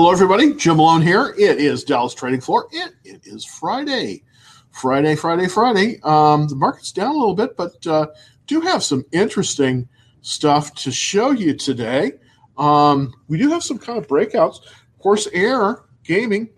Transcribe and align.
Hello, 0.00 0.12
everybody. 0.12 0.54
Jim 0.54 0.78
Malone 0.78 1.02
here. 1.02 1.34
It 1.36 1.58
is 1.58 1.84
Dallas 1.84 2.14
Trading 2.14 2.40
Floor, 2.40 2.68
and 2.72 2.94
it 3.04 3.20
is 3.26 3.44
Friday. 3.44 4.24
Friday, 4.70 5.14
Friday, 5.14 5.46
Friday. 5.46 6.00
Um, 6.04 6.48
the 6.48 6.54
market's 6.54 6.90
down 6.90 7.10
a 7.10 7.18
little 7.18 7.34
bit, 7.34 7.54
but 7.54 7.86
uh, 7.86 8.06
do 8.46 8.62
have 8.62 8.82
some 8.82 9.04
interesting 9.12 9.86
stuff 10.22 10.74
to 10.76 10.90
show 10.90 11.32
you 11.32 11.52
today. 11.52 12.12
Um, 12.56 13.12
we 13.28 13.36
do 13.36 13.50
have 13.50 13.62
some 13.62 13.76
kind 13.76 13.98
of 13.98 14.06
breakouts. 14.06 14.60
Corsair 15.00 15.84
Gaming 16.02 16.48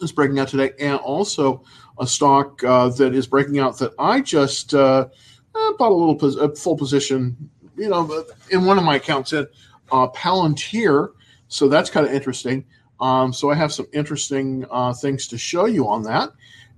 is 0.00 0.10
breaking 0.10 0.38
out 0.38 0.48
today, 0.48 0.70
and 0.80 0.96
also 1.00 1.62
a 2.00 2.06
stock 2.06 2.64
uh, 2.64 2.88
that 2.88 3.14
is 3.14 3.26
breaking 3.26 3.58
out 3.58 3.76
that 3.76 3.92
I 3.98 4.22
just 4.22 4.72
uh, 4.72 5.06
eh, 5.54 5.72
bought 5.78 5.92
a 5.92 5.94
little 5.94 6.16
pos- 6.16 6.36
a 6.36 6.48
full 6.56 6.78
position, 6.78 7.36
you 7.76 7.90
know, 7.90 8.24
in 8.50 8.64
one 8.64 8.78
of 8.78 8.84
my 8.84 8.96
accounts 8.96 9.34
in 9.34 9.46
uh, 9.92 10.08
Palantir. 10.12 11.10
So 11.54 11.68
that's 11.68 11.88
kind 11.88 12.04
of 12.04 12.12
interesting. 12.12 12.64
Um, 12.98 13.32
so 13.32 13.48
I 13.48 13.54
have 13.54 13.72
some 13.72 13.86
interesting 13.92 14.66
uh, 14.72 14.92
things 14.92 15.28
to 15.28 15.38
show 15.38 15.66
you 15.66 15.86
on 15.86 16.02
that. 16.02 16.30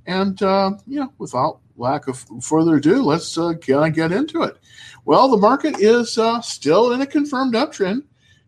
And, 0.07 0.41
uh, 0.43 0.73
without 1.17 1.61
lack 1.79 2.09
of 2.09 2.25
further 2.43 2.77
ado, 2.77 3.03
let's 3.03 3.39
uh, 3.39 3.55
get, 3.55 3.95
get 3.95 4.13
into 4.13 4.43
it. 4.43 4.59
Well, 5.07 5.31
the 5.31 5.39
market 5.39 5.81
is 5.81 6.19
uh, 6.19 6.43
still 6.43 6.93
in 6.93 7.01
a 7.01 7.07
confirmed 7.07 7.55
uptrend, 7.55 8.03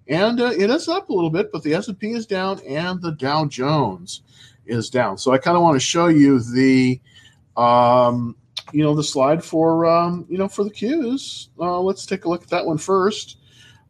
and 0.06 0.38
uh, 0.38 0.50
it 0.50 0.68
is 0.68 0.86
up 0.86 1.08
a 1.08 1.12
little 1.12 1.30
bit, 1.30 1.50
but 1.50 1.62
the 1.62 1.72
S&P 1.72 2.10
is 2.10 2.26
down 2.26 2.60
and 2.68 3.00
the 3.00 3.12
Dow 3.12 3.46
Jones 3.46 4.20
is 4.66 4.90
down. 4.90 5.16
So 5.16 5.32
I 5.32 5.38
kind 5.38 5.56
of 5.56 5.62
want 5.62 5.76
to 5.76 5.80
show 5.80 6.08
you 6.08 6.40
the, 6.40 7.00
um, 7.56 8.36
you 8.72 8.82
know, 8.82 8.94
the 8.94 9.02
slide 9.02 9.42
for, 9.42 9.86
um, 9.86 10.26
you 10.28 10.36
know, 10.36 10.48
for 10.48 10.62
the 10.62 10.70
Qs. 10.70 11.48
Uh, 11.58 11.80
let's 11.80 12.04
take 12.04 12.26
a 12.26 12.28
look 12.28 12.42
at 12.42 12.50
that 12.50 12.66
one 12.66 12.76
first. 12.76 13.38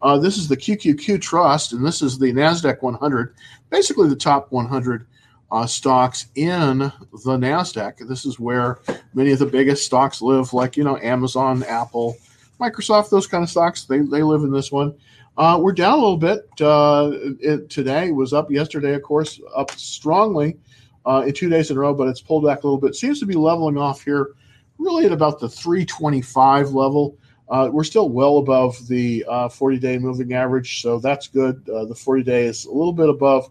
Uh, 0.01 0.19
this 0.19 0.37
is 0.37 0.49
the 0.49 0.57
QQQ 0.57 1.21
Trust, 1.21 1.73
and 1.73 1.85
this 1.85 2.03
is 2.03 2.19
the 2.19 2.33
NASDAQ 2.33 2.83
100, 2.83 3.35
basically 3.71 4.09
the 4.09 4.17
top 4.17 4.53
100 4.53 5.07
uh, 5.51 5.67
stocks 5.67 6.27
in 6.35 6.79
the 6.79 6.93
NASDAQ. 7.37 8.07
This 8.07 8.25
is 8.25 8.39
where 8.39 8.79
many 9.15 9.33
of 9.33 9.39
the 9.39 9.47
biggest 9.47 9.85
stocks 9.85 10.23
live, 10.23 10.53
like, 10.53 10.77
you 10.77 10.85
know, 10.85 10.99
Amazon, 10.99 11.65
Apple, 11.65 12.17
Microsoft, 12.61 13.11
those 13.11 13.27
kind 13.27 13.43
of 13.43 13.51
stocks. 13.51 13.85
They, 13.85 13.99
they 14.01 14.23
live 14.23 14.43
in 14.43 14.53
this 14.53 14.71
one. 14.71 14.95
Uh, 15.37 15.59
we're 15.61 15.73
down 15.73 15.95
a 15.95 16.03
little 16.03 16.17
bit 16.17 16.49
uh, 16.61 17.11
it, 17.41 17.71
today. 17.71 18.11
was 18.11 18.33
up 18.33 18.51
yesterday, 18.51 18.95
of 18.95 19.03
course, 19.03 19.41
up 19.55 19.71
strongly 19.73 20.59
uh, 21.07 21.25
in 21.27 21.33
two 21.33 21.49
days 21.49 21.71
in 21.71 21.77
a 21.77 21.81
row, 21.81 21.95
but 21.95 22.09
it's 22.09 22.21
pulled 22.21 22.45
back 22.45 22.63
a 22.63 22.67
little 22.67 22.81
bit. 22.81 22.97
Seems 22.97 23.21
to 23.21 23.27
be 23.27 23.35
leveling 23.35 23.79
off 23.79 24.03
here, 24.03 24.35
really 24.79 25.07
at 25.07 25.13
about 25.13 25.39
the 25.39 25.49
325 25.49 26.73
level. 26.73 27.17
Uh, 27.51 27.71
we're 27.73 27.85
still 27.85 28.09
well 28.09 28.39
above 28.39 28.87
the 28.89 29.25
40 29.51 29.77
uh, 29.77 29.81
day 29.81 29.99
moving 29.99 30.35
average, 30.35 30.83
so 30.83 30.99
that's 30.99 31.29
good. 31.29 31.67
Uh, 31.69 31.85
the 31.87 31.95
40 31.95 32.23
day 32.23 32.47
is 32.47 32.67
a 32.67 32.71
little 32.71 32.93
bit 32.93 33.09
above 33.09 33.49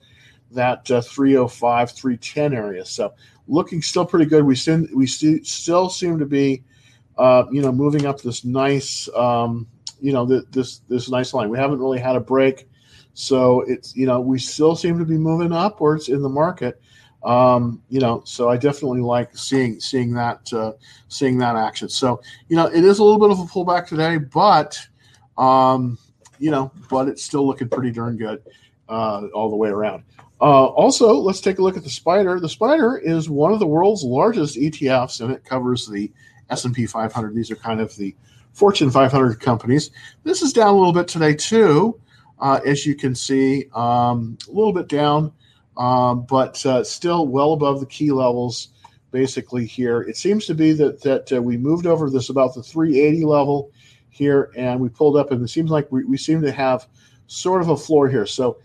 that 0.52 0.90
uh, 0.92 1.02
305, 1.02 1.92
310 1.92 2.54
area. 2.54 2.86
So 2.86 3.14
looking 3.48 3.82
still 3.82 4.06
pretty 4.06 4.26
good. 4.26 4.44
We 4.44 4.56
seem, 4.56 4.88
we 4.94 5.08
still 5.08 5.90
seem 5.90 6.20
to 6.20 6.26
be, 6.26 6.64
you 7.18 7.62
know, 7.62 7.72
moving 7.72 8.06
up 8.06 8.22
this 8.22 8.46
nice, 8.46 9.10
um, 9.16 9.68
you 10.00 10.14
know, 10.14 10.28
th- 10.28 10.44
this 10.52 10.82
this 10.88 11.10
nice 11.10 11.34
line. 11.34 11.50
We 11.50 11.58
haven't 11.58 11.80
really 11.80 12.00
had 12.00 12.16
a 12.16 12.20
break, 12.20 12.68
so 13.16 13.62
it's 13.62 13.96
you 13.96 14.06
know 14.06 14.22
we 14.22 14.38
still 14.38 14.76
seem 14.76 15.00
to 15.00 15.06
be 15.06 15.18
moving 15.18 15.52
upwards 15.52 16.10
in 16.10 16.22
the 16.22 16.30
market. 16.30 16.80
Um, 17.28 17.82
you 17.90 18.00
know, 18.00 18.22
so 18.24 18.48
I 18.48 18.56
definitely 18.56 19.02
like 19.02 19.36
seeing 19.36 19.82
seeing 19.82 20.14
that 20.14 20.52
uh, 20.54 20.72
seeing 21.10 21.38
that 21.40 21.58
action. 21.58 21.90
So 21.90 22.22
you 22.48 22.56
know, 22.56 22.68
it 22.68 22.86
is 22.86 23.00
a 23.00 23.04
little 23.04 23.20
bit 23.20 23.32
of 23.32 23.40
a 23.40 23.44
pullback 23.44 23.86
today, 23.86 24.18
but 24.18 24.80
um, 25.38 25.98
you 26.40 26.52
know, 26.52 26.72
but 26.90 27.10
it's 27.10 27.24
still 27.24 27.46
looking 27.46 27.68
pretty 27.68 27.92
darn 27.92 28.16
good 28.16 28.42
uh, 28.88 29.28
all 29.34 29.50
the 29.50 29.58
way 29.58 29.68
around. 29.68 30.04
Uh, 30.40 30.68
also, 30.68 31.16
let's 31.16 31.42
take 31.42 31.60
a 31.60 31.62
look 31.62 31.76
at 31.76 31.84
the 31.84 31.90
Spider. 31.90 32.40
The 32.40 32.48
Spider 32.48 32.98
is 32.98 33.30
one 33.30 33.52
of 33.52 33.60
the 33.60 33.68
world's 33.68 34.04
largest 34.04 34.56
ETFs, 34.56 35.20
and 35.20 35.34
it 35.34 35.44
covers 35.44 35.86
the 35.86 36.10
S&P 36.50 36.86
500. 36.86 37.36
These 37.36 37.52
are 37.52 37.56
kind 37.56 37.82
of 37.82 37.94
the 37.98 38.16
Fortune 38.54 38.90
500 38.90 39.42
companies. 39.42 39.92
This 40.24 40.42
is 40.42 40.54
down 40.54 40.70
a 40.70 40.78
little 40.78 40.94
bit 40.94 41.08
today 41.08 41.34
too, 41.34 42.00
uh, 42.40 42.60
as 42.66 42.86
you 42.86 42.96
can 42.96 43.16
see, 43.16 43.66
um, 43.74 44.38
a 44.48 44.52
little 44.52 44.74
bit 44.74 44.88
down, 44.88 45.34
um, 45.78 46.26
but 46.26 46.64
uh, 46.66 46.84
still 46.84 47.28
well 47.28 47.54
above 47.54 47.80
the 47.80 47.86
key 47.86 48.12
levels. 48.12 48.70
Basically, 49.12 49.66
here 49.66 50.02
it 50.02 50.18
seems 50.18 50.46
to 50.48 50.54
be 50.54 50.74
that 50.74 51.02
that 51.02 51.32
uh, 51.32 51.42
we 51.42 51.58
moved 51.58 51.86
over 51.86 52.10
this 52.10 52.30
about 52.30 52.54
the 52.54 52.64
380 52.64 53.24
level 53.24 53.72
here, 54.10 54.52
and 54.56 54.80
we 54.80 54.90
pulled 54.90 55.16
up, 55.16 55.32
and 55.32 55.42
it 55.44 55.48
seems 55.48 55.72
like 55.72 55.90
we, 55.92 56.04
we 56.04 56.18
seem 56.18 56.42
to 56.42 56.52
have 56.52 56.88
sort 57.28 57.62
of 57.62 57.70
a 57.70 57.78
floor 57.78 58.10
here. 58.10 58.26
So 58.26 58.58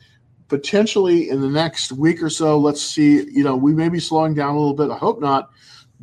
potentially 0.48 1.30
in 1.30 1.40
the 1.40 1.48
next 1.48 1.92
week 1.92 2.22
or 2.22 2.30
so, 2.30 2.58
let's 2.58 2.82
see, 2.82 3.24
you 3.30 3.44
know, 3.44 3.56
we 3.56 3.72
may 3.72 3.88
be 3.88 4.00
slowing 4.00 4.34
down 4.34 4.54
a 4.54 4.58
little 4.58 4.74
bit. 4.74 4.90
I 4.90 4.98
hope 4.98 5.20
not, 5.20 5.50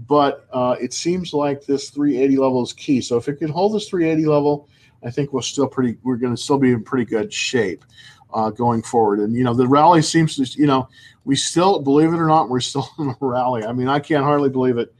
but 0.07 0.47
uh, 0.51 0.75
it 0.81 0.93
seems 0.93 1.33
like 1.33 1.65
this 1.65 1.89
380 1.89 2.37
level 2.37 2.63
is 2.63 2.73
key. 2.73 3.01
So 3.01 3.17
if 3.17 3.27
it 3.27 3.35
can 3.35 3.49
hold 3.49 3.75
this 3.75 3.89
380 3.89 4.27
level, 4.27 4.69
I 5.03 5.11
think 5.11 5.33
we're 5.33 5.41
still 5.41 5.67
pretty, 5.67 5.97
we're 6.03 6.17
going 6.17 6.35
to 6.35 6.41
still 6.41 6.57
be 6.57 6.71
in 6.71 6.83
pretty 6.83 7.05
good 7.05 7.31
shape 7.33 7.85
uh, 8.33 8.49
going 8.49 8.81
forward. 8.81 9.19
And, 9.19 9.35
you 9.35 9.43
know, 9.43 9.53
the 9.53 9.67
rally 9.67 10.01
seems 10.01 10.35
to, 10.35 10.59
you 10.59 10.67
know, 10.67 10.87
we 11.25 11.35
still, 11.35 11.79
believe 11.79 12.13
it 12.13 12.19
or 12.19 12.27
not, 12.27 12.49
we're 12.49 12.59
still 12.59 12.89
in 12.99 13.09
a 13.09 13.15
rally. 13.19 13.63
I 13.63 13.73
mean, 13.73 13.87
I 13.87 13.99
can't 13.99 14.23
hardly 14.23 14.49
believe 14.49 14.77
it. 14.77 14.93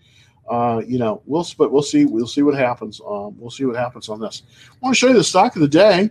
Uh, 0.49 0.81
you 0.87 0.97
know, 0.97 1.21
we'll, 1.25 1.45
but 1.59 1.71
we'll 1.71 1.83
see, 1.83 2.05
we'll 2.05 2.27
see 2.27 2.41
what 2.41 2.55
happens. 2.55 2.99
Um, 3.07 3.39
we'll 3.39 3.51
see 3.51 3.65
what 3.65 3.75
happens 3.75 4.09
on 4.09 4.19
this. 4.19 4.41
I 4.71 4.75
want 4.81 4.95
to 4.95 4.99
show 4.99 5.07
you 5.07 5.13
the 5.13 5.23
stock 5.23 5.55
of 5.55 5.61
the 5.61 5.67
day 5.67 6.09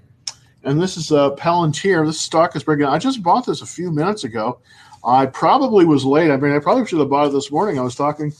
and 0.65 0.81
this 0.81 0.97
is 0.97 1.11
a 1.13 1.35
Palantir. 1.39 2.05
This 2.07 2.21
stock 2.21 2.57
is 2.57 2.63
breaking. 2.63 2.87
I 2.87 2.99
just 2.99 3.23
bought 3.23 3.47
this 3.47 3.63
a 3.63 3.67
few 3.67 3.91
minutes 3.91 4.25
ago. 4.25 4.61
I 5.05 5.27
probably 5.27 5.85
was 5.85 6.05
late. 6.05 6.31
I 6.31 6.37
mean, 6.37 6.53
I 6.53 6.59
probably 6.59 6.85
should 6.87 6.99
have 6.99 7.09
bought 7.09 7.29
it 7.29 7.33
this 7.33 7.51
morning. 7.51 7.79
I 7.79 7.83
was 7.83 7.95
talking 7.95 8.33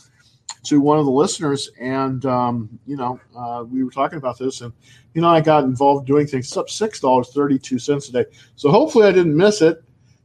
to 0.69 0.81
one 0.81 0.99
of 0.99 1.05
the 1.05 1.11
listeners, 1.11 1.71
and 1.81 2.25
um, 2.27 2.79
you 2.87 2.97
know, 2.97 3.21
uh, 3.37 3.65
we 3.69 3.85
were 3.85 3.91
talking 3.91 4.19
about 4.19 4.39
this, 4.39 4.61
and 4.61 4.73
you 5.15 5.23
know, 5.23 5.29
I 5.29 5.41
got 5.41 5.65
involved 5.65 6.07
doing 6.07 6.27
things. 6.27 6.47
It's 6.47 6.57
up 6.57 6.71
six 6.71 7.01
dollars 7.01 7.31
thirty 7.31 7.59
two 7.59 7.79
cents 7.79 8.09
a 8.09 8.13
day. 8.13 8.25
So 8.57 8.71
hopefully, 8.71 9.07
I 9.07 9.13
didn't 9.13 9.37
miss 9.37 9.63
it. 9.63 9.83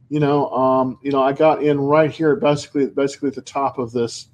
You 0.08 0.20
know, 0.20 0.50
um, 0.50 0.98
you 1.02 1.10
know, 1.10 1.22
I 1.22 1.32
got 1.32 1.62
in 1.62 1.80
right 1.80 2.10
here, 2.10 2.36
basically, 2.36 2.86
basically 2.86 3.28
at 3.28 3.34
the 3.34 3.42
top 3.42 3.78
of 3.78 3.92
this 3.92 4.28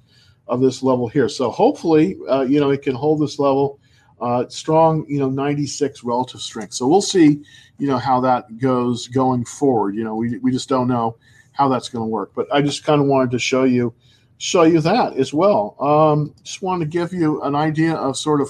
of 0.47 0.61
this 0.61 0.83
level 0.83 1.07
here. 1.07 1.29
So 1.29 1.49
hopefully, 1.49 2.17
uh, 2.29 2.41
you 2.41 2.59
know, 2.59 2.71
it 2.71 2.81
can 2.81 2.95
hold 2.95 3.21
this 3.21 3.39
level 3.39 3.79
uh, 4.21 4.47
strong, 4.49 5.05
you 5.07 5.19
know, 5.19 5.29
96 5.29 6.03
relative 6.03 6.41
strength. 6.41 6.73
So 6.73 6.87
we'll 6.87 7.01
see, 7.01 7.41
you 7.79 7.87
know, 7.87 7.97
how 7.97 8.21
that 8.21 8.57
goes 8.59 9.07
going 9.07 9.45
forward. 9.45 9.95
You 9.95 10.03
know, 10.03 10.15
we, 10.15 10.37
we 10.39 10.51
just 10.51 10.69
don't 10.69 10.87
know 10.87 11.17
how 11.53 11.67
that's 11.69 11.89
going 11.89 12.03
to 12.03 12.07
work. 12.07 12.31
But 12.35 12.47
I 12.53 12.61
just 12.61 12.83
kind 12.83 13.01
of 13.01 13.07
wanted 13.07 13.31
to 13.31 13.39
show 13.39 13.63
you 13.63 13.93
show 14.41 14.63
you 14.63 14.81
that 14.81 15.15
as 15.17 15.35
well. 15.35 15.75
Um, 15.79 16.33
just 16.41 16.63
wanted 16.63 16.85
to 16.85 16.89
give 16.89 17.13
you 17.13 17.43
an 17.43 17.53
idea 17.53 17.93
of 17.93 18.17
sort 18.17 18.41
of 18.41 18.49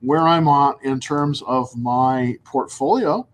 where 0.00 0.26
I'm 0.26 0.48
at 0.48 0.74
in 0.82 0.98
terms 0.98 1.42
of 1.46 1.74
my 1.76 2.36
portfolio 2.42 3.24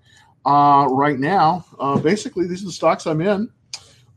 uh, 0.44 0.86
right 0.90 1.18
now. 1.18 1.64
Uh, 1.80 1.98
basically, 1.98 2.46
these 2.46 2.62
are 2.62 2.66
the 2.66 2.72
stocks 2.72 3.06
I'm 3.06 3.22
in. 3.22 3.48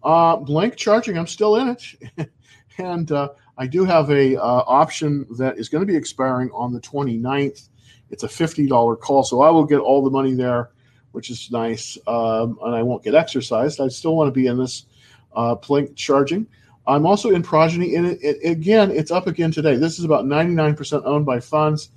Uh, 0.04 0.36
Blink 0.36 0.76
Charging, 0.76 1.18
I'm 1.18 1.28
still 1.28 1.56
in 1.56 1.70
it, 1.70 2.30
and 2.78 3.10
uh, 3.14 3.30
I 3.58 3.68
do 3.68 3.86
have 3.86 4.12
a 4.12 4.36
uh, 4.36 4.64
option 4.68 5.26
that 5.38 5.58
is 5.58 5.70
going 5.70 5.82
to 5.82 5.92
be 5.92 5.96
expiring 5.96 6.52
on 6.52 6.74
the 6.74 6.82
29th. 6.82 7.70
It's 8.10 8.24
a 8.24 8.28
$50 8.28 9.00
call, 9.00 9.24
so 9.24 9.42
I 9.42 9.50
will 9.50 9.66
get 9.66 9.80
all 9.80 10.04
the 10.04 10.12
money 10.12 10.34
there, 10.34 10.72
which 11.14 11.30
is 11.30 11.50
nice, 11.52 11.98
um, 12.06 12.60
and 12.64 12.76
I 12.76 12.84
won't 12.84 13.04
get 13.04 13.16
exercised. 13.16 13.80
I 13.80 13.88
still 13.88 14.18
want 14.18 14.28
to 14.28 14.38
be 14.38 14.48
in 14.48 14.58
this 14.58 14.88
uh, 15.34 15.56
Blink 15.56 15.96
charging. 15.96 16.48
I'm 16.88 17.06
also 17.06 17.32
in 17.32 17.44
Progyny, 17.44 17.96
and 17.96 18.08
it, 18.08 18.20
it, 18.22 18.50
again, 18.50 18.92
it's 18.92 19.12
up 19.12 19.28
again 19.28 19.52
today. 19.52 19.76
This 19.76 20.00
is 20.00 20.06
about 20.06 20.26
99% 20.26 21.02
owned 21.06 21.26
by 21.26 21.40
funds. 21.40 21.90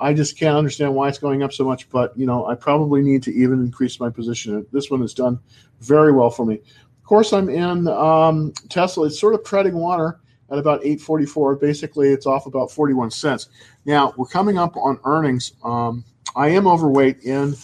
I 0.00 0.14
just 0.14 0.38
can't 0.38 0.56
understand 0.56 0.94
why 0.94 1.08
it's 1.08 1.18
going 1.18 1.42
up 1.42 1.52
so 1.52 1.64
much, 1.64 1.88
but 1.90 2.16
you 2.16 2.24
know, 2.24 2.46
I 2.46 2.54
probably 2.54 3.02
need 3.02 3.22
to 3.24 3.34
even 3.34 3.60
increase 3.60 4.00
my 4.00 4.08
position. 4.08 4.66
This 4.72 4.90
one 4.90 5.02
has 5.02 5.12
done 5.12 5.38
very 5.80 6.10
well 6.10 6.30
for 6.30 6.46
me. 6.46 6.54
Of 6.54 7.04
course, 7.04 7.34
I'm 7.34 7.50
in 7.50 7.86
um, 7.88 8.52
Tesla. 8.70 9.06
It's 9.06 9.20
sort 9.20 9.34
of 9.34 9.44
treading 9.44 9.74
water 9.74 10.20
at 10.50 10.58
about 10.58 10.80
844. 10.80 11.56
Basically, 11.56 12.08
it's 12.08 12.24
off 12.24 12.46
about 12.46 12.70
41 12.70 13.10
cents. 13.10 13.48
Now 13.84 14.14
we're 14.16 14.26
coming 14.26 14.56
up 14.56 14.74
on 14.76 14.98
earnings. 15.04 15.52
Um, 15.62 16.02
I 16.34 16.48
am 16.48 16.66
overweight 16.66 17.22
in 17.24 17.56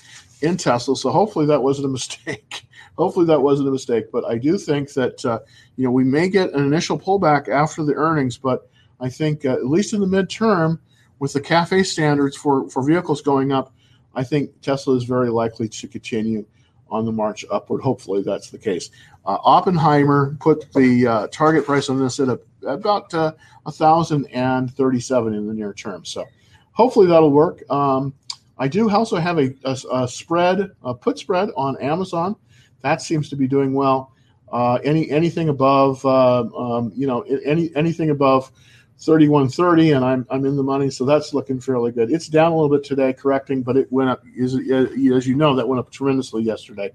in 0.46 0.56
Tesla, 0.56 0.96
so 0.96 1.10
hopefully 1.10 1.46
that 1.46 1.62
wasn't 1.62 1.86
a 1.86 1.88
mistake. 1.98 2.66
hopefully 2.96 3.26
that 3.26 3.40
wasn't 3.40 3.68
a 3.68 3.72
mistake. 3.72 4.06
But 4.12 4.24
I 4.24 4.38
do 4.38 4.58
think 4.58 4.92
that 4.94 5.24
uh, 5.24 5.40
you 5.76 5.84
know 5.84 5.90
we 5.90 6.04
may 6.04 6.28
get 6.28 6.52
an 6.52 6.64
initial 6.64 6.98
pullback 6.98 7.48
after 7.48 7.84
the 7.84 7.94
earnings, 7.94 8.38
but 8.38 8.68
I 9.00 9.08
think 9.08 9.44
uh, 9.44 9.52
at 9.52 9.66
least 9.66 9.92
in 9.92 10.00
the 10.00 10.06
midterm, 10.06 10.78
with 11.18 11.32
the 11.32 11.40
CAFE 11.40 11.84
standards 11.86 12.36
for 12.36 12.68
for 12.70 12.82
vehicles 12.82 13.20
going 13.22 13.52
up, 13.52 13.72
I 14.14 14.24
think 14.24 14.60
Tesla 14.62 14.96
is 14.96 15.04
very 15.04 15.30
likely 15.30 15.68
to 15.68 15.88
continue 15.88 16.46
on 16.88 17.04
the 17.04 17.12
march 17.12 17.44
upward. 17.50 17.82
Hopefully, 17.82 18.22
that's 18.22 18.50
the 18.50 18.58
case. 18.58 18.90
Uh, 19.24 19.38
Oppenheimer 19.42 20.36
put 20.40 20.72
the 20.72 21.06
uh, 21.06 21.26
target 21.28 21.66
price 21.66 21.88
on 21.88 21.98
this 21.98 22.20
at 22.20 22.28
a, 22.28 22.38
about 22.66 23.12
uh, 23.12 23.32
1,037 23.64 25.34
in 25.34 25.46
the 25.46 25.54
near 25.54 25.72
term. 25.72 26.04
So 26.04 26.24
hopefully 26.72 27.06
that'll 27.06 27.32
work. 27.32 27.68
Um, 27.70 28.14
I 28.58 28.68
do 28.68 28.90
also 28.90 29.16
have 29.16 29.38
a, 29.38 29.54
a, 29.64 29.76
a, 29.92 30.08
spread, 30.08 30.70
a 30.82 30.94
put 30.94 31.18
spread 31.18 31.50
on 31.56 31.80
Amazon. 31.80 32.36
That 32.80 33.02
seems 33.02 33.28
to 33.30 33.36
be 33.36 33.46
doing 33.46 33.74
well. 33.74 34.12
Uh, 34.52 34.78
any 34.84 35.10
anything 35.10 35.48
above, 35.48 36.04
uh, 36.06 36.44
um, 36.56 36.92
you 36.94 37.06
know, 37.06 37.22
any 37.22 37.74
anything 37.74 38.10
above 38.10 38.52
3130, 38.98 39.92
and 39.92 40.04
I'm 40.04 40.26
I'm 40.30 40.44
in 40.46 40.56
the 40.56 40.62
money, 40.62 40.88
so 40.88 41.04
that's 41.04 41.34
looking 41.34 41.60
fairly 41.60 41.90
good. 41.90 42.12
It's 42.12 42.28
down 42.28 42.52
a 42.52 42.54
little 42.54 42.70
bit 42.70 42.84
today, 42.84 43.12
correcting, 43.12 43.62
but 43.62 43.76
it 43.76 43.90
went 43.90 44.08
up. 44.08 44.22
As, 44.40 44.54
as 44.54 45.26
you 45.26 45.34
know, 45.34 45.56
that 45.56 45.66
went 45.66 45.80
up 45.80 45.90
tremendously 45.90 46.42
yesterday. 46.44 46.92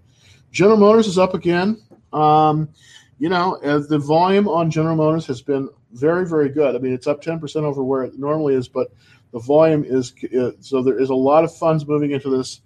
General 0.51 0.77
Motors 0.77 1.07
is 1.07 1.17
up 1.17 1.33
again. 1.33 1.81
Um, 2.13 2.69
you 3.19 3.29
know, 3.29 3.55
as 3.55 3.87
the 3.87 3.99
volume 3.99 4.47
on 4.47 4.71
General 4.71 4.95
Motors 4.95 5.27
has 5.27 5.41
been 5.41 5.69
very, 5.93 6.25
very 6.25 6.49
good. 6.49 6.75
I 6.75 6.79
mean, 6.79 6.93
it's 6.93 7.07
up 7.07 7.21
10% 7.21 7.63
over 7.63 7.83
where 7.83 8.03
it 8.03 8.17
normally 8.17 8.55
is, 8.55 8.67
but 8.67 8.91
the 9.31 9.39
volume 9.39 9.83
is 9.85 10.13
uh, 10.37 10.51
so 10.59 10.81
there 10.81 10.99
is 10.99 11.09
a 11.09 11.15
lot 11.15 11.43
of 11.43 11.55
funds 11.55 11.87
moving 11.87 12.11
into 12.11 12.29
this. 12.29 12.61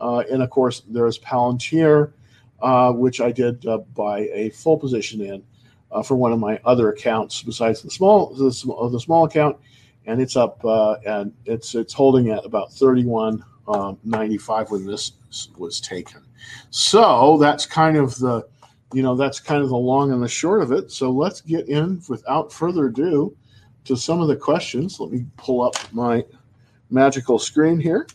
Uh, 0.00 0.22
and 0.30 0.42
of 0.42 0.50
course, 0.50 0.82
there 0.88 1.06
is 1.06 1.18
Palantir, 1.18 2.12
uh, 2.60 2.92
which 2.92 3.20
I 3.20 3.32
did 3.32 3.66
uh, 3.66 3.78
buy 3.78 4.28
a 4.32 4.50
full 4.50 4.78
position 4.78 5.20
in 5.20 5.42
uh, 5.90 6.02
for 6.02 6.16
one 6.16 6.32
of 6.32 6.38
my 6.38 6.60
other 6.64 6.90
accounts 6.90 7.42
besides 7.42 7.82
the 7.82 7.90
small 7.90 8.34
the, 8.34 8.52
small, 8.52 8.88
the 8.88 9.00
small 9.00 9.24
account, 9.24 9.56
and 10.06 10.20
it's 10.20 10.36
up 10.36 10.64
uh, 10.64 10.96
and 11.06 11.32
it's 11.46 11.74
it's 11.74 11.92
holding 11.92 12.30
at 12.30 12.44
about 12.44 12.70
31.95 12.70 13.42
um, 13.68 14.66
when 14.68 14.86
this 14.86 15.12
was 15.56 15.80
taken. 15.80 16.22
So 16.70 17.38
that's 17.38 17.66
kind 17.66 17.96
of 17.96 18.18
the 18.18 18.46
you 18.92 19.02
know 19.02 19.14
that's 19.14 19.40
kind 19.40 19.62
of 19.62 19.68
the 19.68 19.76
long 19.76 20.12
and 20.12 20.22
the 20.22 20.28
short 20.28 20.62
of 20.62 20.72
it. 20.72 20.90
So 20.90 21.10
let's 21.10 21.40
get 21.40 21.68
in 21.68 22.02
without 22.08 22.52
further 22.52 22.86
ado 22.86 23.36
to 23.88 23.96
some 23.96 24.20
of 24.20 24.28
the 24.28 24.36
questions. 24.36 25.00
Let 25.00 25.10
me 25.10 25.26
pull 25.36 25.62
up 25.62 25.74
my 25.92 26.24
magical 26.90 27.38
screen 27.38 27.80
here. 27.80 28.06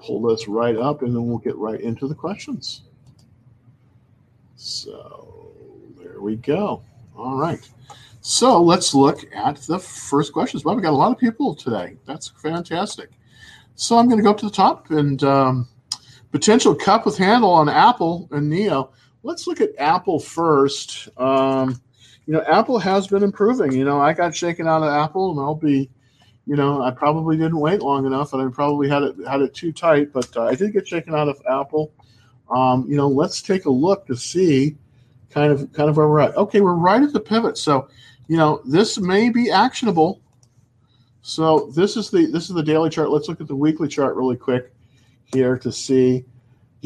Pull 0.00 0.22
this 0.22 0.46
right 0.46 0.76
up 0.76 1.02
and 1.02 1.14
then 1.14 1.26
we'll 1.26 1.38
get 1.38 1.56
right 1.56 1.80
into 1.80 2.06
the 2.06 2.14
questions. 2.14 2.82
So 4.54 5.52
there 5.98 6.20
we 6.20 6.36
go. 6.36 6.82
All 7.16 7.36
right. 7.36 7.68
So 8.20 8.62
let's 8.62 8.94
look 8.94 9.24
at 9.34 9.56
the 9.56 9.78
first 9.78 10.32
questions. 10.32 10.64
Well, 10.64 10.76
we 10.76 10.82
got 10.82 10.92
a 10.92 10.96
lot 10.96 11.12
of 11.12 11.18
people 11.18 11.54
today. 11.54 11.96
That's 12.04 12.28
fantastic. 12.28 13.10
So 13.74 13.98
I'm 13.98 14.06
going 14.06 14.18
to 14.18 14.22
go 14.22 14.30
up 14.30 14.38
to 14.38 14.46
the 14.46 14.52
top 14.52 14.90
and 14.90 15.22
um, 15.24 15.68
potential 16.30 16.74
cup 16.74 17.06
with 17.06 17.16
handle 17.16 17.50
on 17.50 17.68
Apple 17.68 18.28
and 18.32 18.52
NIO. 18.52 18.90
Let's 19.26 19.46
look 19.46 19.60
at 19.60 19.70
Apple 19.78 20.20
first. 20.20 21.08
Um, 21.18 21.80
you 22.26 22.32
know, 22.32 22.42
Apple 22.42 22.78
has 22.78 23.06
been 23.06 23.22
improving. 23.22 23.72
You 23.72 23.84
know, 23.84 24.00
I 24.00 24.12
got 24.12 24.34
shaken 24.34 24.66
out 24.66 24.82
of 24.82 24.88
Apple, 24.88 25.30
and 25.32 25.40
I'll 25.40 25.54
be, 25.54 25.90
you 26.46 26.56
know, 26.56 26.82
I 26.82 26.90
probably 26.90 27.36
didn't 27.36 27.58
wait 27.58 27.82
long 27.82 28.06
enough, 28.06 28.32
and 28.32 28.42
I 28.42 28.50
probably 28.52 28.88
had 28.88 29.02
it 29.02 29.16
had 29.26 29.40
it 29.40 29.54
too 29.54 29.72
tight. 29.72 30.12
But 30.12 30.36
uh, 30.36 30.44
I 30.44 30.54
did 30.54 30.72
get 30.72 30.86
shaken 30.86 31.14
out 31.14 31.28
of 31.28 31.40
Apple. 31.50 31.92
Um, 32.50 32.86
you 32.88 32.96
know, 32.96 33.08
let's 33.08 33.42
take 33.42 33.64
a 33.64 33.70
look 33.70 34.06
to 34.06 34.16
see 34.16 34.76
kind 35.30 35.52
of 35.52 35.72
kind 35.72 35.90
of 35.90 35.96
where 35.96 36.08
we're 36.08 36.20
at. 36.20 36.36
Okay, 36.36 36.60
we're 36.60 36.74
right 36.74 37.02
at 37.02 37.12
the 37.12 37.20
pivot. 37.20 37.58
So, 37.58 37.88
you 38.28 38.36
know, 38.36 38.62
this 38.64 38.98
may 38.98 39.28
be 39.28 39.50
actionable 39.50 40.20
so 41.26 41.72
this 41.74 41.96
is 41.96 42.08
the 42.08 42.26
this 42.26 42.44
is 42.44 42.54
the 42.54 42.62
daily 42.62 42.88
chart. 42.88 43.10
Let's 43.10 43.28
look 43.28 43.40
at 43.40 43.48
the 43.48 43.56
weekly 43.56 43.88
chart 43.88 44.14
really 44.14 44.36
quick 44.36 44.72
here 45.24 45.58
to 45.58 45.72
see. 45.72 46.24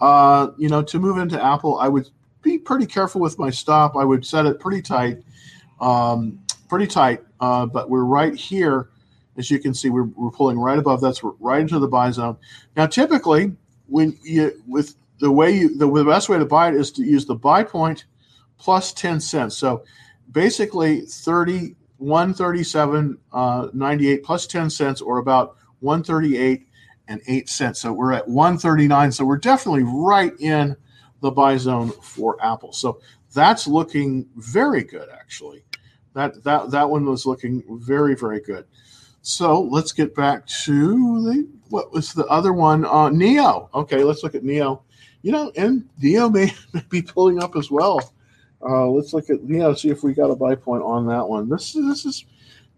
Uh, 0.00 0.48
you 0.58 0.68
know 0.68 0.82
to 0.82 0.98
move 0.98 1.18
into 1.18 1.42
Apple, 1.42 1.78
I 1.78 1.88
would 1.88 2.10
be 2.42 2.58
pretty 2.58 2.86
careful 2.86 3.20
with 3.20 3.38
my 3.38 3.50
stop. 3.50 3.96
I 3.96 4.04
would 4.04 4.26
set 4.26 4.46
it 4.46 4.60
pretty 4.60 4.82
tight 4.82 5.22
um, 5.80 6.40
pretty 6.68 6.86
tight, 6.86 7.22
uh, 7.40 7.66
but 7.66 7.90
we're 7.90 8.04
right 8.04 8.34
here. 8.34 8.90
As 9.36 9.50
you 9.50 9.60
can 9.60 9.72
see, 9.72 9.88
we're, 9.88 10.04
we're 10.04 10.30
pulling 10.30 10.58
right 10.58 10.78
above. 10.78 11.00
That's 11.00 11.20
right 11.22 11.60
into 11.60 11.78
the 11.78 11.86
buy 11.86 12.10
zone. 12.10 12.36
Now, 12.76 12.86
typically, 12.86 13.52
when 13.88 14.16
you 14.22 14.62
with 14.66 14.94
the 15.18 15.30
way 15.30 15.50
you 15.50 15.76
the, 15.76 15.90
the 15.90 16.04
best 16.04 16.28
way 16.28 16.38
to 16.38 16.44
buy 16.44 16.68
it 16.68 16.74
is 16.74 16.92
to 16.92 17.02
use 17.02 17.26
the 17.26 17.34
buy 17.34 17.64
point 17.64 18.04
plus 18.58 18.92
10 18.92 19.20
cents. 19.20 19.56
So 19.56 19.84
basically 20.30 21.02
30 21.02 21.74
137 21.98 23.18
uh, 23.32 23.68
98 23.72 24.22
plus 24.22 24.46
10 24.46 24.70
cents 24.70 25.00
or 25.00 25.18
about 25.18 25.56
138 25.80 26.66
and 27.08 27.20
8 27.26 27.48
cents. 27.48 27.80
So 27.80 27.92
we're 27.92 28.12
at 28.12 28.28
139. 28.28 29.12
So 29.12 29.24
we're 29.24 29.38
definitely 29.38 29.84
right 29.84 30.32
in 30.38 30.76
the 31.20 31.30
buy 31.30 31.56
zone 31.56 31.90
for 32.02 32.36
Apple. 32.44 32.72
So 32.72 33.00
that's 33.34 33.66
looking 33.66 34.28
very 34.36 34.84
good 34.84 35.08
actually. 35.12 35.64
That 36.14 36.42
that 36.44 36.70
that 36.70 36.88
one 36.88 37.04
was 37.04 37.26
looking 37.26 37.62
very 37.68 38.14
very 38.14 38.40
good. 38.40 38.66
So 39.22 39.62
let's 39.62 39.92
get 39.92 40.14
back 40.14 40.46
to 40.64 41.22
the 41.22 41.48
what 41.68 41.92
was 41.92 42.12
the 42.12 42.24
other 42.26 42.52
one? 42.52 42.84
Uh, 42.84 43.10
NIO. 43.10 43.68
Okay, 43.74 44.02
let's 44.02 44.22
look 44.22 44.34
at 44.34 44.42
NIO. 44.42 44.80
You 45.22 45.32
know, 45.32 45.52
and 45.56 45.88
NIO 46.02 46.32
may, 46.32 46.52
be 46.88 47.02
pulling 47.02 47.42
up 47.42 47.56
as 47.56 47.70
well. 47.70 48.12
Uh, 48.62 48.86
let's 48.86 49.12
look 49.12 49.30
at 49.30 49.40
NIO. 49.40 49.78
See 49.78 49.90
if 49.90 50.02
we 50.02 50.14
got 50.14 50.30
a 50.30 50.36
buy 50.36 50.54
point 50.54 50.82
on 50.82 51.06
that 51.08 51.28
one. 51.28 51.48
This 51.48 51.74
is 51.74 51.86
this 51.86 52.04
is 52.04 52.24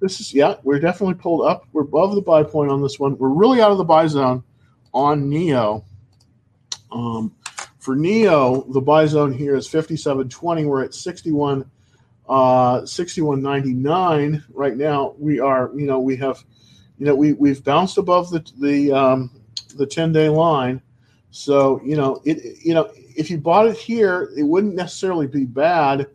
this 0.00 0.20
is 0.20 0.34
yeah. 0.34 0.54
We're 0.62 0.80
definitely 0.80 1.14
pulled 1.14 1.46
up. 1.46 1.66
We're 1.72 1.82
above 1.82 2.14
the 2.14 2.22
buy 2.22 2.42
point 2.42 2.70
on 2.70 2.82
this 2.82 2.98
one. 2.98 3.16
We're 3.18 3.28
really 3.28 3.60
out 3.60 3.70
of 3.70 3.78
the 3.78 3.84
buy 3.84 4.06
zone 4.06 4.42
on 4.92 5.30
NIO. 5.30 5.84
Um, 6.90 7.34
for 7.78 7.96
NIO, 7.96 8.70
the 8.72 8.80
buy 8.80 9.06
zone 9.06 9.32
here 9.32 9.54
is 9.54 9.68
57.20. 9.68 10.66
We're 10.66 10.84
at 10.84 10.94
61 10.94 11.70
uh, 12.30 12.82
61.99 12.82 14.44
right 14.54 14.76
now. 14.76 15.14
We 15.18 15.40
are, 15.40 15.70
you 15.74 15.86
know, 15.86 15.98
we 15.98 16.16
have, 16.18 16.44
you 16.98 17.06
know, 17.06 17.14
we 17.16 17.34
we've 17.34 17.64
bounced 17.64 17.98
above 17.98 18.30
the 18.30 18.40
the 18.60 18.92
um, 18.92 19.30
the 19.76 19.86
10 19.86 20.12
day 20.12 20.28
line. 20.28 20.80
So 21.32 21.80
you 21.84 21.96
know, 21.96 22.22
it 22.24 22.58
you 22.64 22.74
know, 22.74 22.90
if 23.16 23.30
you 23.30 23.38
bought 23.38 23.66
it 23.66 23.76
here, 23.76 24.30
it 24.36 24.44
wouldn't 24.44 24.76
necessarily 24.76 25.26
be 25.26 25.44
bad, 25.44 26.08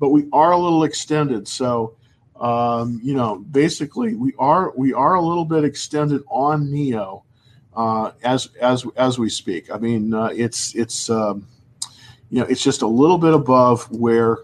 but 0.00 0.10
we 0.10 0.28
are 0.32 0.52
a 0.52 0.58
little 0.58 0.84
extended. 0.84 1.48
So 1.48 1.96
um, 2.40 3.00
you 3.04 3.14
know, 3.14 3.38
basically, 3.52 4.16
we 4.16 4.34
are 4.38 4.72
we 4.76 4.92
are 4.92 5.14
a 5.14 5.22
little 5.22 5.44
bit 5.44 5.64
extended 5.64 6.22
on 6.28 6.66
NIO. 6.68 7.22
uh, 7.74 8.12
as 8.24 8.48
as 8.60 8.84
as 8.96 9.18
we 9.18 9.30
speak. 9.30 9.70
I 9.70 9.78
mean, 9.78 10.12
uh, 10.14 10.30
it's 10.32 10.74
it's 10.74 11.08
um, 11.10 11.46
you 12.30 12.40
know, 12.40 12.46
it's 12.46 12.62
just 12.64 12.82
a 12.82 12.88
little 12.88 13.18
bit 13.18 13.34
above 13.34 13.90
where. 13.92 14.38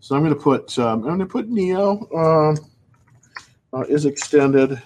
So 0.00 0.16
I'm 0.16 0.22
going 0.22 0.34
to 0.34 0.40
put 0.40 0.78
um, 0.78 1.00
I'm 1.00 1.02
going 1.02 1.18
to 1.18 1.26
put 1.26 1.50
NIO 1.50 2.14
um, 2.16 2.58
uh, 3.72 3.82
is 3.82 4.06
extended 4.06 4.80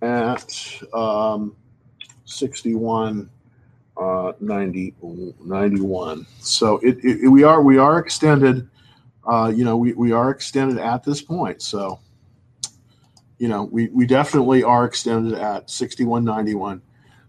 at 0.00 0.82
um, 0.94 1.56
61 2.24 3.28
uh, 4.00 4.32
90, 4.40 4.94
91. 5.44 6.26
So 6.40 6.78
it, 6.78 7.04
it, 7.04 7.28
we 7.28 7.42
are 7.42 7.62
we 7.62 7.78
are 7.78 7.98
extended. 7.98 8.68
Uh, 9.26 9.52
you 9.54 9.64
know, 9.64 9.76
we, 9.76 9.92
we 9.92 10.12
are 10.12 10.30
extended 10.30 10.78
at 10.78 11.04
this 11.04 11.20
point. 11.20 11.60
So, 11.60 12.00
you 13.38 13.48
know, 13.48 13.64
we, 13.64 13.88
we 13.88 14.06
definitely 14.06 14.62
are 14.62 14.86
extended 14.86 15.34
at 15.34 15.68
61.91. 15.68 16.80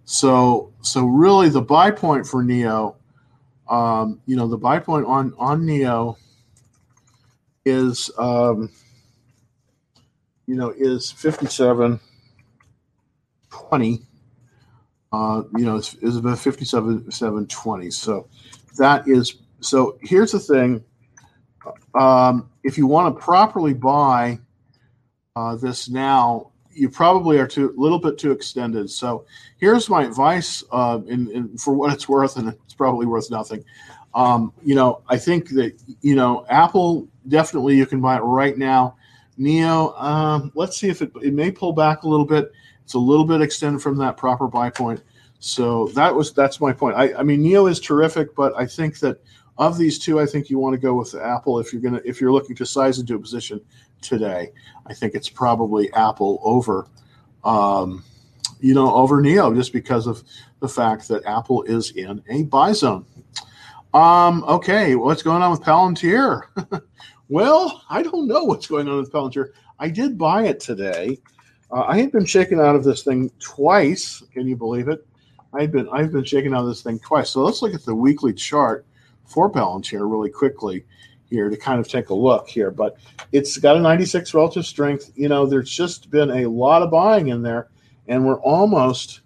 So 0.05 0.71
so 0.81 1.05
really 1.05 1.49
the 1.49 1.61
buy 1.61 1.91
point 1.91 2.25
for 2.25 2.43
NIO, 2.43 2.95
um, 3.71 4.21
you 4.25 4.35
know, 4.35 4.47
the 4.47 4.57
buy 4.57 4.79
point 4.79 5.05
on 5.07 5.33
on 5.37 5.63
NIO 5.63 6.17
is 7.65 8.11
um, 8.17 8.69
you 10.45 10.55
know 10.55 10.73
is 10.75 11.11
57 11.11 11.99
20 13.49 14.01
uh, 15.13 15.43
you 15.55 15.65
know 15.65 15.77
is, 15.77 16.15
about 16.17 16.39
57 16.39 17.11
720 17.11 17.91
so 17.91 18.27
that 18.77 19.07
is 19.07 19.37
so 19.61 19.97
here's 20.01 20.31
the 20.31 20.39
thing. 20.39 20.83
Um, 21.93 22.49
if 22.63 22.77
you 22.77 22.87
want 22.87 23.15
to 23.15 23.21
properly 23.21 23.73
buy 23.73 24.39
uh, 25.35 25.55
this 25.55 25.87
now 25.87 26.50
you 26.81 26.89
probably 26.89 27.37
are 27.37 27.45
too 27.45 27.75
a 27.77 27.79
little 27.79 27.99
bit 27.99 28.17
too 28.17 28.31
extended. 28.31 28.89
So 28.89 29.23
here's 29.57 29.87
my 29.87 30.03
advice, 30.03 30.63
uh, 30.71 30.99
in, 31.05 31.29
in, 31.29 31.55
for 31.55 31.75
what 31.75 31.93
it's 31.93 32.09
worth, 32.09 32.37
and 32.37 32.49
it's 32.49 32.73
probably 32.73 33.05
worth 33.05 33.29
nothing. 33.29 33.63
Um, 34.15 34.51
you 34.63 34.73
know, 34.73 35.03
I 35.07 35.17
think 35.17 35.49
that 35.49 35.79
you 36.01 36.15
know 36.15 36.43
Apple 36.49 37.07
definitely 37.27 37.77
you 37.77 37.85
can 37.85 38.01
buy 38.01 38.17
it 38.17 38.21
right 38.21 38.57
now. 38.57 38.95
NIO, 39.37 40.01
um, 40.01 40.51
let's 40.55 40.75
see 40.75 40.89
if 40.89 41.03
it 41.03 41.11
it 41.21 41.35
may 41.35 41.51
pull 41.51 41.71
back 41.71 42.01
a 42.01 42.07
little 42.07 42.25
bit. 42.25 42.51
It's 42.83 42.95
a 42.95 42.99
little 42.99 43.25
bit 43.25 43.41
extended 43.41 43.79
from 43.79 43.95
that 43.99 44.17
proper 44.17 44.47
buy 44.47 44.71
point. 44.71 45.03
So 45.37 45.85
that 45.89 46.13
was 46.13 46.33
that's 46.33 46.59
my 46.59 46.73
point. 46.73 46.95
I, 46.95 47.13
I 47.13 47.21
mean 47.21 47.43
NIO 47.43 47.69
is 47.69 47.79
terrific, 47.79 48.35
but 48.35 48.53
I 48.57 48.65
think 48.65 48.97
that 49.01 49.21
of 49.59 49.77
these 49.77 49.99
two, 49.99 50.19
I 50.19 50.25
think 50.25 50.49
you 50.49 50.57
want 50.57 50.73
to 50.73 50.79
go 50.79 50.95
with 50.95 51.13
Apple 51.13 51.59
if 51.59 51.71
you're 51.71 51.81
gonna 51.81 52.01
if 52.03 52.19
you're 52.19 52.31
looking 52.31 52.55
to 52.55 52.65
size 52.65 52.97
into 52.97 53.13
a 53.13 53.19
position 53.19 53.61
today. 54.01 54.51
I 54.85 54.93
think 54.93 55.15
it's 55.15 55.29
probably 55.29 55.91
Apple 55.93 56.39
over, 56.43 56.87
um, 57.43 58.03
you 58.59 58.73
know, 58.73 58.93
over 58.93 59.21
NIO 59.21 59.55
just 59.55 59.73
because 59.73 60.07
of 60.07 60.23
the 60.59 60.69
fact 60.69 61.07
that 61.07 61.25
Apple 61.25 61.63
is 61.63 61.91
in 61.91 62.23
a 62.29 62.43
buy 62.43 62.73
zone. 62.73 63.05
Um, 63.93 64.43
okay, 64.45 64.95
what's 64.95 65.21
going 65.21 65.41
on 65.41 65.51
with 65.51 65.61
Palantir? 65.61 66.43
well, 67.29 67.83
I 67.89 68.03
don't 68.03 68.27
know 68.27 68.43
what's 68.43 68.67
going 68.67 68.87
on 68.87 68.97
with 68.97 69.11
Palantir. 69.11 69.49
I 69.79 69.89
did 69.89 70.17
buy 70.17 70.45
it 70.45 70.59
today. 70.59 71.19
Uh, 71.71 71.83
I 71.87 71.97
had 71.99 72.11
been 72.11 72.25
shaken 72.25 72.59
out 72.59 72.75
of 72.75 72.83
this 72.83 73.03
thing 73.03 73.31
twice. 73.39 74.23
Can 74.33 74.47
you 74.47 74.55
believe 74.55 74.87
it? 74.87 75.05
I've 75.53 75.71
been 75.71 75.89
I've 75.89 76.11
been 76.11 76.23
shaken 76.23 76.53
out 76.53 76.61
of 76.61 76.67
this 76.67 76.81
thing 76.81 76.99
twice. 76.99 77.31
So 77.31 77.41
let's 77.41 77.61
look 77.61 77.73
at 77.73 77.83
the 77.83 77.95
weekly 77.95 78.33
chart 78.33 78.85
for 79.25 79.51
Palantir 79.51 80.09
really 80.09 80.29
quickly 80.29 80.85
here 81.31 81.49
to 81.49 81.57
kind 81.57 81.79
of 81.79 81.87
take 81.87 82.09
a 82.09 82.13
look 82.13 82.47
here. 82.47 82.69
But 82.69 82.97
it's 83.31 83.57
got 83.57 83.77
a 83.77 83.79
96 83.79 84.33
relative 84.35 84.65
strength. 84.65 85.11
You 85.15 85.29
know, 85.29 85.47
there's 85.47 85.71
just 85.71 86.11
been 86.11 86.29
a 86.29 86.45
lot 86.47 86.83
of 86.83 86.91
buying 86.91 87.29
in 87.29 87.41
there, 87.41 87.69
and 88.07 88.27
we're 88.27 88.41
almost 88.41 89.21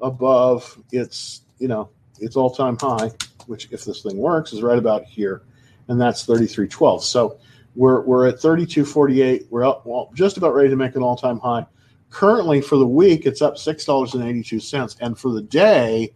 above 0.00 0.78
its, 0.92 1.42
you 1.58 1.66
know, 1.66 1.88
its 2.20 2.36
all-time 2.36 2.76
high, 2.78 3.10
which 3.46 3.68
if 3.72 3.84
this 3.84 4.02
thing 4.02 4.18
works 4.18 4.52
is 4.52 4.62
right 4.62 4.78
about 4.78 5.04
here, 5.04 5.42
and 5.88 6.00
that's 6.00 6.24
33.12. 6.26 7.02
So 7.02 7.38
we're 7.74 8.02
we're 8.02 8.28
at 8.28 8.36
32.48. 8.36 9.46
We're 9.50 9.66
up, 9.66 9.86
well, 9.86 10.10
just 10.14 10.36
about 10.36 10.54
ready 10.54 10.68
to 10.68 10.76
make 10.76 10.94
an 10.94 11.02
all-time 11.02 11.40
high. 11.40 11.66
Currently, 12.10 12.60
for 12.60 12.76
the 12.76 12.86
week, 12.86 13.24
it's 13.24 13.40
up 13.40 13.56
six 13.56 13.84
dollars 13.84 14.14
and 14.14 14.24
eighty-two 14.24 14.58
cents, 14.58 14.96
and 15.00 15.16
for 15.16 15.30
the 15.30 15.42
day, 15.42 16.12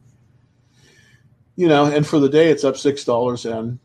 you 1.54 1.68
know, 1.68 1.84
and 1.84 2.04
for 2.04 2.18
the 2.18 2.28
day, 2.28 2.50
it's 2.50 2.64
up 2.64 2.76
six 2.76 3.04
dollars 3.04 3.46
and 3.46 3.78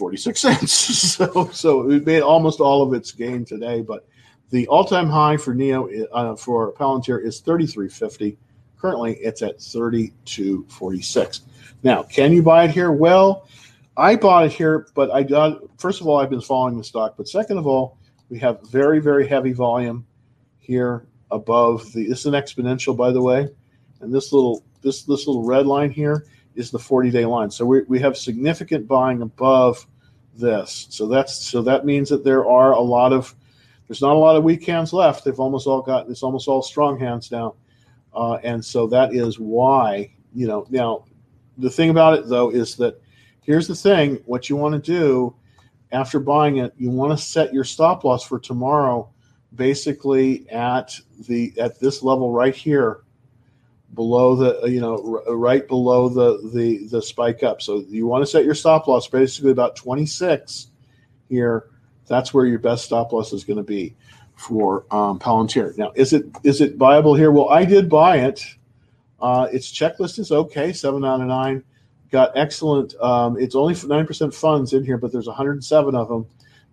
46 0.00 0.40
cents. 0.42 0.72
so, 0.72 1.50
so 1.52 1.90
it 1.90 2.06
made 2.06 2.22
almost 2.22 2.58
all 2.58 2.82
of 2.82 2.94
its 2.94 3.12
gain 3.12 3.44
today. 3.44 3.82
But 3.82 4.08
the 4.48 4.66
all-time 4.66 5.08
high 5.08 5.36
for 5.36 5.54
NIO 5.54 6.06
uh, 6.10 6.34
for 6.34 6.72
Palantir 6.72 7.22
is 7.22 7.40
33.50. 7.40 8.36
Currently, 8.78 9.16
it's 9.16 9.42
at 9.42 9.58
32.46. 9.58 11.40
Now, 11.82 12.02
can 12.02 12.32
you 12.32 12.42
buy 12.42 12.64
it 12.64 12.70
here? 12.70 12.92
Well, 12.92 13.46
I 13.96 14.16
bought 14.16 14.46
it 14.46 14.52
here, 14.52 14.88
but 14.94 15.10
I 15.10 15.22
got 15.22 15.60
first 15.78 16.00
of 16.00 16.06
all, 16.06 16.18
I've 16.18 16.30
been 16.30 16.40
following 16.40 16.78
the 16.78 16.84
stock, 16.84 17.14
but 17.18 17.28
second 17.28 17.58
of 17.58 17.66
all, 17.66 17.98
we 18.30 18.38
have 18.38 18.60
very, 18.70 19.00
very 19.00 19.28
heavy 19.28 19.52
volume 19.52 20.06
here 20.58 21.06
above 21.30 21.92
the. 21.92 22.08
This 22.08 22.20
is 22.20 22.26
an 22.26 22.32
exponential, 22.32 22.96
by 22.96 23.10
the 23.12 23.20
way, 23.20 23.48
and 24.00 24.14
this 24.14 24.32
little 24.32 24.64
this 24.80 25.02
this 25.02 25.26
little 25.26 25.44
red 25.44 25.66
line 25.66 25.90
here 25.90 26.24
is 26.54 26.70
the 26.70 26.78
40 26.78 27.10
day 27.10 27.24
line. 27.24 27.50
So 27.50 27.64
we, 27.64 27.82
we 27.82 28.00
have 28.00 28.16
significant 28.16 28.86
buying 28.88 29.22
above 29.22 29.86
this. 30.34 30.86
So 30.90 31.06
that's 31.06 31.46
so 31.46 31.62
that 31.62 31.84
means 31.84 32.08
that 32.08 32.24
there 32.24 32.46
are 32.46 32.72
a 32.72 32.80
lot 32.80 33.12
of 33.12 33.34
there's 33.88 34.02
not 34.02 34.14
a 34.14 34.18
lot 34.18 34.36
of 34.36 34.44
weak 34.44 34.64
hands 34.64 34.92
left. 34.92 35.24
They've 35.24 35.38
almost 35.38 35.66
all 35.66 35.82
got 35.82 36.08
it's 36.08 36.22
almost 36.22 36.48
all 36.48 36.62
strong 36.62 36.98
hands 36.98 37.30
now, 37.30 37.54
uh, 38.14 38.34
and 38.44 38.64
so 38.64 38.86
that 38.88 39.14
is 39.14 39.38
why 39.38 40.12
you 40.34 40.46
know 40.46 40.66
now 40.70 41.04
the 41.58 41.70
thing 41.70 41.90
about 41.90 42.18
it 42.18 42.28
though 42.28 42.50
is 42.50 42.76
that 42.76 43.00
here's 43.42 43.66
the 43.66 43.74
thing: 43.74 44.22
what 44.26 44.48
you 44.48 44.56
want 44.56 44.82
to 44.82 44.92
do 44.92 45.34
after 45.92 46.20
buying 46.20 46.58
it, 46.58 46.72
you 46.76 46.90
want 46.90 47.16
to 47.16 47.24
set 47.24 47.52
your 47.52 47.64
stop 47.64 48.04
loss 48.04 48.22
for 48.22 48.38
tomorrow, 48.38 49.08
basically 49.54 50.48
at 50.50 50.94
the 51.28 51.52
at 51.58 51.80
this 51.80 52.02
level 52.02 52.32
right 52.32 52.54
here 52.54 53.00
below 53.94 54.36
the 54.36 54.68
you 54.68 54.80
know 54.80 55.22
r- 55.26 55.36
right 55.36 55.66
below 55.66 56.08
the 56.08 56.50
the 56.52 56.86
the 56.86 57.02
spike 57.02 57.42
up. 57.42 57.62
So 57.62 57.84
you 57.88 58.06
want 58.06 58.22
to 58.22 58.26
set 58.26 58.44
your 58.44 58.54
stop 58.54 58.86
loss 58.86 59.08
basically 59.08 59.50
about 59.50 59.76
26 59.76 60.68
here. 61.28 61.68
That's 62.06 62.34
where 62.34 62.46
your 62.46 62.58
best 62.58 62.84
stop 62.84 63.12
loss 63.12 63.32
is 63.32 63.44
going 63.44 63.58
to 63.58 63.62
be 63.62 63.94
for 64.36 64.84
um, 64.90 65.18
palantir. 65.18 65.76
Now 65.76 65.92
is 65.94 66.12
it 66.12 66.26
is 66.44 66.60
it 66.60 66.76
viable 66.76 67.14
here? 67.14 67.30
Well 67.30 67.48
i 67.48 67.64
did 67.64 67.88
buy 67.88 68.18
it. 68.18 68.44
Uh, 69.20 69.48
its 69.52 69.70
checklist 69.70 70.18
is 70.18 70.32
okay 70.32 70.72
seven 70.72 71.04
out 71.04 71.20
of 71.20 71.26
nine. 71.26 71.62
Got 72.10 72.36
excellent 72.36 72.94
um, 73.00 73.38
it's 73.38 73.54
only 73.54 73.74
9% 73.74 74.34
funds 74.34 74.72
in 74.72 74.84
here 74.84 74.98
but 74.98 75.12
there's 75.12 75.26
107 75.26 75.94
of 75.94 76.08
them. 76.08 76.26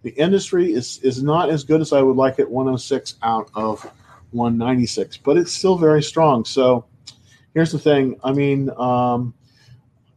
The 0.03 0.11
industry 0.11 0.73
is 0.73 0.99
is 0.99 1.21
not 1.21 1.49
as 1.49 1.63
good 1.63 1.81
as 1.81 1.91
i 1.93 2.01
would 2.01 2.15
like 2.15 2.39
it 2.39 2.49
106 2.49 3.15
out 3.23 3.49
of 3.55 3.83
196 4.31 5.17
but 5.17 5.35
it's 5.37 5.51
still 5.51 5.77
very 5.77 6.01
strong. 6.03 6.45
So 6.45 6.85
here's 7.57 7.71
the 7.71 7.79
thing. 7.79 8.15
I 8.23 8.33
mean, 8.33 8.69
um, 8.77 9.33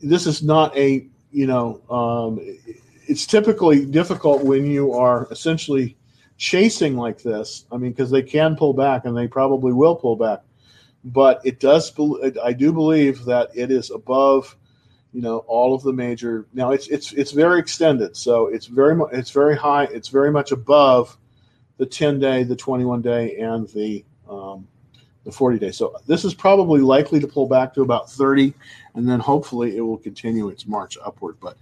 this 0.03 0.27
is 0.27 0.43
not 0.43 0.77
a 0.77 1.07
you 1.33 1.47
know. 1.47 1.81
Um, 1.89 2.39
it's 3.09 3.25
typically 3.25 3.87
difficult 3.87 4.45
when 4.45 4.67
you 4.67 4.93
are 4.93 5.27
essentially 5.31 5.97
chasing 6.37 6.99
like 6.99 7.23
this. 7.23 7.65
I 7.73 7.79
mean, 7.79 7.93
because 7.93 8.11
they 8.11 8.23
can 8.23 8.57
pull 8.57 8.75
back 8.75 9.07
and 9.07 9.17
they 9.17 9.27
probably 9.27 9.73
will 9.73 9.97
pull 9.97 10.17
back, 10.17 10.43
but 11.03 11.41
it 11.43 11.61
does. 11.61 11.91
I 12.45 12.53
do 12.53 12.75
believe 12.75 13.25
that 13.25 13.49
it 13.55 13.71
is 13.71 13.91
above, 13.91 14.55
you 15.15 15.23
know, 15.23 15.39
all 15.39 15.75
of 15.75 15.83
the 15.83 15.95
major. 15.95 16.47
Now 16.53 16.73
it's 16.73 16.89
it's 16.89 17.15
it's 17.15 17.33
very 17.33 17.59
extended, 17.59 18.19
so 18.19 18.49
it's 18.49 18.67
very 18.67 19.01
it's 19.13 19.31
very 19.31 19.57
high. 19.57 19.85
It's 19.85 20.09
very 20.09 20.31
much 20.31 20.53
above 20.53 21.17
the 21.79 21.87
10 21.87 22.19
day, 22.19 22.43
the 22.43 22.55
21 22.55 23.01
day, 23.01 23.39
and 23.39 23.67
the 23.69 24.05
um, 24.29 24.69
the 25.25 25.33
40 25.33 25.59
day. 25.59 25.71
So 25.71 25.95
this 26.07 26.25
is 26.25 26.35
probably 26.35 26.81
likely 26.81 27.21
to 27.21 27.27
pull 27.27 27.47
back 27.47 27.75
to 27.75 27.83
about 27.83 28.11
30, 28.11 28.55
and 28.95 29.09
then 29.09 29.21
hopefully 29.21 29.77
it 29.77 29.81
will 29.81 29.99
continue 29.99 30.49
its 30.49 30.67
march 30.67 30.97
upward. 31.05 31.37
But 31.41 31.57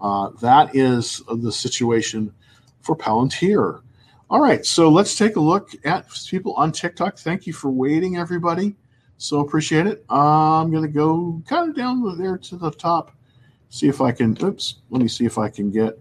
uh, 0.00 0.30
that 0.40 0.74
is 0.74 1.22
the 1.28 1.52
situation 1.52 2.32
for 2.80 2.96
Palantir. 2.96 3.82
All 4.30 4.40
right, 4.40 4.64
so 4.64 4.88
let's 4.88 5.14
take 5.14 5.36
a 5.36 5.40
look 5.40 5.70
at 5.84 6.06
people 6.28 6.54
on 6.54 6.72
TikTok. 6.72 7.18
Thank 7.18 7.46
you 7.46 7.52
for 7.52 7.70
waiting, 7.70 8.16
everybody. 8.16 8.74
So 9.18 9.40
appreciate 9.40 9.86
it. 9.86 10.04
I'm 10.08 10.70
going 10.70 10.82
to 10.82 10.88
go 10.88 11.40
kind 11.46 11.68
of 11.68 11.76
down 11.76 12.18
there 12.18 12.38
to 12.38 12.56
the 12.56 12.70
top. 12.70 13.12
See 13.68 13.88
if 13.88 14.00
I 14.00 14.10
can. 14.10 14.36
Oops. 14.42 14.76
Let 14.90 15.02
me 15.02 15.08
see 15.08 15.24
if 15.26 15.38
I 15.38 15.48
can 15.48 15.70
get 15.70 15.98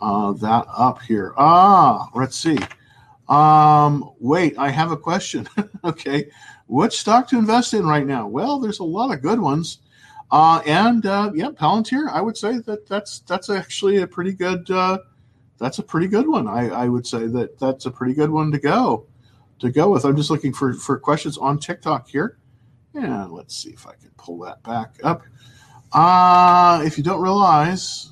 uh, 0.00 0.32
that 0.32 0.66
up 0.74 1.02
here. 1.02 1.34
Ah, 1.36 2.08
let's 2.14 2.36
see. 2.36 2.58
Um, 3.28 4.12
wait, 4.20 4.56
I 4.58 4.70
have 4.70 4.92
a 4.92 4.96
question. 4.96 5.48
okay, 5.84 6.30
what 6.66 6.92
stock 6.92 7.28
to 7.28 7.38
invest 7.38 7.74
in 7.74 7.86
right 7.86 8.06
now? 8.06 8.26
Well, 8.26 8.58
there's 8.58 8.78
a 8.78 8.84
lot 8.84 9.12
of 9.12 9.22
good 9.22 9.40
ones, 9.40 9.78
uh, 10.30 10.62
and 10.64 11.04
uh, 11.06 11.32
yeah, 11.34 11.50
Palantir. 11.50 12.08
I 12.10 12.20
would 12.20 12.36
say 12.36 12.58
that 12.58 12.86
that's 12.86 13.20
that's 13.20 13.50
actually 13.50 13.98
a 13.98 14.06
pretty 14.06 14.32
good. 14.32 14.70
Uh, 14.70 14.98
that's 15.58 15.78
a 15.78 15.82
pretty 15.82 16.06
good 16.06 16.28
one. 16.28 16.46
I, 16.46 16.68
I 16.68 16.88
would 16.88 17.06
say 17.06 17.26
that 17.28 17.58
that's 17.58 17.86
a 17.86 17.90
pretty 17.90 18.14
good 18.14 18.30
one 18.30 18.52
to 18.52 18.58
go 18.58 19.06
to 19.58 19.70
go 19.70 19.90
with. 19.90 20.04
I'm 20.04 20.16
just 20.16 20.30
looking 20.30 20.52
for 20.52 20.74
for 20.74 20.98
questions 20.98 21.38
on 21.38 21.58
TikTok 21.58 22.08
here, 22.08 22.38
And 22.94 23.32
let's 23.32 23.56
see 23.56 23.70
if 23.70 23.86
I 23.86 23.94
can 23.94 24.10
pull 24.18 24.38
that 24.40 24.62
back 24.62 24.98
up. 25.02 25.22
Uh, 25.92 26.82
if 26.84 26.98
you 26.98 27.04
don't 27.04 27.22
realize, 27.22 28.10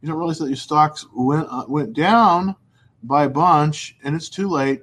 you 0.00 0.08
don't 0.08 0.18
realize 0.18 0.38
that 0.38 0.48
your 0.48 0.56
stocks 0.56 1.06
went 1.14 1.46
uh, 1.50 1.64
went 1.68 1.92
down 1.92 2.56
by 3.02 3.24
a 3.24 3.28
bunch, 3.28 3.96
and 4.04 4.14
it's 4.14 4.28
too 4.28 4.48
late. 4.48 4.82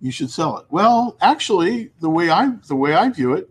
You 0.00 0.12
should 0.12 0.30
sell 0.30 0.58
it. 0.58 0.66
Well, 0.70 1.16
actually, 1.20 1.90
the 2.00 2.10
way 2.10 2.30
I 2.30 2.52
the 2.68 2.76
way 2.76 2.94
I 2.94 3.08
view 3.08 3.34
it, 3.34 3.50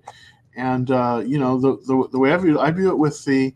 and 0.55 0.89
uh, 0.89 1.23
you 1.25 1.37
know 1.37 1.59
the, 1.59 1.77
the 1.85 2.07
the 2.11 2.19
way 2.19 2.33
I 2.33 2.37
view 2.37 2.57
it, 2.57 2.61
I 2.61 2.71
view 2.71 2.89
it 2.89 2.97
with 2.97 3.23
the 3.25 3.53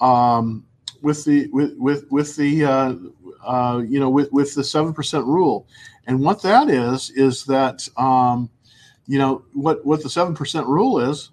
um, 0.00 0.66
with 1.00 1.24
the 1.24 1.48
with 1.52 1.76
with 1.78 2.10
with 2.10 2.36
the 2.36 2.64
uh, 2.64 2.94
uh, 3.44 3.82
you 3.86 4.00
know 4.00 4.10
with 4.10 4.32
with 4.32 4.54
the 4.54 4.64
seven 4.64 4.92
percent 4.92 5.26
rule, 5.26 5.66
and 6.06 6.20
what 6.20 6.42
that 6.42 6.68
is 6.68 7.10
is 7.10 7.44
that 7.44 7.88
um, 7.96 8.50
you 9.06 9.18
know 9.18 9.44
what 9.52 9.84
what 9.84 10.02
the 10.02 10.10
seven 10.10 10.34
percent 10.34 10.66
rule 10.66 10.98
is. 10.98 11.30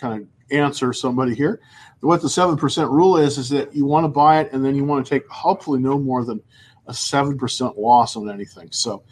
Kind 0.00 0.22
of 0.22 0.28
answer 0.50 0.92
somebody 0.92 1.34
here. 1.34 1.60
What 2.00 2.22
the 2.22 2.28
seven 2.28 2.56
percent 2.56 2.90
rule 2.90 3.16
is 3.16 3.38
is 3.38 3.48
that 3.50 3.74
you 3.74 3.86
want 3.86 4.04
to 4.04 4.08
buy 4.08 4.40
it 4.40 4.52
and 4.52 4.64
then 4.64 4.74
you 4.74 4.84
want 4.84 5.06
to 5.06 5.10
take 5.10 5.28
hopefully 5.28 5.80
no 5.80 5.98
more 5.98 6.24
than 6.24 6.42
a 6.86 6.94
seven 6.94 7.38
percent 7.38 7.78
loss 7.78 8.16
on 8.16 8.30
anything. 8.30 8.68
So, 8.70 9.02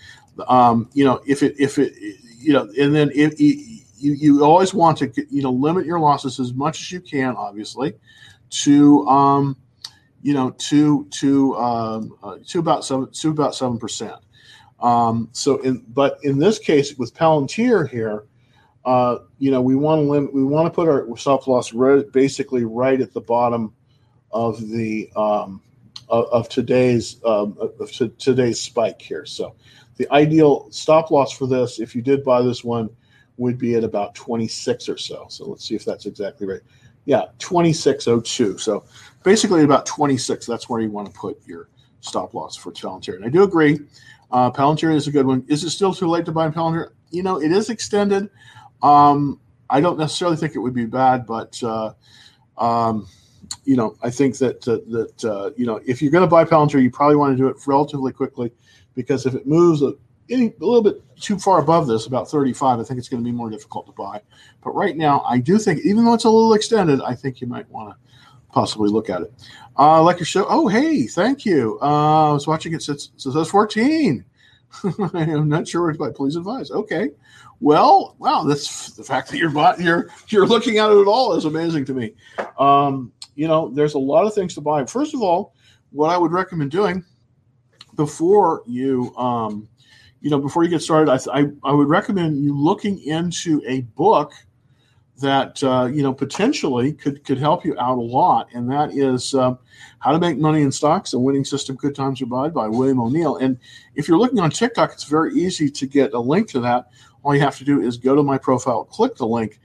um, 0.49 0.89
you 0.93 1.05
know, 1.05 1.21
if 1.27 1.43
it 1.43 1.55
if 1.59 1.79
it 1.79 1.95
you 2.39 2.53
know, 2.53 2.69
and 2.79 2.95
then 2.95 3.11
if 3.15 3.41
you 3.41 3.83
you 3.99 4.45
always 4.45 4.75
want 4.75 4.99
to 4.99 5.13
you 5.31 5.43
know 5.43 5.51
limit 5.51 5.87
your 5.87 6.01
losses 6.01 6.41
as 6.41 6.53
much 6.53 6.81
as 6.81 6.93
you 6.93 7.01
can, 7.01 7.37
obviously, 7.37 7.95
to 8.51 9.07
um, 9.07 9.57
you 10.23 10.35
know 10.35 10.51
to 10.51 11.07
to 11.11 11.57
um, 11.57 12.17
uh, 12.23 12.37
to 12.47 12.59
about 12.59 12.85
seven 12.85 13.11
to 13.11 13.31
about 13.31 13.55
seven 13.55 13.79
percent. 13.79 14.17
Um, 14.81 15.29
so, 15.33 15.61
in 15.61 15.85
but 15.89 16.19
in 16.23 16.39
this 16.39 16.59
case 16.59 16.97
with 16.97 17.15
Palantir 17.15 17.89
here, 17.89 18.25
uh, 18.85 19.19
you 19.39 19.51
know, 19.51 19.61
we 19.61 19.77
want 19.77 20.01
to 20.01 20.11
limit, 20.11 20.35
we 20.35 20.43
want 20.43 20.67
to 20.67 20.71
put 20.71 20.89
our 20.89 21.07
stop 21.17 21.47
loss 21.47 21.73
basically 22.13 22.65
right 22.65 23.01
at 23.01 23.13
the 23.13 23.21
bottom 23.21 23.73
of 24.33 24.69
the 24.69 25.11
um, 25.15 25.63
of, 26.13 26.27
of, 26.27 26.49
today's 26.49 27.17
um, 27.25 27.57
of 27.59 27.91
t- 27.91 28.13
today's 28.19 28.61
spike 28.61 29.03
here. 29.03 29.27
So, 29.27 29.57
the 29.97 30.11
ideal 30.13 30.69
stop 30.71 31.11
loss 31.11 31.33
for 31.33 31.47
this, 31.47 31.81
if 31.81 31.95
you 31.95 32.03
did 32.03 32.25
buy 32.25 32.43
this 32.43 32.63
one, 32.65 32.89
would 33.37 33.59
be 33.59 33.75
at 33.75 33.85
about 33.85 34.15
26 34.15 34.89
or 34.89 34.97
so. 34.97 35.27
So 35.29 35.47
let's 35.47 35.67
see 35.67 35.75
if 35.75 35.85
that's 35.85 36.07
exactly 36.07 36.47
right. 36.47 36.61
Yeah, 37.05 37.27
2602. 37.39 38.59
So 38.59 38.85
basically 39.23 39.65
about 39.65 39.87
26. 39.87 40.47
That's 40.47 40.69
where 40.69 40.81
you 40.81 40.91
want 40.91 41.13
to 41.13 41.13
put 41.13 41.41
your 41.47 41.69
stop 42.01 42.35
loss 42.35 42.57
for 42.57 42.73
Palantir. 42.73 43.17
And 43.17 43.25
I 43.25 43.29
do 43.29 43.43
agree. 43.43 43.81
Uh, 44.31 44.51
Palantir 44.51 44.95
is 44.95 45.09
a 45.09 45.11
good 45.11 45.27
one. 45.27 45.45
Is 45.49 45.65
it 45.65 45.71
still 45.71 45.93
too 45.93 46.09
late 46.09 46.25
to 46.27 46.33
buy 46.33 46.49
Palantir? 46.49 46.91
You 47.11 47.23
know, 47.23 47.41
it 47.41 47.53
is 47.53 47.71
extended. 47.71 48.31
Um, 48.83 49.41
I 49.69 49.81
don't 49.81 49.99
necessarily 49.99 50.37
think 50.37 50.55
it 50.55 50.59
would 50.59 50.75
be 50.75 50.87
bad, 50.87 51.27
but 51.27 51.63
uh, 51.63 51.93
um, 52.59 53.07
you 53.65 53.77
know, 53.77 53.97
I 54.03 54.11
think 54.11 54.39
that 54.39 54.67
uh, 54.67 54.79
that 54.91 55.25
uh, 55.25 55.51
you 55.57 55.67
know, 55.67 55.81
if 55.87 56.03
you're 56.03 56.11
going 56.11 56.23
to 56.23 56.29
buy 56.29 56.45
Palantir, 56.45 56.83
you 56.83 56.91
probably 56.91 57.17
want 57.17 57.37
to 57.37 57.43
do 57.43 57.49
it 57.49 57.57
relatively 57.67 58.13
quickly 58.13 58.53
because 58.95 59.27
if 59.27 59.35
it 59.35 59.47
moves 59.47 59.83
a, 59.83 59.95
any, 60.31 60.47
a 60.47 60.65
little 60.65 60.83
bit 60.83 61.03
too 61.17 61.39
far 61.39 61.61
above 61.61 61.87
this, 61.87 62.07
about 62.07 62.31
35, 62.31 62.81
I 62.81 62.83
think 62.83 62.99
it's 62.99 63.09
going 63.09 63.23
to 63.23 63.25
be 63.25 63.35
more 63.35 63.51
difficult 63.51 63.87
to 63.87 63.93
buy. 63.93 64.21
But 64.63 64.75
right 64.75 64.97
now, 64.97 65.25
I 65.29 65.39
do 65.39 65.59
think, 65.59 65.81
even 65.85 66.05
though 66.05 66.15
it's 66.15 66.25
a 66.25 66.31
little 66.31 66.55
extended, 66.55 67.01
I 67.03 67.15
think 67.15 67.41
you 67.41 67.47
might 67.47 67.69
want 67.71 67.91
to 67.91 68.13
possibly 68.53 68.91
look 68.91 69.09
at 69.09 69.23
it. 69.23 69.33
Uh, 69.79 70.03
like 70.03 70.19
your 70.19 70.27
show. 70.27 70.47
Oh, 70.49 70.69
hey, 70.69 71.07
thank 71.07 71.45
you. 71.45 71.79
Uh, 71.81 72.31
I 72.31 72.33
was 72.33 72.47
watching 72.47 72.75
it 72.75 72.83
since 72.83 73.11
it 73.17 73.21
says 73.21 73.49
14. 73.49 74.25
I'm 75.15 75.49
not 75.49 75.69
sure 75.69 75.87
what 75.87 75.99
to 75.99 76.13
Please 76.13 76.37
advise. 76.37 76.71
Okay. 76.71 77.11
Well, 77.61 78.17
wow, 78.19 78.43
that's 78.43 78.91
the 78.93 79.05
fact 79.05 79.31
that 79.31 79.39
you're 79.39 79.53
you're 79.79 80.09
you're 80.29 80.47
looking 80.47 80.79
at 80.79 80.91
it 80.91 81.01
at 81.01 81.07
all 81.07 81.35
is 81.35 81.45
amazing 81.45 81.85
to 81.87 81.95
me. 81.95 82.15
Um, 82.59 83.13
you 83.35 83.49
know, 83.49 83.71
there's 83.71 83.95
a 83.95 83.99
lot 83.99 84.27
of 84.27 84.35
things 84.35 84.55
to 84.55 84.61
buy. 84.61 84.85
First 84.85 85.15
of 85.15 85.23
all, 85.23 85.55
what 85.91 86.11
I 86.11 86.17
would 86.17 86.33
recommend 86.33 86.71
doing 86.71 87.05
before 87.95 88.63
you, 88.67 89.15
um, 89.17 89.69
you 90.21 90.31
know, 90.31 90.39
before 90.39 90.65
you 90.65 90.71
get 90.71 90.83
started, 90.83 91.11
I, 91.11 91.41
I, 91.41 91.47
I 91.65 91.73
would 91.73 91.89
recommend 91.89 92.43
you 92.43 92.57
looking 92.57 93.03
into 93.03 93.63
a 93.67 93.83
book 93.83 94.33
that 95.19 95.63
uh, 95.63 95.85
you 95.93 96.03
know 96.03 96.13
potentially 96.13 96.93
could 96.93 97.23
could 97.25 97.39
help 97.39 97.65
you 97.65 97.79
out 97.79 97.99
a 97.99 98.01
lot, 98.01 98.49
and 98.55 98.71
that 98.71 98.93
is 98.93 99.35
uh, 99.35 99.55
"How 99.99 100.13
to 100.13 100.19
Make 100.19 100.39
Money 100.39 100.63
in 100.63 100.73
Stocks: 100.73 101.13
A 101.13 101.19
Winning 101.19 101.45
System, 101.45 101.77
Good 101.77 101.95
Times 101.95 102.23
or 102.23 102.27
Bad" 102.27 102.55
by 102.55 102.67
William 102.67 103.01
O'Neill. 103.01 103.37
And 103.37 103.59
if 103.95 104.09
you're 104.09 104.19
looking 104.19 104.41
on 104.41 104.51
TikTok, 104.51 104.93
it's 104.93 105.05
very 105.05 105.35
easy 105.35 105.71
to 105.71 105.87
get 105.87 106.15
a 106.15 106.19
link 106.19 106.49
to 106.51 106.61
that 106.61 106.89
all 107.23 107.35
you 107.35 107.41
have 107.41 107.57
to 107.59 107.65
do 107.65 107.81
is 107.81 107.97
go 107.97 108.15
to 108.15 108.23
my 108.23 108.39
profile, 108.39 108.85
click 108.85 109.17
the 109.17 109.27
link, 109.27 109.61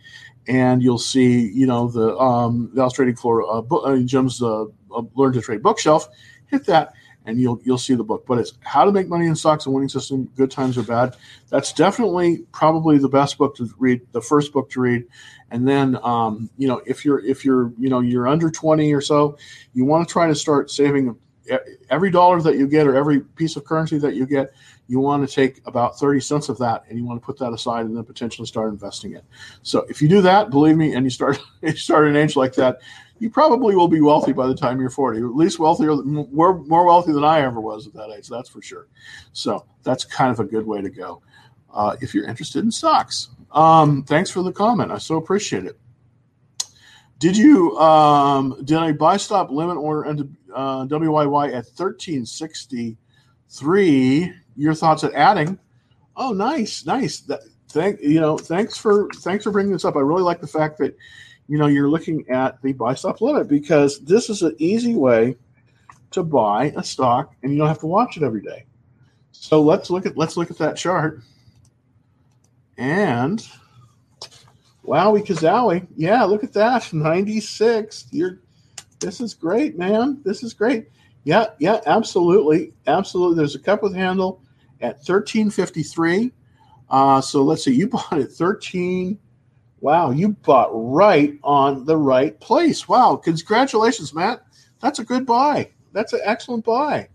and 0.47 0.81
you'll 0.81 0.97
see, 0.97 1.47
you 1.49 1.67
know, 1.67 1.87
the 1.87 2.17
um, 2.17 2.71
Dallas 2.73 2.93
Trading 2.93 3.15
Floor 3.15 3.43
uh, 3.51 3.61
book, 3.61 3.83
uh, 3.85 3.97
Jim's 3.97 4.41
uh, 4.41 4.63
uh, 4.63 5.01
Learn 5.15 5.33
to 5.33 5.41
Trade 5.41 5.61
bookshelf. 5.61 6.07
Hit 6.47 6.65
that, 6.65 6.93
and 7.25 7.39
you'll 7.39 7.59
you'll 7.63 7.77
see 7.77 7.95
the 7.95 8.03
book. 8.03 8.25
But 8.25 8.39
it's 8.39 8.53
How 8.61 8.85
to 8.85 8.91
Make 8.91 9.09
Money 9.09 9.27
in 9.27 9.35
Stocks 9.35 9.65
and 9.65 9.75
Winning 9.75 9.89
System: 9.89 10.29
Good 10.35 10.49
Times 10.49 10.77
or 10.77 10.83
Bad. 10.83 11.15
That's 11.49 11.73
definitely 11.73 12.45
probably 12.53 12.97
the 12.97 13.09
best 13.09 13.37
book 13.37 13.55
to 13.57 13.69
read, 13.77 14.01
the 14.13 14.21
first 14.21 14.53
book 14.53 14.69
to 14.71 14.79
read. 14.79 15.05
And 15.51 15.67
then, 15.67 15.97
um, 16.03 16.49
you 16.57 16.67
know, 16.67 16.81
if 16.85 17.03
you're 17.03 17.19
if 17.19 17.43
you're 17.43 17.73
you 17.77 17.89
know 17.89 17.99
you're 17.99 18.27
under 18.27 18.49
twenty 18.49 18.93
or 18.93 19.01
so, 19.01 19.37
you 19.73 19.83
want 19.83 20.07
to 20.07 20.11
try 20.11 20.27
to 20.27 20.35
start 20.35 20.71
saving 20.71 21.17
every 21.89 22.11
dollar 22.11 22.41
that 22.41 22.57
you 22.57 22.67
get 22.67 22.87
or 22.87 22.95
every 22.95 23.21
piece 23.21 23.55
of 23.55 23.63
currency 23.65 23.97
that 23.97 24.15
you 24.15 24.25
get 24.25 24.53
you 24.87 24.99
want 24.99 25.27
to 25.27 25.33
take 25.33 25.61
about 25.65 25.99
30 25.99 26.21
cents 26.21 26.49
of 26.49 26.57
that 26.57 26.85
and 26.89 26.97
you 26.97 27.05
want 27.05 27.21
to 27.21 27.25
put 27.25 27.37
that 27.37 27.51
aside 27.51 27.85
and 27.85 27.95
then 27.95 28.03
potentially 28.03 28.47
start 28.47 28.71
investing 28.71 29.13
it. 29.13 29.23
So 29.61 29.85
if 29.89 30.01
you 30.01 30.07
do 30.07 30.21
that, 30.21 30.49
believe 30.49 30.77
me, 30.77 30.93
and 30.93 31.05
you 31.05 31.09
start 31.09 31.39
you 31.61 31.75
start 31.75 32.07
an 32.07 32.15
age 32.15 32.35
like 32.35 32.53
that, 32.55 32.79
you 33.19 33.29
probably 33.29 33.75
will 33.75 33.87
be 33.87 34.01
wealthy 34.01 34.31
by 34.31 34.47
the 34.47 34.55
time 34.55 34.79
you're 34.79 34.89
40, 34.89 35.19
at 35.19 35.35
least 35.35 35.59
wealthier, 35.59 35.95
more, 35.95 36.59
more 36.59 36.85
wealthy 36.85 37.11
than 37.11 37.23
I 37.23 37.41
ever 37.41 37.59
was 37.59 37.87
at 37.87 37.93
that 37.93 38.11
age. 38.15 38.27
That's 38.27 38.49
for 38.49 38.61
sure. 38.61 38.87
So 39.33 39.65
that's 39.83 40.05
kind 40.05 40.31
of 40.31 40.39
a 40.39 40.45
good 40.45 40.65
way 40.65 40.81
to 40.81 40.89
go 40.89 41.21
uh, 41.73 41.95
if 42.01 42.13
you're 42.13 42.27
interested 42.27 42.63
in 42.63 42.71
stocks. 42.71 43.29
Um, 43.51 44.03
thanks 44.03 44.29
for 44.29 44.43
the 44.43 44.51
comment. 44.51 44.91
I 44.91 44.99
so 44.99 45.17
appreciate 45.17 45.65
it. 45.65 45.79
Did 47.19 47.35
you 47.35 47.75
um, 47.79 48.61
did 48.63 48.77
I 48.77 48.91
buy 48.91 49.17
stop 49.17 49.49
limit 49.49 49.77
order 49.77 50.07
into 50.07 50.29
uh, 50.57 50.85
WYY 50.85 51.49
at 51.49 51.65
1363? 51.77 54.33
your 54.57 54.73
thoughts 54.73 55.03
at 55.03 55.13
adding. 55.13 55.57
Oh, 56.17 56.33
nice, 56.33 56.85
nice. 56.85 57.21
That, 57.21 57.41
thank 57.69 58.01
you 58.01 58.19
know, 58.19 58.37
thanks 58.37 58.77
for 58.77 59.07
thanks 59.17 59.43
for 59.43 59.51
bringing 59.51 59.71
this 59.71 59.85
up. 59.85 59.95
I 59.95 59.99
really 59.99 60.23
like 60.23 60.41
the 60.41 60.47
fact 60.47 60.79
that 60.79 60.97
you 61.47 61.57
know 61.57 61.67
you're 61.67 61.89
looking 61.89 62.27
at 62.29 62.61
the 62.61 62.73
buy 62.73 62.95
stop 62.95 63.21
limit 63.21 63.47
because 63.47 63.99
this 63.99 64.29
is 64.29 64.41
an 64.41 64.55
easy 64.57 64.95
way 64.95 65.37
to 66.11 66.23
buy 66.23 66.73
a 66.75 66.83
stock 66.83 67.35
and 67.43 67.51
you 67.51 67.59
don't 67.59 67.67
have 67.67 67.79
to 67.79 67.87
watch 67.87 68.17
it 68.17 68.23
every 68.23 68.41
day. 68.41 68.65
So 69.31 69.61
let's 69.61 69.89
look 69.89 70.05
at 70.05 70.17
let's 70.17 70.35
look 70.35 70.51
at 70.51 70.57
that 70.57 70.75
chart. 70.75 71.21
And 72.77 73.47
wowie 74.83 75.25
kazowie. 75.25 75.87
Yeah, 75.95 76.23
look 76.23 76.43
at 76.43 76.53
that. 76.53 76.91
96. 76.93 78.07
You're 78.11 78.39
this 78.99 79.21
is 79.21 79.33
great, 79.33 79.77
man. 79.77 80.21
This 80.23 80.43
is 80.43 80.53
great. 80.53 80.89
Yeah, 81.23 81.47
yeah, 81.59 81.81
absolutely. 81.85 82.73
Absolutely. 82.87 83.35
There's 83.35 83.55
a 83.55 83.59
cup 83.59 83.83
with 83.83 83.95
handle 83.95 84.41
at 84.81 84.95
1353. 84.97 86.31
Uh, 86.89 87.21
so 87.21 87.43
let's 87.43 87.63
see, 87.63 87.73
you 87.73 87.87
bought 87.89 88.17
it 88.17 88.31
13. 88.31 89.19
Wow, 89.79 90.11
you 90.11 90.29
bought 90.29 90.69
right 90.71 91.37
on 91.43 91.85
the 91.85 91.97
right 91.97 92.39
place. 92.39 92.87
Wow, 92.87 93.15
congratulations, 93.17 94.13
Matt. 94.13 94.41
That's 94.81 94.99
a 94.99 95.03
good 95.03 95.25
buy. 95.25 95.69
That's 95.93 96.13
an 96.13 96.21
excellent 96.23 96.65
buy. 96.65 97.09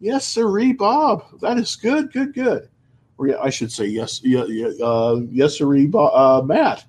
Yes, 0.00 0.26
sirree, 0.26 0.72
Bob. 0.72 1.24
That 1.40 1.56
is 1.56 1.76
good, 1.76 2.12
good, 2.12 2.34
good. 2.34 2.68
Or 3.16 3.28
yeah, 3.28 3.38
I 3.40 3.50
should 3.50 3.70
say 3.70 3.86
yes, 3.86 4.20
yeah, 4.24 4.42
uh, 4.82 5.20
yes, 5.30 5.58
sirree, 5.58 5.90
uh, 5.94 6.42
Matt. 6.44 6.84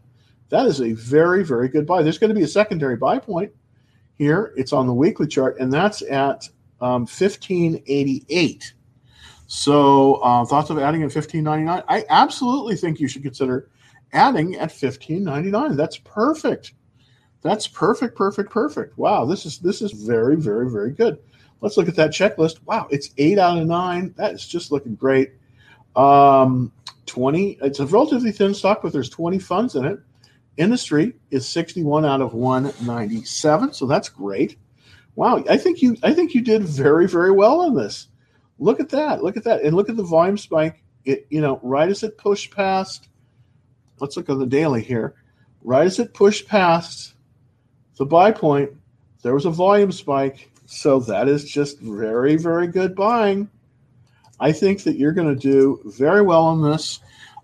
That 0.49 0.65
is 0.65 0.81
a 0.81 0.93
very, 0.93 1.43
very 1.43 1.67
good 1.67 1.85
buy. 1.85 2.01
There's 2.01 2.17
going 2.17 2.29
to 2.29 2.35
be 2.35 2.43
a 2.43 2.47
secondary 2.47 2.95
buy 2.95 3.19
point 3.19 3.51
here. 4.17 4.53
It's 4.55 4.73
on 4.73 4.87
the 4.87 4.93
weekly 4.93 5.27
chart, 5.27 5.57
and 5.59 5.71
that's 5.71 6.01
at 6.03 6.47
um, 6.81 7.01
1588. 7.01 8.73
So, 9.47 10.15
uh, 10.15 10.45
thoughts 10.45 10.69
of 10.69 10.79
adding 10.79 11.03
at 11.03 11.11
fifteen 11.11 11.43
ninety 11.43 11.65
nine? 11.65 11.83
I 11.87 12.03
absolutely 12.09 12.75
think 12.75 12.99
you 12.99 13.07
should 13.07 13.21
consider 13.21 13.69
adding 14.11 14.55
at 14.55 14.71
fifteen 14.71 15.23
ninety 15.23 15.51
nine. 15.51 15.75
That's 15.75 15.97
perfect. 15.97 16.73
That's 17.41 17.67
perfect, 17.67 18.15
perfect, 18.15 18.49
perfect. 18.49 18.97
Wow, 18.97 19.25
this 19.25 19.45
is 19.45 19.59
this 19.59 19.83
is 19.83 19.91
very, 19.91 20.35
very, 20.35 20.69
very 20.69 20.91
good. 20.91 21.19
Let's 21.61 21.77
look 21.77 21.87
at 21.87 21.95
that 21.95 22.09
checklist. 22.09 22.57
Wow, 22.65 22.87
it's 22.89 23.11
eight 23.19 23.37
out 23.37 23.59
of 23.59 23.67
nine. 23.67 24.13
That 24.17 24.33
is 24.33 24.47
just 24.47 24.71
looking 24.71 24.95
great. 24.95 25.33
Um, 25.95 26.71
twenty. 27.05 27.59
It's 27.61 27.79
a 27.79 27.85
relatively 27.85 28.31
thin 28.31 28.55
stock, 28.55 28.81
but 28.81 28.91
there's 28.91 29.09
twenty 29.09 29.37
funds 29.37 29.75
in 29.75 29.85
it. 29.85 29.99
Industry 30.57 31.13
is 31.31 31.47
sixty 31.47 31.83
one 31.83 32.05
out 32.05 32.21
of 32.21 32.33
one 32.33 32.73
ninety 32.81 33.23
seven. 33.23 33.73
So 33.73 33.85
that's 33.85 34.09
great. 34.09 34.57
Wow, 35.15 35.43
I 35.49 35.57
think 35.57 35.81
you 35.81 35.97
I 36.03 36.13
think 36.13 36.33
you 36.33 36.41
did 36.41 36.63
very, 36.63 37.07
very 37.07 37.31
well 37.31 37.61
on 37.61 37.75
this. 37.75 38.07
Look 38.59 38.79
at 38.79 38.89
that. 38.89 39.23
Look 39.23 39.37
at 39.37 39.43
that. 39.43 39.63
And 39.63 39.75
look 39.75 39.89
at 39.89 39.97
the 39.97 40.03
volume 40.03 40.37
spike. 40.37 40.83
It, 41.03 41.27
you 41.29 41.41
know, 41.41 41.59
right 41.61 41.89
as 41.89 42.03
it 42.03 42.17
pushed 42.17 42.55
past, 42.55 43.09
let's 43.99 44.17
look 44.17 44.29
at 44.29 44.39
the 44.39 44.45
daily 44.45 44.81
here. 44.81 45.15
right 45.65 45.87
as 45.87 45.99
it 45.99 46.13
pushed 46.13 46.47
past 46.47 47.15
the 47.97 48.05
buy 48.05 48.31
point, 48.31 48.69
there 49.23 49.33
was 49.33 49.45
a 49.45 49.49
volume 49.51 49.91
spike. 49.91 50.51
So 50.67 50.99
that 51.01 51.27
is 51.27 51.43
just 51.43 51.79
very, 51.79 52.37
very 52.37 52.67
good 52.67 52.95
buying. 52.95 53.49
I 54.39 54.51
think 54.51 54.83
that 54.83 54.97
you're 54.97 55.11
going 55.11 55.33
to 55.33 55.35
do 55.35 55.81
very 55.85 56.21
well 56.21 56.43
on 56.43 56.61
this. 56.61 56.99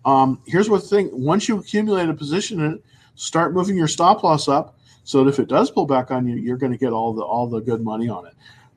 Um, 0.05 0.41
here's 0.45 0.69
what 0.69 0.83
thing 0.83 1.09
once 1.11 1.47
you 1.47 1.57
accumulate 1.57 2.09
a 2.09 2.13
position 2.13 2.59
in 2.59 2.73
it, 2.73 2.83
start 3.15 3.53
moving 3.53 3.77
your 3.77 3.87
stop 3.87 4.23
loss 4.23 4.47
up 4.47 4.77
so 5.03 5.23
that 5.23 5.29
if 5.29 5.39
it 5.39 5.47
does 5.47 5.71
pull 5.71 5.85
back 5.85 6.11
on 6.11 6.27
you, 6.27 6.35
you're 6.35 6.57
going 6.57 6.71
to 6.71 6.77
get 6.77 6.93
all 6.93 7.13
the 7.13 7.23
all 7.23 7.47
the 7.47 7.59
good 7.59 7.81
money 7.81 8.09
on 8.09 8.27
it. 8.27 8.33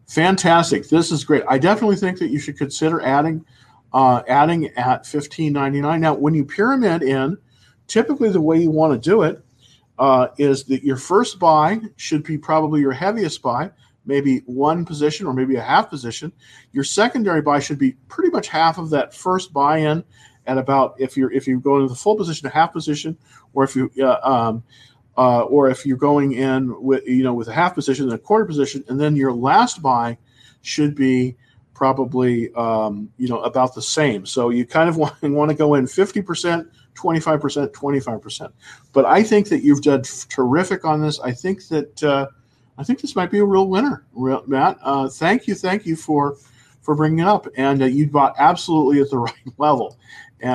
Fantastic. 0.07 0.89
This 0.89 1.11
is 1.11 1.25
great. 1.25 1.45
I 1.49 1.59
definitely 1.59 1.97
think 1.97 2.19
that 2.19 2.31
you 2.31 2.39
should 2.39 2.59
consider 2.59 3.01
adding 3.03 3.45
uh, 3.93 4.23
adding 4.27 4.67
at 4.77 5.05
15.99. 5.05 6.01
Now, 6.01 6.15
when 6.15 6.35
you 6.35 6.45
pyramid 6.45 7.03
in, 7.03 7.39
typically 7.87 8.29
the 8.29 8.41
way 8.41 8.61
you 8.61 8.71
want 8.71 8.93
to 8.93 9.11
do 9.11 9.23
it 9.23 9.43
uh, 9.99 10.29
is 10.37 10.65
that 10.65 10.83
your 10.83 10.97
first 10.97 11.39
buy 11.39 11.81
should 11.97 12.25
be 12.25 12.37
probably 12.37 12.81
your 12.81 12.93
heaviest 12.93 13.41
buy, 13.41 13.71
maybe 14.05 14.39
one 14.47 14.85
position 14.85 15.27
or 15.27 15.33
maybe 15.33 15.55
a 15.55 15.63
half 15.63 15.89
position. 15.91 16.33
Your 16.73 16.83
secondary 16.83 17.41
buy 17.41 17.61
should 17.61 17.79
be 17.79 17.93
pretty 18.09 18.31
much 18.31 18.49
half 18.49 18.79
of 18.79 18.91
that 18.91 19.15
first 19.15 19.53
buy 19.53 19.79
in 19.79 20.03
at 20.47 20.59
about 20.59 20.95
if 20.99 21.17
you're 21.17 21.33
if 21.33 21.47
you 21.47 21.61
go 21.61 21.77
into 21.77 21.89
the 21.89 21.95
full 21.95 22.17
position, 22.17 22.47
a 22.47 22.51
half 22.51 22.73
position, 22.73 23.17
or 23.53 23.65
if 23.65 23.75
you 23.75 23.91
uh, 24.01 24.21
um, 24.23 24.63
uh, 25.17 25.43
or 25.43 25.69
if 25.69 25.87
you're 25.87 25.97
going 25.97 26.33
in 26.33 26.81
with 26.83 27.07
you 27.07 27.23
know 27.23 27.35
with 27.35 27.49
a 27.49 27.53
half 27.53 27.75
position 27.75 28.05
and 28.05 28.15
a 28.15 28.19
quarter 28.19 28.45
position, 28.45 28.85
and 28.89 29.01
then 29.01 29.17
your 29.17 29.33
last 29.33 29.83
buy 29.83 30.17
should 30.63 30.95
be 30.95 31.37
probably 31.75 32.53
um, 32.55 33.11
you 33.19 33.29
know 33.29 33.41
about 33.43 33.75
the 33.75 33.83
same. 33.83 34.25
So 34.27 34.51
you 34.51 34.65
kind 34.67 34.89
of 34.89 34.97
want, 34.99 35.21
want 35.23 35.51
to 35.51 35.57
go 35.57 35.75
in 35.75 35.85
50%, 35.85 36.69
25%, 36.95 37.69
25%. 37.69 38.53
But 38.93 39.05
I 39.05 39.23
think 39.23 39.49
that 39.49 39.63
you've 39.63 39.83
done 39.83 40.03
terrific 40.29 40.85
on 40.85 41.03
this. 41.03 41.21
I 41.21 41.33
think 41.33 41.67
that 41.69 42.03
uh, 42.03 42.29
I 42.79 42.85
think 42.85 43.01
this 43.01 43.15
might 43.15 43.31
be 43.31 43.39
a 43.39 43.45
real 43.45 43.69
winner, 43.69 44.05
real, 44.15 44.43
Matt. 44.47 44.79
Uh, 44.83 45.09
thank 45.09 45.47
you, 45.47 45.55
thank 45.55 45.87
you 45.87 45.97
for 45.97 46.37
for 46.83 46.95
bringing 46.95 47.21
it 47.21 47.27
up, 47.27 47.47
and 47.57 47.83
uh, 47.83 47.87
you 47.87 48.07
bought 48.07 48.35
absolutely 48.39 49.01
at 49.01 49.11
the 49.11 49.19
right 49.29 49.35
level, 49.59 49.99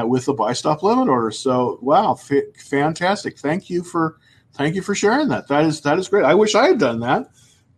with 0.08 0.26
the 0.26 0.34
buy 0.34 0.54
stop 0.54 0.84
limit 0.84 1.08
order. 1.08 1.32
So 1.32 1.80
wow, 1.82 2.14
f- 2.14 2.56
fantastic! 2.58 3.38
Thank 3.38 3.70
you 3.70 3.84
for 3.84 4.18
thank 4.54 4.76
you 4.76 4.82
for 4.82 4.96
sharing 4.96 5.28
that. 5.30 5.48
That 5.48 5.66
is 5.66 5.82
that 5.82 5.98
is 5.98 6.08
great. 6.08 6.26
I 6.26 6.36
wish 6.36 6.56
I 6.56 6.68
had 6.68 6.80
done 6.80 7.00
that. 7.02 7.30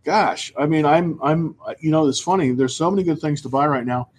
Gosh, 0.04 0.52
I 0.58 0.66
mean, 0.66 0.84
I'm 0.84 1.18
I'm 1.22 1.56
you 1.80 1.90
know 1.90 2.06
it's 2.06 2.20
funny. 2.20 2.52
There's 2.52 2.76
so 2.76 2.90
many 2.90 3.02
good 3.02 3.20
things 3.20 3.40
to 3.42 3.48
buy 3.48 3.66
right 3.66 3.86
now, 3.86 4.10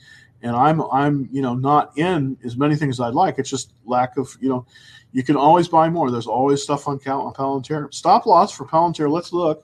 and 0.41 0.55
I'm 0.55 0.81
I'm 0.91 1.29
you 1.31 1.41
know 1.41 1.53
not 1.53 1.97
in 1.97 2.37
as 2.43 2.57
many 2.57 2.75
things 2.75 2.95
as 2.95 2.99
I'd 3.01 3.13
like. 3.13 3.37
It's 3.37 3.49
just 3.49 3.73
lack 3.85 4.17
of 4.17 4.35
you 4.41 4.49
know. 4.49 4.65
You 5.15 5.21
can 5.21 5.35
always 5.35 5.67
buy 5.67 5.89
more. 5.89 6.09
There's 6.09 6.25
always 6.25 6.63
stuff 6.63 6.87
on 6.87 6.97
count 6.97 7.27
on 7.27 7.33
Palantir. 7.33 7.93
Stop 7.93 8.25
loss 8.25 8.51
for 8.51 8.65
Palantir. 8.65 9.11
Let's 9.11 9.31
look. 9.31 9.63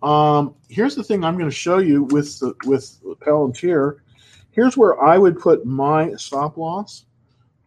Um, 0.00 0.54
here's 0.68 0.94
the 0.94 1.02
thing 1.02 1.24
I'm 1.24 1.36
going 1.36 1.50
to 1.50 1.56
show 1.56 1.78
you 1.78 2.04
with 2.04 2.38
the, 2.38 2.54
with 2.64 2.96
Palantir. 3.18 3.96
Here's 4.52 4.76
where 4.76 5.02
I 5.02 5.18
would 5.18 5.40
put 5.40 5.66
my 5.66 6.14
stop 6.14 6.56
loss 6.56 7.05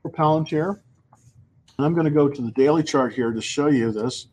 for 0.02 0.12
Palantir. 0.12 0.80
And 1.78 1.86
I'm 1.86 1.94
going 1.94 2.06
to 2.06 2.12
go 2.12 2.28
to 2.28 2.42
the 2.42 2.52
daily 2.52 2.84
chart 2.84 3.14
here 3.14 3.32
to 3.32 3.42
show 3.42 3.68
you 3.68 3.92
this. 3.92 4.28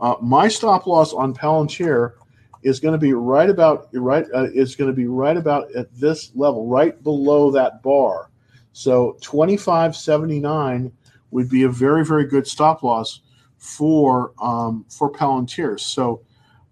Uh, 0.00 0.16
my 0.20 0.48
stop 0.48 0.86
loss 0.86 1.12
on 1.12 1.34
Palantir 1.34 2.14
is 2.62 2.80
going 2.80 2.92
to 2.92 2.98
be 2.98 3.12
right 3.12 3.48
about 3.48 3.88
right 3.94 4.26
uh, 4.34 4.48
is 4.52 4.76
going 4.76 4.90
to 4.90 4.96
be 4.96 5.06
right 5.06 5.36
about 5.36 5.70
at 5.74 5.92
this 5.94 6.32
level, 6.34 6.66
right 6.66 7.02
below 7.02 7.50
that 7.50 7.82
bar. 7.82 8.30
So 8.72 9.16
25.79 9.22 10.92
would 11.30 11.48
be 11.48 11.62
a 11.62 11.68
very 11.68 12.04
very 12.04 12.26
good 12.26 12.46
stop 12.46 12.82
loss 12.82 13.20
for 13.58 14.32
um, 14.42 14.84
for 14.88 15.10
Palantir. 15.10 15.78
So 15.78 16.22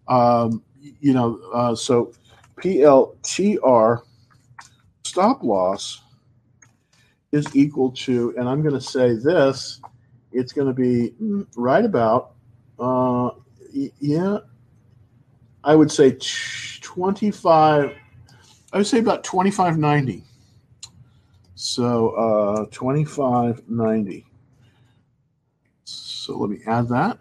um, 0.08 0.62
you 1.00 1.12
know, 1.12 1.38
uh, 1.52 1.74
so 1.74 2.12
PLTR 2.60 4.02
stop 5.04 5.42
loss 5.42 6.02
is 7.32 7.46
equal 7.54 7.90
to, 7.92 8.34
and 8.36 8.48
I'm 8.48 8.62
going 8.62 8.74
to 8.74 8.80
say 8.80 9.14
this, 9.14 9.80
it's 10.32 10.52
going 10.52 10.68
to 10.68 10.74
be 10.74 11.14
right 11.56 11.84
about, 11.84 12.32
uh, 12.78 13.30
yeah, 13.72 14.38
I 15.64 15.74
would 15.74 15.90
say 15.90 16.16
25, 16.80 17.94
I 18.72 18.76
would 18.76 18.86
say 18.86 18.98
about 18.98 19.24
2590. 19.24 20.22
So 21.54 22.10
uh, 22.10 22.66
2590. 22.70 24.26
So 25.84 26.38
let 26.38 26.50
me 26.50 26.60
add 26.66 26.88
that. 26.88 27.18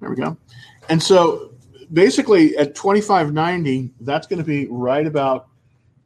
There 0.00 0.10
we 0.10 0.16
go. 0.16 0.36
And 0.88 1.02
so 1.02 1.52
basically 1.92 2.56
at 2.56 2.74
2590, 2.74 3.90
that's 4.00 4.26
going 4.26 4.38
to 4.38 4.44
be 4.44 4.66
right 4.70 5.06
about 5.06 5.48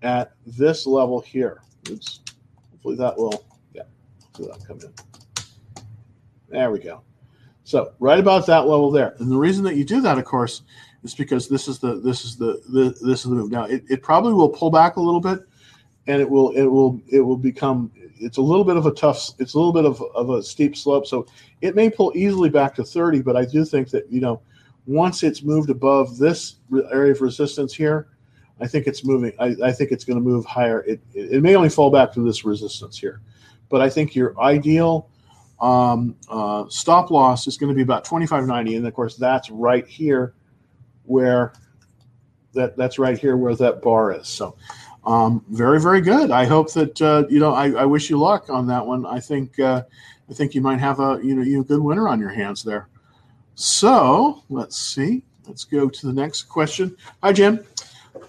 at 0.03 0.33
this 0.47 0.87
level 0.87 1.21
here. 1.21 1.61
Oops. 1.91 2.22
Hopefully 2.83 2.97
that 2.97 3.17
will, 3.17 3.45
yeah, 3.75 3.83
hopefully 4.25 4.49
that'll 4.49 4.67
come 4.67 4.81
in. 4.81 4.93
There 6.49 6.73
we 6.73 6.81
go. 6.81 7.03
So 7.63 7.93
right 8.01 8.19
about 8.19 8.45
that 8.47 8.67
level 8.67 8.91
there. 8.91 9.15
And 9.21 9.31
the 9.31 9.37
reason 9.37 9.63
that 9.65 9.77
you 9.77 9.85
do 9.85 10.01
that, 10.01 10.19
of 10.19 10.25
course, 10.25 10.63
is 11.05 11.15
because 11.15 11.49
this 11.49 11.69
is 11.69 11.79
the 11.79 12.01
this 12.01 12.25
is 12.25 12.37
the, 12.37 12.61
the 12.71 12.91
this 13.07 13.25
is 13.25 13.31
the 13.31 13.37
move. 13.37 13.53
Now 13.53 13.65
it, 13.65 13.85
it 13.89 14.03
probably 14.03 14.33
will 14.33 14.49
pull 14.49 14.71
back 14.71 14.97
a 14.97 15.01
little 15.01 15.21
bit 15.21 15.41
and 16.09 16.21
it 16.21 16.29
will 16.29 16.51
it 16.57 16.65
will 16.65 17.01
it 17.09 17.21
will 17.21 17.37
become 17.37 17.93
it's 17.95 18.39
a 18.39 18.43
little 18.43 18.65
bit 18.65 18.77
of 18.77 18.87
a 18.87 18.91
tough 18.91 19.31
it's 19.39 19.55
a 19.55 19.59
little 19.59 19.73
bit 19.73 19.85
of, 19.85 20.03
of 20.17 20.31
a 20.31 20.43
steep 20.43 20.77
slope. 20.77 21.07
So 21.07 21.27
it 21.61 21.77
may 21.77 21.89
pull 21.89 22.13
easily 22.17 22.51
back 22.51 22.75
to 22.75 22.85
30, 22.85 23.23
but 23.23 23.37
I 23.37 23.45
do 23.45 23.65
think 23.65 23.91
that, 23.91 24.11
you 24.11 24.21
know, 24.21 24.43
once 24.87 25.23
it's 25.23 25.45
moved 25.45 25.71
above 25.71 26.19
this 26.19 26.57
area 26.93 27.13
of 27.13 27.21
resistance 27.21 27.73
here, 27.73 28.09
I 28.63 28.69
think 28.69 28.87
it's 28.87 29.05
moving. 29.05 29.33
I, 29.41 29.57
I 29.65 29.73
think 29.73 29.91
it's 29.91 30.05
going 30.05 30.19
to 30.19 30.23
move 30.23 30.45
higher. 30.45 30.83
It, 30.83 31.01
it, 31.15 31.33
it, 31.33 31.43
may 31.43 31.57
only 31.57 31.69
fall 31.69 31.91
back 31.91 32.13
to 32.13 32.25
this 32.25 32.45
resistance 32.45 32.97
here, 32.97 33.21
but 33.69 33.81
I 33.81 33.91
think 33.91 34.15
your 34.15 34.41
ideal 34.41 35.09
um, 35.61 36.15
uh, 36.29 36.67
stop 36.69 37.11
loss 37.11 37.49
is 37.49 37.57
going 37.57 37.71
to 37.71 37.75
be 37.75 37.83
about 37.83 38.05
25.90, 38.07 38.77
and 38.77 38.87
of 38.87 38.95
course 38.95 39.17
that's 39.17 39.51
right 39.51 39.87
here 39.87 40.35
where 41.05 41.53
that 42.55 42.77
that's 42.77 43.01
right 43.01 43.19
here 43.19 43.37
where 43.37 43.57
that 43.57 43.83
bar 43.83 44.13
is. 44.13 44.29
So 44.29 44.57
um, 45.05 45.45
very 45.51 45.81
very 45.81 46.01
good. 46.01 46.31
I 46.31 46.45
hope 46.45 46.73
that 46.75 47.03
uh, 47.03 47.25
you 47.29 47.41
know. 47.41 47.53
I, 47.53 47.73
I, 47.73 47.85
wish 47.85 48.11
you 48.11 48.19
luck 48.19 48.49
on 48.49 48.69
that 48.69 48.87
one. 48.87 49.05
I 49.07 49.19
think 49.19 49.59
uh, 49.59 49.83
I 50.31 50.35
think 50.35 50.55
you 50.55 50.61
might 50.61 50.79
have 50.79 51.01
a 51.01 51.19
you 51.21 51.35
know 51.35 51.43
you 51.43 51.65
good 51.65 51.81
winner 51.81 52.07
on 52.07 52.21
your 52.21 52.31
hands 52.31 52.63
there. 52.63 52.89
So 53.57 54.45
let's 54.49 54.79
see. 54.79 55.25
Let's 55.49 55.65
go 55.65 55.89
to 55.89 56.07
the 56.07 56.13
next 56.13 56.45
question. 56.45 56.97
Hi, 57.25 57.33
Jim. 57.33 57.65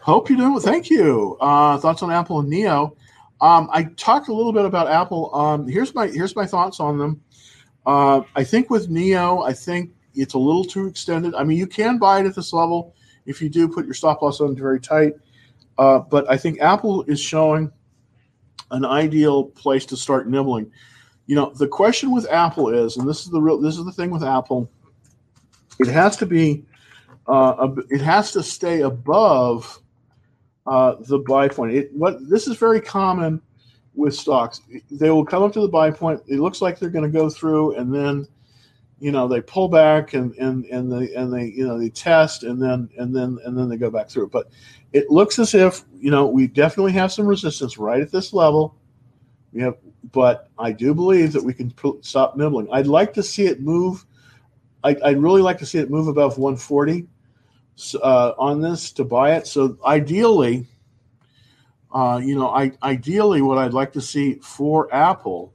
Hope 0.02 0.30
you're 0.30 0.38
doing. 0.38 0.60
Thank 0.60 0.89
you. 0.89 1.38
Uh, 1.39 1.78
thoughts 1.78 2.04
on 2.04 2.12
Apple 2.12 2.39
and 2.39 2.52
NIO? 2.52 2.96
Um, 3.41 3.69
I 3.72 3.84
talked 3.84 4.30
a 4.30 4.34
little 4.34 4.54
bit 4.54 4.65
about 4.65 4.89
Apple. 4.89 5.34
Um, 5.36 5.67
here's 5.67 5.93
my 5.93 6.08
here's 6.08 6.36
my 6.36 6.46
thoughts 6.46 6.80
on 6.80 6.98
them. 6.98 7.22
Uh, 7.86 8.22
I 8.36 8.43
think 8.43 8.69
with 8.69 8.89
NIO, 8.89 9.46
I 9.46 9.54
think 9.54 9.91
it's 10.13 10.34
a 10.34 10.38
little 10.38 10.63
too 10.63 10.88
extended. 10.88 11.36
I 11.36 11.43
mean, 11.43 11.58
you 11.58 11.67
can 11.67 11.98
buy 11.98 12.22
it 12.22 12.26
at 12.26 12.36
this 12.36 12.54
level 12.54 12.96
if 13.26 13.41
you 13.41 13.50
do 13.50 13.67
put 13.67 13.86
your 13.86 13.93
stop 13.93 14.22
loss 14.22 14.39
on 14.39 14.56
very 14.56 14.80
tight. 14.80 15.13
Uh, 15.78 16.00
but 16.00 16.30
I 16.30 16.38
think 16.38 16.62
Apple 16.62 17.04
is 17.04 17.19
showing 17.19 17.72
an 18.72 18.86
ideal 18.86 19.46
place 19.46 19.86
to 19.88 19.98
start 19.98 20.30
nibbling. 20.30 20.72
You 21.26 21.36
know, 21.36 21.52
the 21.56 21.67
question 21.67 22.12
with 22.12 22.30
Apple 22.30 22.69
is, 22.69 22.98
and 22.98 23.08
this 23.08 23.24
is 23.24 23.30
the 23.32 23.41
real, 23.41 23.60
this 23.60 23.78
is 23.78 23.86
the 23.86 23.91
thing 23.91 24.12
with 24.12 24.24
Apple 24.24 24.69
it 25.80 25.88
has 25.88 26.17
to 26.17 26.26
be, 26.26 26.65
uh, 27.27 27.75
it 27.89 28.01
has 28.01 28.31
to 28.33 28.43
stay 28.43 28.81
above 28.81 29.81
uh, 30.65 30.95
the 31.01 31.19
buy 31.19 31.47
point. 31.47 31.73
It, 31.73 31.93
what 31.93 32.27
this 32.29 32.47
is 32.47 32.57
very 32.57 32.81
common 32.81 33.41
with 33.95 34.15
stocks. 34.15 34.62
They 34.91 35.09
will 35.09 35.25
come 35.25 35.43
up 35.43 35.53
to 35.53 35.62
the 35.62 35.67
buy 35.67 35.91
point. 35.91 36.21
It 36.27 36.39
looks 36.39 36.62
like 36.62 36.79
they're 36.79 36.89
going 36.89 37.09
to 37.09 37.17
go 37.17 37.29
through, 37.29 37.75
and 37.75 37.93
then 37.93 38.27
you 38.99 39.12
know 39.12 39.27
they 39.27 39.41
pull 39.41 39.67
back 39.69 40.13
and 40.13 40.36
and 40.36 40.65
and 40.65 40.91
they 40.91 41.13
and 41.13 41.33
they 41.33 41.45
you 41.45 41.67
know 41.67 41.77
they 41.79 41.89
test, 41.89 42.43
and 42.43 42.62
then 42.62 42.89
and 42.97 43.15
then 43.15 43.39
and 43.45 43.57
then 43.57 43.69
they 43.69 43.77
go 43.77 43.89
back 43.89 44.09
through. 44.09 44.29
But 44.29 44.49
it 44.91 45.09
looks 45.09 45.39
as 45.39 45.53
if 45.53 45.83
you 45.97 46.12
know 46.12 46.27
we 46.27 46.47
definitely 46.47 46.93
have 46.93 47.12
some 47.12 47.25
resistance 47.25 47.77
right 47.77 48.01
at 48.01 48.12
this 48.12 48.33
level. 48.33 48.75
We 49.53 49.62
have, 49.62 49.75
but 50.12 50.49
I 50.57 50.71
do 50.71 50.93
believe 50.93 51.31
that 51.33 51.43
we 51.43 51.53
can 51.53 51.73
stop 52.01 52.36
nibbling. 52.36 52.67
I'd 52.71 52.88
like 52.88 53.13
to 53.13 53.23
see 53.23 53.45
it 53.45 53.62
move 53.62 54.05
I, 54.83 54.93
would 54.93 55.23
really 55.23 55.41
like 55.41 55.57
to 55.59 55.65
see 55.65 55.79
it 55.79 55.89
move 55.89 56.07
above 56.07 56.38
140 56.38 57.07
uh, 58.01 58.33
on 58.38 58.62
this 58.62 58.91
to 58.93 59.03
buy 59.03 59.36
it. 59.36 59.47
So 59.47 59.77
ideally, 59.86 60.67
uh, 61.91 62.19
you 62.23 62.36
know, 62.36 62.49
I, 62.49 62.71
ideally, 62.81 63.41
what 63.41 63.57
I'd 63.57 63.73
like 63.73 63.93
to 63.93 64.01
see 64.01 64.36
for 64.36 64.93
Apple 64.93 65.53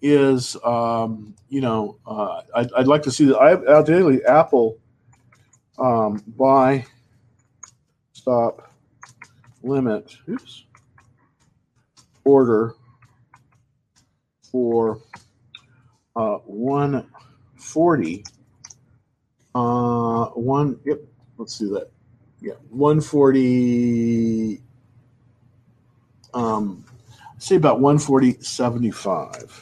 is, 0.00 0.56
um, 0.64 1.34
you 1.48 1.60
know, 1.60 1.98
uh, 2.06 2.42
I'd, 2.54 2.72
I'd, 2.72 2.88
like 2.88 3.02
to 3.04 3.10
see 3.12 3.26
that 3.26 3.38
ideally 3.38 4.24
Apple 4.24 4.78
um, 5.78 6.22
buy 6.36 6.84
stop 8.12 8.72
limit 9.62 10.16
oops, 10.28 10.64
order 12.24 12.74
for 14.50 15.00
uh, 16.16 16.38
140. 16.38 18.24
Uh, 19.54 20.26
one. 20.28 20.78
Yep. 20.84 21.00
Let's 21.36 21.58
do 21.58 21.68
that. 21.70 21.90
Yeah, 22.40 22.54
140. 22.70 24.60
Um, 26.34 26.84
say 27.38 27.56
about 27.56 27.80
140.75. 27.80 29.52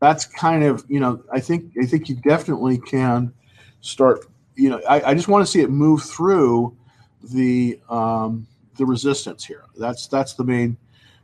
That's 0.00 0.24
kind 0.24 0.64
of 0.64 0.84
you 0.88 0.98
know 0.98 1.22
I 1.30 1.40
think 1.40 1.72
I 1.80 1.84
think 1.84 2.08
you 2.08 2.16
definitely 2.16 2.78
can 2.78 3.32
start. 3.80 4.26
You 4.56 4.70
know, 4.70 4.80
I, 4.88 5.10
I 5.10 5.14
just 5.14 5.28
want 5.28 5.46
to 5.46 5.50
see 5.50 5.60
it 5.60 5.70
move 5.70 6.02
through 6.02 6.76
the 7.22 7.78
um, 7.88 8.46
the 8.76 8.86
resistance 8.86 9.44
here. 9.44 9.64
That's 9.76 10.06
that's 10.06 10.34
the 10.34 10.44
main 10.44 10.76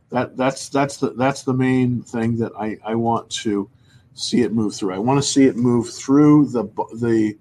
that 0.09 0.37
that's 0.37 0.69
that's 0.69 0.97
the 0.97 1.09
that's 1.11 1.43
the 1.43 1.53
main 1.53 2.03
thing 2.03 2.37
that 2.37 2.51
I, 2.57 2.77
I 2.85 2.95
want 2.95 3.29
to 3.31 3.69
see 4.13 4.41
it 4.41 4.53
move 4.53 4.75
through. 4.75 4.93
I 4.93 4.99
want 4.99 5.21
to 5.21 5.27
see 5.27 5.45
it 5.45 5.57
move 5.57 5.89
through 5.89 6.47
the 6.47 6.63
the 6.99 7.35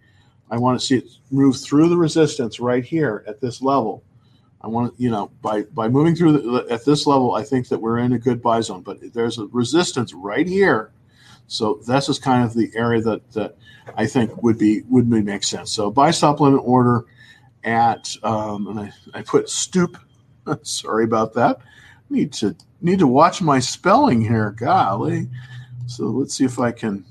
I 0.50 0.59
want 0.59 0.78
to 0.78 0.87
see 0.87 0.96
it 0.98 1.09
move 1.30 1.56
through 1.56 1.88
the 1.88 1.96
resistance 1.96 2.61
right 2.61 2.85
here 2.85 3.24
at 3.26 3.40
this 3.40 3.61
level. 3.61 4.02
I 4.61 4.68
want 4.68 4.96
to, 4.96 5.02
you 5.02 5.11
know, 5.11 5.30
by 5.42 5.62
by 5.62 5.88
moving 5.88 6.14
through 6.14 6.32
the, 6.32 6.66
at 6.70 6.85
this 6.85 7.06
level, 7.06 7.35
I 7.35 7.42
think 7.42 7.68
that 7.68 7.78
we're 7.78 7.98
in 7.98 8.12
a 8.12 8.18
good 8.18 8.42
buy 8.42 8.61
zone. 8.61 8.82
But 8.82 9.12
there's 9.12 9.38
a 9.38 9.46
resistance 9.46 10.14
right 10.14 10.46
here, 10.46 10.92
so 11.46 11.80
this 11.87 12.09
is 12.09 12.18
kind 12.18 12.44
of 12.44 12.54
the 12.54 12.70
area 12.74 13.00
that 13.02 13.32
that 13.32 13.56
I 13.96 14.06
think 14.06 14.42
would 14.42 14.59
be 14.59 14.82
would 14.88 15.09
make 15.09 15.44
sense. 15.44 15.70
So 15.70 15.90
buy 15.90 16.11
stop 16.11 16.40
limit 16.40 16.62
order 16.64 17.04
at 17.64 18.09
um, 18.22 18.68
and 18.68 18.80
I, 18.80 18.92
I 19.14 19.22
put 19.22 19.48
stoop. 19.48 19.98
Sorry 20.62 21.04
about 21.04 21.35
that 21.35 21.61
need 22.11 22.32
to 22.32 22.54
need 22.80 22.98
to 22.98 23.06
watch 23.06 23.42
my 23.42 23.59
spelling 23.59 24.20
here. 24.20 24.50
Golly. 24.52 25.28
So 25.87 26.04
let's 26.04 26.35
see 26.35 26.44
if 26.44 26.59
I 26.59 26.72
can. 26.72 27.04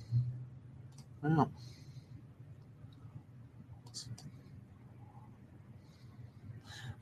Well, 1.21 1.51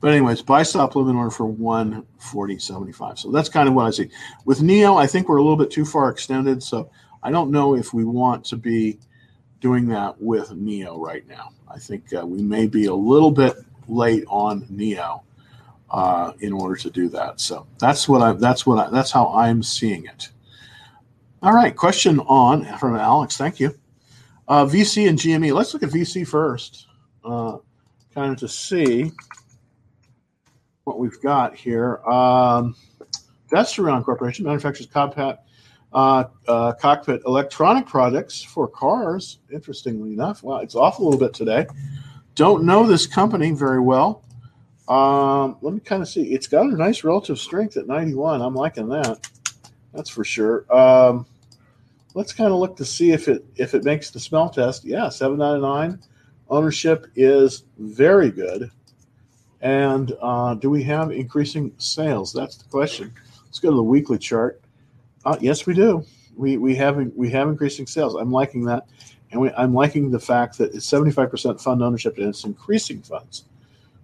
But 0.04 0.12
anyways, 0.12 0.42
buy 0.42 0.64
stop 0.64 0.96
limit 0.96 1.16
order 1.16 1.30
for 1.30 1.50
140.75. 1.50 3.18
So 3.18 3.30
that's 3.30 3.48
kind 3.48 3.70
of 3.70 3.74
what 3.74 3.86
I 3.86 3.90
see. 3.90 4.10
With 4.44 4.60
NIO, 4.60 5.00
I 5.00 5.06
think 5.06 5.30
we're 5.30 5.38
a 5.38 5.42
little 5.42 5.56
bit 5.56 5.70
too 5.70 5.86
far 5.86 6.10
extended. 6.10 6.62
So 6.62 6.90
I 7.22 7.30
don't 7.30 7.50
know 7.50 7.74
if 7.74 7.94
we 7.94 8.04
want 8.04 8.44
to 8.44 8.58
be 8.58 8.98
doing 9.60 9.88
that 9.88 10.20
with 10.20 10.50
NIO 10.50 10.98
right 10.98 11.26
now. 11.26 11.52
I 11.68 11.78
think 11.78 12.12
uh, 12.12 12.26
we 12.26 12.42
may 12.42 12.66
be 12.66 12.84
a 12.84 12.94
little 12.94 13.30
bit 13.30 13.56
late 13.88 14.24
on 14.28 14.66
NIO 14.66 15.22
uh, 15.90 16.32
in 16.40 16.52
order 16.52 16.76
to 16.76 16.90
do 16.90 17.08
that. 17.08 17.40
So 17.40 17.66
that's 17.78 18.06
what 18.06 18.20
I 18.20 18.32
that's 18.32 18.66
what 18.66 18.86
I, 18.86 18.90
that's 18.90 19.10
how 19.10 19.28
I'm 19.28 19.62
seeing 19.62 20.04
it. 20.04 20.28
All 21.42 21.54
right, 21.54 21.74
question 21.74 22.20
on 22.20 22.66
from 22.76 22.94
Alex. 22.96 23.38
Thank 23.38 23.58
you. 23.58 23.74
Uh, 24.48 24.66
VC 24.66 25.08
and 25.08 25.18
GME. 25.18 25.54
Let's 25.54 25.72
look 25.72 25.82
at 25.82 25.88
VC 25.88 26.28
first, 26.28 26.88
uh, 27.24 27.56
kind 28.14 28.32
of 28.32 28.38
to 28.40 28.48
see 28.48 29.10
what 30.84 30.98
we've 30.98 31.20
got 31.20 31.56
here. 31.56 31.96
Um, 32.06 32.76
Visteon 33.50 34.04
Corporation 34.04 34.44
manufactures 34.44 34.86
cockpit, 34.86 35.38
uh, 35.92 36.24
uh, 36.46 36.72
cockpit 36.74 37.22
electronic 37.26 37.86
products 37.86 38.42
for 38.42 38.68
cars. 38.68 39.38
Interestingly 39.52 40.12
enough, 40.12 40.42
well, 40.42 40.58
it's 40.58 40.74
off 40.74 40.98
a 40.98 41.02
little 41.02 41.18
bit 41.18 41.34
today. 41.34 41.66
Don't 42.34 42.64
know 42.64 42.86
this 42.86 43.06
company 43.06 43.52
very 43.52 43.80
well. 43.80 44.22
Um, 44.88 45.56
let 45.62 45.72
me 45.72 45.80
kind 45.80 46.02
of 46.02 46.08
see. 46.08 46.34
It's 46.34 46.46
got 46.46 46.66
a 46.66 46.76
nice 46.76 47.04
relative 47.04 47.38
strength 47.38 47.76
at 47.76 47.86
91. 47.86 48.42
I'm 48.42 48.54
liking 48.54 48.88
that. 48.88 49.28
That's 49.94 50.10
for 50.10 50.24
sure. 50.24 50.66
Um, 50.74 51.26
let's 52.14 52.32
kind 52.32 52.52
of 52.52 52.58
look 52.58 52.76
to 52.76 52.84
see 52.84 53.12
if 53.12 53.28
it 53.28 53.44
if 53.56 53.74
it 53.74 53.84
makes 53.84 54.10
the 54.10 54.20
smell 54.20 54.50
test. 54.50 54.84
Yeah, 54.84 55.08
799. 55.08 56.00
Ownership 56.50 57.06
is 57.14 57.64
very 57.78 58.30
good. 58.30 58.70
And 59.64 60.12
uh, 60.20 60.54
do 60.54 60.68
we 60.68 60.82
have 60.84 61.10
increasing 61.10 61.72
sales? 61.78 62.34
That's 62.34 62.56
the 62.56 62.68
question. 62.68 63.12
Let's 63.46 63.58
go 63.58 63.70
to 63.70 63.76
the 63.76 63.82
weekly 63.82 64.18
chart. 64.18 64.60
Uh, 65.24 65.38
yes, 65.40 65.64
we 65.64 65.72
do. 65.72 66.04
We 66.36 66.58
we 66.58 66.74
have 66.76 66.96
we 67.16 67.30
have 67.30 67.48
increasing 67.48 67.86
sales. 67.86 68.14
I'm 68.14 68.30
liking 68.30 68.66
that, 68.66 68.86
and 69.30 69.40
we, 69.40 69.50
I'm 69.52 69.72
liking 69.72 70.10
the 70.10 70.20
fact 70.20 70.58
that 70.58 70.74
it's 70.74 70.86
75% 70.86 71.62
fund 71.62 71.82
ownership 71.82 72.18
and 72.18 72.28
it's 72.28 72.44
increasing 72.44 73.00
funds. 73.00 73.44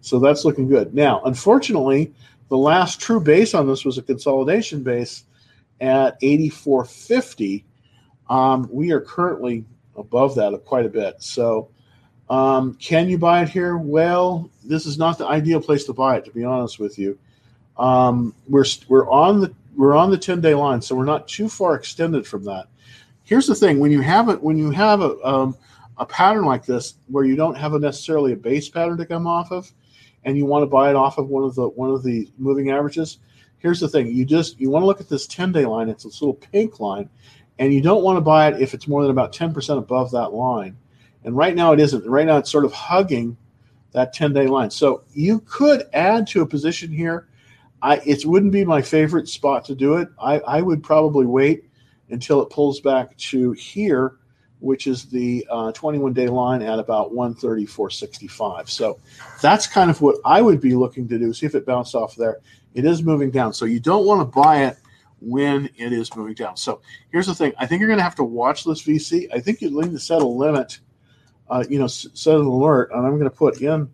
So 0.01 0.19
that's 0.19 0.47
looking 0.47 0.67
good. 0.67 0.95
Now, 0.95 1.21
unfortunately, 1.25 2.15
the 2.49 2.57
last 2.57 2.99
true 2.99 3.21
base 3.21 3.53
on 3.53 3.67
this 3.67 3.85
was 3.85 3.99
a 3.99 4.03
consolidation 4.03 4.83
base 4.83 5.25
at 5.83 6.17
8450. 6.23 7.67
Um, 8.31 8.67
we 8.73 8.93
are 8.93 9.01
currently 9.01 9.67
above 9.97 10.35
that 10.37 10.53
quite 10.65 10.87
a 10.87 10.89
bit. 10.89 11.23
So, 11.23 11.69
um, 12.31 12.75
can 12.75 13.11
you 13.11 13.19
buy 13.19 13.43
it 13.43 13.49
here? 13.49 13.77
Well, 13.77 14.49
this 14.65 14.87
is 14.87 14.97
not 14.97 15.19
the 15.19 15.27
ideal 15.27 15.61
place 15.61 15.85
to 15.85 15.93
buy 15.93 16.17
it, 16.17 16.25
to 16.27 16.31
be 16.31 16.45
honest 16.45 16.79
with 16.79 16.97
you. 16.97 17.19
Um, 17.77 18.35
we're 18.49 18.65
we're 18.89 19.11
on 19.11 19.41
the 19.41 19.53
we're 19.77 19.97
on 19.97 20.11
the 20.11 20.19
10 20.19 20.41
day 20.41 20.55
line, 20.55 20.81
so 20.81 20.95
we're 20.95 21.05
not 21.05 21.27
too 21.27 21.49
far 21.49 21.75
extended 21.75 22.27
from 22.27 22.45
that. 22.45 22.69
Here's 23.25 23.49
the 23.49 23.55
thing: 23.55 23.81
when 23.81 23.91
you 23.91 24.01
have 24.01 24.29
it, 24.29 24.41
when 24.41 24.57
you 24.57 24.71
have 24.71 25.01
a 25.01 25.19
um, 25.27 25.57
a 25.99 26.07
pattern 26.07 26.45
like 26.45 26.65
this, 26.65 26.95
where 27.09 27.25
you 27.25 27.35
don't 27.35 27.57
have 27.57 27.75
a 27.75 27.81
necessarily 27.81 28.33
a 28.33 28.37
base 28.37 28.69
pattern 28.69 28.97
to 28.99 29.07
come 29.07 29.27
off 29.27 29.51
of, 29.51 29.71
and 30.25 30.37
you 30.37 30.47
want 30.47 30.63
to 30.63 30.67
buy 30.67 30.89
it 30.89 30.97
off 30.97 31.19
of 31.19 31.29
one 31.29 31.43
of 31.43 31.57
the 31.57 31.69
one 31.69 31.91
of 31.91 32.05
the 32.05 32.31
moving 32.39 32.71
averages, 32.71 33.19
here's 33.59 33.81
the 33.81 33.89
thing: 33.89 34.07
you 34.07 34.25
just 34.25 34.61
you 34.61 34.71
want 34.71 34.85
to 34.85 34.87
look 34.87 35.01
at 35.01 35.09
this 35.09 35.27
10 35.27 35.51
day 35.51 35.67
line. 35.67 35.89
It's 35.89 36.05
this 36.05 36.23
little 36.23 36.35
pink 36.35 36.79
line, 36.79 37.11
and 37.59 37.75
you 37.75 37.81
don't 37.81 38.05
want 38.05 38.19
to 38.19 38.21
buy 38.21 38.47
it 38.47 38.63
if 38.63 38.73
it's 38.73 38.87
more 38.87 39.03
than 39.03 39.11
about 39.11 39.33
10% 39.33 39.79
above 39.79 40.13
that 40.13 40.33
line. 40.33 40.77
And 41.25 41.37
right 41.37 41.55
now 41.55 41.73
it 41.73 41.81
isn't. 41.81 42.07
Right 42.07 42.27
now 42.27 42.39
it's 42.39 42.51
sort 42.51 42.65
of 42.65 42.73
hugging 42.73 43.37
that 43.93 44.13
10 44.13 44.33
day 44.33 44.47
line. 44.47 44.71
So 44.71 45.03
you 45.13 45.41
could 45.41 45.85
add 45.93 46.27
to 46.29 46.43
a 46.43 46.47
position 46.47 46.91
here. 46.91 47.29
I 47.83 47.97
it 48.07 48.25
wouldn't 48.25 48.53
be 48.53 48.65
my 48.65 48.83
favorite 48.83 49.29
spot 49.29 49.65
to 49.67 49.75
do 49.75 49.97
it. 49.97 50.09
I, 50.21 50.41
I 50.41 50.63
would 50.63 50.83
probably 50.83 51.27
wait 51.27 51.65
until 52.11 52.43
it 52.43 52.51
pulls 52.51 52.81
back 52.81 53.17
to 53.17 53.53
here 53.53 54.17
which 54.61 54.87
is 54.87 55.07
the 55.07 55.47
uh, 55.51 55.73
21 55.73 56.13
day 56.13 56.29
line 56.29 56.63
at 56.63 56.79
about 56.79 57.13
134.65. 57.13 58.69
So 58.69 58.99
that's 59.41 59.67
kind 59.67 59.91
of 59.91 60.01
what 60.01 60.17
I 60.25 60.41
would 60.41 60.61
be 60.61 60.75
looking 60.75 61.09
to 61.09 61.19
do. 61.19 61.33
See 61.33 61.47
if 61.47 61.55
it 61.55 61.67
bounced 61.67 61.95
off 61.95 62.15
there. 62.15 62.39
It 62.75 62.85
is 62.85 63.03
moving 63.03 63.31
down. 63.31 63.53
So 63.53 63.65
you 63.65 63.81
don't 63.81 64.07
want 64.07 64.21
to 64.21 64.41
buy 64.41 64.65
it 64.65 64.77
when 65.21 65.69
it 65.77 65.93
is 65.93 66.15
moving 66.15 66.35
down. 66.35 66.57
So 66.57 66.81
here's 67.11 67.27
the 67.27 67.35
thing 67.35 67.53
I 67.59 67.67
think 67.67 67.81
you're 67.81 67.89
going 67.89 67.99
to 67.99 68.05
have 68.05 68.15
to 68.17 68.25
watch 68.25 68.65
this 68.65 68.83
VC. 68.83 69.29
I 69.35 69.41
think 69.41 69.61
you 69.61 69.71
need 69.71 69.93
to 69.93 69.99
set 69.99 70.23
a 70.23 70.27
limit, 70.27 70.79
uh, 71.51 71.65
you 71.69 71.79
know, 71.79 71.87
set 71.87 72.35
an 72.35 72.47
alert. 72.47 72.91
And 72.93 73.07
I'm 73.07 73.19
going 73.19 73.25
to 73.25 73.37
put 73.37 73.61
in 73.61 73.73
an 73.73 73.91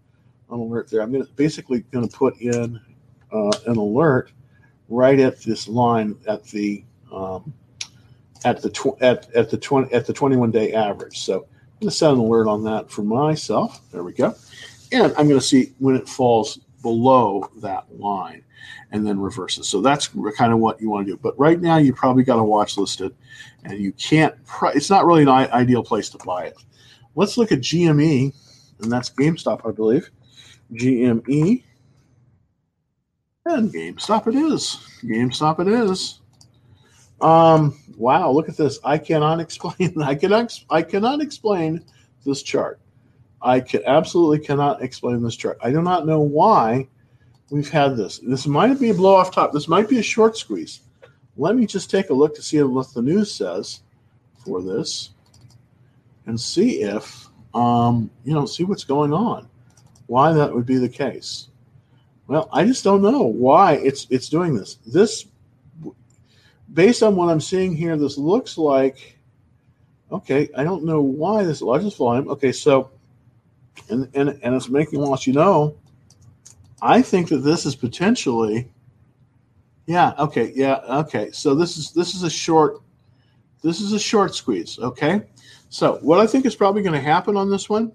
alert 0.50 0.90
there. 0.90 1.02
I'm 1.02 1.10
going 1.10 1.24
to 1.24 1.32
basically 1.32 1.80
going 1.90 2.08
to 2.08 2.16
put 2.16 2.40
in 2.40 2.80
uh, 3.32 3.52
an 3.66 3.76
alert 3.76 4.30
right 4.88 5.18
at 5.18 5.40
this 5.42 5.66
line 5.66 6.16
at 6.28 6.44
the. 6.44 6.84
Um, 7.12 7.52
at 8.44 8.62
the 8.62 8.70
tw- 8.70 9.00
at, 9.00 9.32
at 9.34 9.50
the 9.50 9.56
20 9.56 9.92
at 9.92 10.06
the 10.06 10.12
21 10.12 10.50
day 10.50 10.72
average. 10.72 11.18
So 11.18 11.46
I'm 11.76 11.80
going 11.80 11.90
to 11.90 11.96
set 11.96 12.12
an 12.12 12.18
alert 12.18 12.48
on 12.48 12.62
that 12.64 12.90
for 12.90 13.02
myself. 13.02 13.80
There 13.90 14.04
we 14.04 14.12
go. 14.12 14.34
And 14.92 15.12
I'm 15.18 15.28
going 15.28 15.40
to 15.40 15.46
see 15.46 15.72
when 15.78 15.96
it 15.96 16.08
falls 16.08 16.58
below 16.82 17.50
that 17.56 17.84
line 17.98 18.44
and 18.92 19.06
then 19.06 19.18
reverses. 19.18 19.68
So 19.68 19.80
that's 19.80 20.08
kind 20.36 20.52
of 20.52 20.60
what 20.60 20.80
you 20.80 20.88
want 20.88 21.06
to 21.06 21.12
do. 21.12 21.18
But 21.20 21.38
right 21.38 21.60
now, 21.60 21.78
you 21.78 21.92
probably 21.92 22.22
got 22.22 22.38
a 22.38 22.44
watch 22.44 22.78
listed 22.78 23.14
and 23.64 23.78
you 23.78 23.92
can't, 23.92 24.34
it's 24.74 24.88
not 24.88 25.04
really 25.04 25.22
an 25.22 25.28
ideal 25.28 25.82
place 25.82 26.08
to 26.10 26.18
buy 26.18 26.44
it. 26.46 26.56
Let's 27.16 27.36
look 27.36 27.50
at 27.50 27.60
GME, 27.60 28.32
and 28.82 28.92
that's 28.92 29.10
GameStop, 29.10 29.66
I 29.66 29.72
believe. 29.72 30.10
GME. 30.72 31.64
And 33.46 33.72
GameStop 33.72 34.28
it 34.28 34.34
is. 34.34 34.78
GameStop 35.02 35.60
it 35.60 35.68
is. 35.68 36.20
Um, 37.20 37.78
wow, 37.96 38.30
look 38.30 38.48
at 38.48 38.56
this. 38.56 38.78
I 38.84 38.98
cannot 38.98 39.40
explain. 39.46 40.00
I 40.02 40.14
cannot. 40.14 40.52
I 40.70 40.82
cannot 40.82 41.20
explain 41.20 41.82
this 42.24 42.42
chart. 42.42 42.80
I 43.40 43.60
can 43.60 43.82
absolutely 43.86 44.40
cannot 44.40 44.82
explain 44.82 45.22
this 45.22 45.36
chart. 45.36 45.58
I 45.62 45.70
do 45.70 45.82
not 45.82 46.06
know 46.06 46.20
why 46.20 46.88
we've 47.50 47.70
had 47.70 47.96
this. 47.96 48.18
This 48.18 48.46
might 48.46 48.78
be 48.80 48.90
a 48.90 48.94
blow 48.94 49.14
off 49.14 49.30
top. 49.30 49.52
This 49.52 49.68
might 49.68 49.88
be 49.88 49.98
a 49.98 50.02
short 50.02 50.36
squeeze. 50.36 50.80
Let 51.36 51.54
me 51.56 51.66
just 51.66 51.90
take 51.90 52.10
a 52.10 52.14
look 52.14 52.34
to 52.34 52.42
see 52.42 52.62
what 52.62 52.92
the 52.92 53.02
news 53.02 53.32
says 53.32 53.80
for 54.44 54.62
this, 54.62 55.10
and 56.26 56.40
see 56.40 56.82
if 56.82 57.28
um, 57.56 58.10
you 58.24 58.34
know, 58.34 58.44
see 58.44 58.64
what's 58.64 58.84
going 58.84 59.12
on. 59.12 59.48
Why 60.06 60.32
that 60.32 60.54
would 60.54 60.66
be 60.66 60.76
the 60.76 60.88
case. 60.88 61.48
Well, 62.28 62.48
I 62.52 62.64
just 62.64 62.84
don't 62.84 63.02
know 63.02 63.22
why 63.22 63.74
it's 63.74 64.06
it's 64.10 64.28
doing 64.28 64.54
this. 64.54 64.78
This 64.86 65.26
based 66.72 67.02
on 67.02 67.16
what 67.16 67.30
I'm 67.30 67.40
seeing 67.40 67.74
here, 67.74 67.96
this 67.96 68.18
looks 68.18 68.58
like 68.58 69.18
okay. 70.12 70.48
I 70.56 70.64
don't 70.64 70.84
know 70.84 71.00
why 71.00 71.44
this 71.44 71.62
largest 71.62 71.96
volume. 71.96 72.28
Okay, 72.28 72.52
so 72.52 72.90
and 73.88 74.08
and 74.14 74.38
and 74.42 74.54
it's 74.54 74.68
making 74.68 75.00
loss. 75.00 75.26
You 75.26 75.32
know, 75.32 75.76
I 76.82 77.02
think 77.02 77.28
that 77.30 77.38
this 77.38 77.64
is 77.66 77.74
potentially. 77.74 78.70
Yeah. 79.86 80.14
Okay. 80.18 80.52
Yeah. 80.54 80.80
Okay. 80.88 81.30
So 81.30 81.54
this 81.54 81.76
is 81.76 81.92
this 81.92 82.14
is 82.14 82.22
a 82.22 82.30
short. 82.30 82.82
This 83.62 83.80
is 83.80 83.92
a 83.92 83.98
short 83.98 84.34
squeeze. 84.34 84.78
Okay. 84.78 85.22
So 85.68 85.98
what 86.02 86.20
I 86.20 86.26
think 86.26 86.46
is 86.46 86.54
probably 86.54 86.82
going 86.82 86.94
to 86.94 87.00
happen 87.00 87.36
on 87.36 87.50
this 87.50 87.68
one 87.68 87.92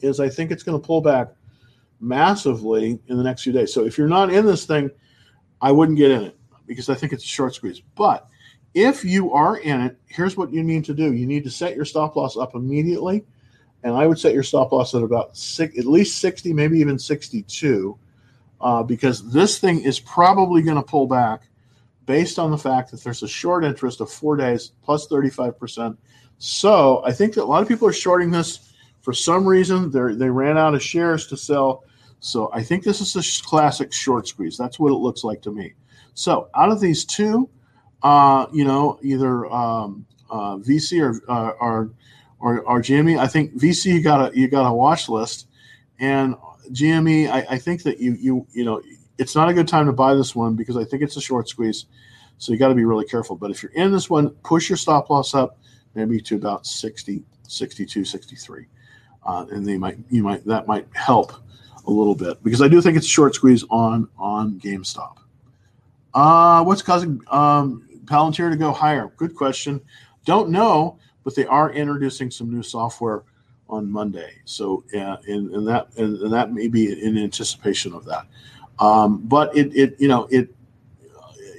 is 0.00 0.20
I 0.20 0.28
think 0.28 0.50
it's 0.50 0.62
going 0.62 0.80
to 0.80 0.86
pull 0.86 1.00
back 1.00 1.28
massively 2.00 2.98
in 3.06 3.16
the 3.16 3.22
next 3.22 3.42
few 3.42 3.52
days. 3.52 3.72
So 3.72 3.84
if 3.84 3.96
you're 3.96 4.08
not 4.08 4.32
in 4.32 4.46
this 4.46 4.66
thing, 4.66 4.90
I 5.60 5.72
wouldn't 5.72 5.98
get 5.98 6.10
in 6.10 6.22
it 6.22 6.38
because 6.66 6.88
I 6.88 6.94
think 6.94 7.12
it's 7.12 7.24
a 7.24 7.28
short 7.28 7.54
squeeze. 7.54 7.80
But 7.94 8.28
if 8.74 9.04
you 9.04 9.32
are 9.32 9.58
in 9.58 9.80
it, 9.80 9.96
here's 10.06 10.36
what 10.36 10.52
you 10.52 10.62
need 10.62 10.84
to 10.86 10.94
do. 10.94 11.12
You 11.12 11.26
need 11.26 11.44
to 11.44 11.50
set 11.50 11.76
your 11.76 11.84
stop 11.84 12.16
loss 12.16 12.36
up 12.36 12.54
immediately. 12.54 13.24
And 13.82 13.94
I 13.94 14.06
would 14.06 14.18
set 14.18 14.34
your 14.34 14.42
stop 14.42 14.72
loss 14.72 14.94
at 14.94 15.02
about 15.02 15.36
six, 15.36 15.78
at 15.78 15.84
least 15.84 16.18
60, 16.18 16.52
maybe 16.52 16.78
even 16.78 16.98
62, 16.98 17.98
uh, 18.60 18.82
because 18.82 19.30
this 19.30 19.58
thing 19.58 19.80
is 19.82 20.00
probably 20.00 20.62
going 20.62 20.76
to 20.76 20.82
pull 20.82 21.06
back 21.06 21.42
based 22.06 22.38
on 22.38 22.50
the 22.50 22.58
fact 22.58 22.90
that 22.90 23.02
there's 23.04 23.22
a 23.22 23.28
short 23.28 23.64
interest 23.64 24.00
of 24.00 24.10
four 24.10 24.36
days 24.36 24.72
plus 24.82 25.06
35%. 25.06 25.96
So 26.38 27.02
I 27.04 27.12
think 27.12 27.34
that 27.34 27.44
a 27.44 27.46
lot 27.46 27.62
of 27.62 27.68
people 27.68 27.88
are 27.88 27.92
shorting 27.92 28.30
this 28.30 28.72
for 29.00 29.12
some 29.12 29.46
reason. 29.46 29.90
They 29.90 30.14
they 30.14 30.30
ran 30.30 30.58
out 30.58 30.74
of 30.74 30.82
shares 30.82 31.26
to 31.28 31.36
sell. 31.36 31.84
So 32.20 32.50
I 32.52 32.62
think 32.62 32.84
this 32.84 33.00
is 33.00 33.16
a 33.16 33.46
classic 33.46 33.92
short 33.92 34.26
squeeze. 34.26 34.56
That's 34.56 34.78
what 34.78 34.92
it 34.92 34.96
looks 34.96 35.24
like 35.24 35.42
to 35.42 35.52
me. 35.52 35.74
So 36.14 36.48
out 36.54 36.70
of 36.70 36.80
these 36.80 37.04
two, 37.04 37.50
uh, 38.02 38.46
you 38.52 38.64
know, 38.64 38.98
either 39.02 39.46
um, 39.52 40.06
uh, 40.30 40.56
VC 40.56 41.02
or, 41.02 41.20
uh, 41.30 41.52
or 41.60 41.90
or 42.40 42.60
or 42.60 42.80
GME, 42.80 43.18
I 43.18 43.26
think 43.26 43.54
VC 43.54 43.92
you 43.94 44.02
got 44.02 44.32
a 44.32 44.38
you 44.38 44.48
got 44.48 44.68
a 44.68 44.72
watch 44.72 45.08
list, 45.08 45.48
and 45.98 46.34
GME, 46.70 47.30
I, 47.30 47.46
I 47.50 47.58
think 47.58 47.82
that 47.82 48.00
you 48.00 48.16
you 48.18 48.46
you 48.52 48.64
know 48.64 48.80
it's 49.18 49.34
not 49.34 49.48
a 49.48 49.54
good 49.54 49.68
time 49.68 49.86
to 49.86 49.92
buy 49.92 50.14
this 50.14 50.34
one 50.34 50.56
because 50.56 50.76
I 50.76 50.84
think 50.84 51.02
it's 51.02 51.16
a 51.16 51.20
short 51.20 51.48
squeeze. 51.48 51.86
So 52.38 52.52
you 52.52 52.58
got 52.58 52.68
to 52.68 52.74
be 52.74 52.84
really 52.84 53.04
careful. 53.04 53.36
But 53.36 53.50
if 53.50 53.62
you're 53.62 53.72
in 53.72 53.92
this 53.92 54.10
one, 54.10 54.30
push 54.44 54.68
your 54.68 54.76
stop 54.76 55.08
loss 55.08 55.34
up 55.34 55.58
maybe 55.94 56.20
to 56.20 56.36
about 56.36 56.66
60, 56.66 57.22
62, 57.48 58.04
63. 58.04 58.66
Uh, 59.26 59.46
and 59.50 59.66
they 59.66 59.78
might 59.78 59.96
you 60.10 60.22
might 60.22 60.44
that 60.44 60.66
might 60.66 60.86
help 60.92 61.32
a 61.86 61.90
little 61.90 62.14
bit 62.14 62.42
because 62.42 62.60
I 62.60 62.68
do 62.68 62.80
think 62.80 62.96
it's 62.96 63.06
a 63.06 63.10
short 63.10 63.34
squeeze 63.34 63.64
on 63.70 64.08
on 64.18 64.60
GameStop. 64.60 65.16
Uh, 66.12 66.62
what's 66.62 66.82
causing 66.82 67.20
um, 67.28 67.88
Palantir 68.04 68.50
to 68.50 68.56
go 68.56 68.70
higher? 68.70 69.12
Good 69.16 69.34
question. 69.34 69.80
Don't 70.24 70.50
know, 70.50 70.98
but 71.24 71.34
they 71.34 71.46
are 71.46 71.72
introducing 71.72 72.30
some 72.30 72.50
new 72.50 72.62
software 72.62 73.24
on 73.68 73.90
Monday. 73.90 74.34
So, 74.44 74.84
uh, 74.94 75.16
and, 75.26 75.50
and 75.50 75.66
that 75.66 75.88
and, 75.96 76.18
and, 76.18 76.32
that 76.32 76.52
may 76.52 76.68
be 76.68 76.92
in 77.02 77.18
anticipation 77.18 77.92
of 77.92 78.04
that. 78.04 78.26
Um, 78.78 79.22
but 79.24 79.56
it, 79.56 79.74
it 79.74 79.96
you 79.98 80.08
know 80.08 80.28
it 80.30 80.54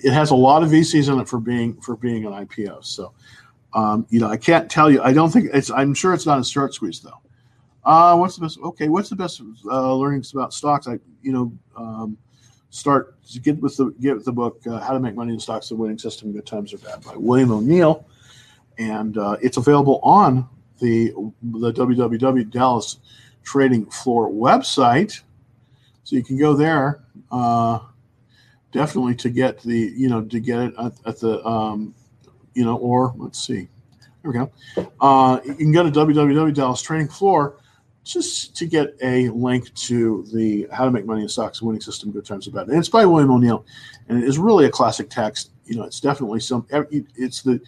it 0.03 0.13
has 0.13 0.31
a 0.31 0.35
lot 0.35 0.63
of 0.63 0.69
VCs 0.69 1.11
in 1.11 1.19
it 1.19 1.27
for 1.27 1.39
being 1.39 1.73
for 1.81 1.95
being 1.95 2.25
an 2.25 2.31
IPO. 2.31 2.85
So, 2.85 3.13
um, 3.75 4.07
you 4.09 4.21
know, 4.21 4.29
I 4.29 4.37
can't 4.37 4.71
tell 4.71 4.89
you. 4.89 5.01
I 5.03 5.11
don't 5.11 5.29
think 5.29 5.49
it's. 5.53 5.69
I'm 5.69 5.93
sure 5.93 6.13
it's 6.13 6.25
not 6.25 6.39
a 6.39 6.43
short 6.43 6.73
squeeze 6.73 7.01
though. 7.01 7.19
Uh, 7.83 8.15
what's 8.15 8.35
the 8.35 8.41
best? 8.41 8.57
Okay, 8.59 8.87
what's 8.87 9.09
the 9.09 9.17
best 9.17 9.41
uh, 9.65 9.93
learnings 9.93 10.31
about 10.33 10.53
stocks? 10.53 10.87
I 10.87 10.97
you 11.21 11.33
know 11.33 11.51
um, 11.75 12.17
start 12.69 13.15
get 13.43 13.59
with 13.61 13.75
the 13.75 13.93
get 13.99 14.15
with 14.15 14.23
the 14.23 14.31
book 14.31 14.61
uh, 14.65 14.79
How 14.79 14.93
to 14.93 14.99
Make 14.99 15.15
Money 15.15 15.33
in 15.33 15.39
Stocks: 15.41 15.67
The 15.67 15.75
Winning 15.75 15.99
System, 15.99 16.31
Good 16.31 16.45
Times 16.45 16.73
or 16.73 16.77
Bad 16.77 17.03
by 17.03 17.15
William 17.17 17.51
O'Neill, 17.51 18.07
and 18.77 19.17
uh, 19.17 19.35
it's 19.41 19.57
available 19.57 19.99
on 20.03 20.47
the 20.79 21.11
the 21.43 21.73
www 21.73 22.49
Dallas 22.49 22.99
Trading 23.43 23.85
Floor 23.87 24.29
website, 24.31 25.19
so 26.05 26.15
you 26.15 26.23
can 26.23 26.37
go 26.37 26.53
there. 26.53 27.03
Uh, 27.29 27.79
definitely 28.71 29.15
to 29.15 29.29
get 29.29 29.61
the 29.61 29.93
you 29.97 30.07
know 30.07 30.21
to 30.21 30.39
get 30.39 30.59
it 30.59 30.73
at, 30.79 30.93
at 31.05 31.19
the 31.19 31.45
um, 31.45 31.93
you 32.55 32.65
know 32.65 32.77
or 32.77 33.13
let's 33.17 33.39
see 33.45 33.67
there 34.25 34.31
we 34.31 34.83
go. 34.83 34.91
Uh, 34.99 35.39
you 35.45 35.53
can 35.53 35.71
go 35.71 35.83
to 35.83 35.91
www 35.91 36.53
Dallas 36.53 36.81
Trading 36.81 37.07
Floor 37.07 37.57
just 38.03 38.55
to 38.55 38.65
get 38.65 38.95
a 39.01 39.29
link 39.29 39.73
to 39.73 40.25
the 40.33 40.67
How 40.71 40.85
to 40.85 40.91
Make 40.91 41.05
Money 41.05 41.21
in 41.21 41.29
Stocks 41.29 41.61
Winning 41.61 41.81
System 41.81 42.11
Good 42.11 42.25
Times 42.25 42.47
or 42.47 42.51
Bad. 42.51 42.67
And 42.67 42.77
it's 42.77 42.89
by 42.89 43.05
William 43.05 43.31
O'Neill, 43.31 43.65
and 44.09 44.23
it 44.23 44.27
is 44.27 44.39
really 44.39 44.65
a 44.65 44.69
classic 44.69 45.09
text. 45.09 45.51
You 45.65 45.75
know, 45.75 45.83
it's 45.83 45.99
definitely 45.99 46.39
some. 46.39 46.65
It's 46.71 47.43
the. 47.43 47.61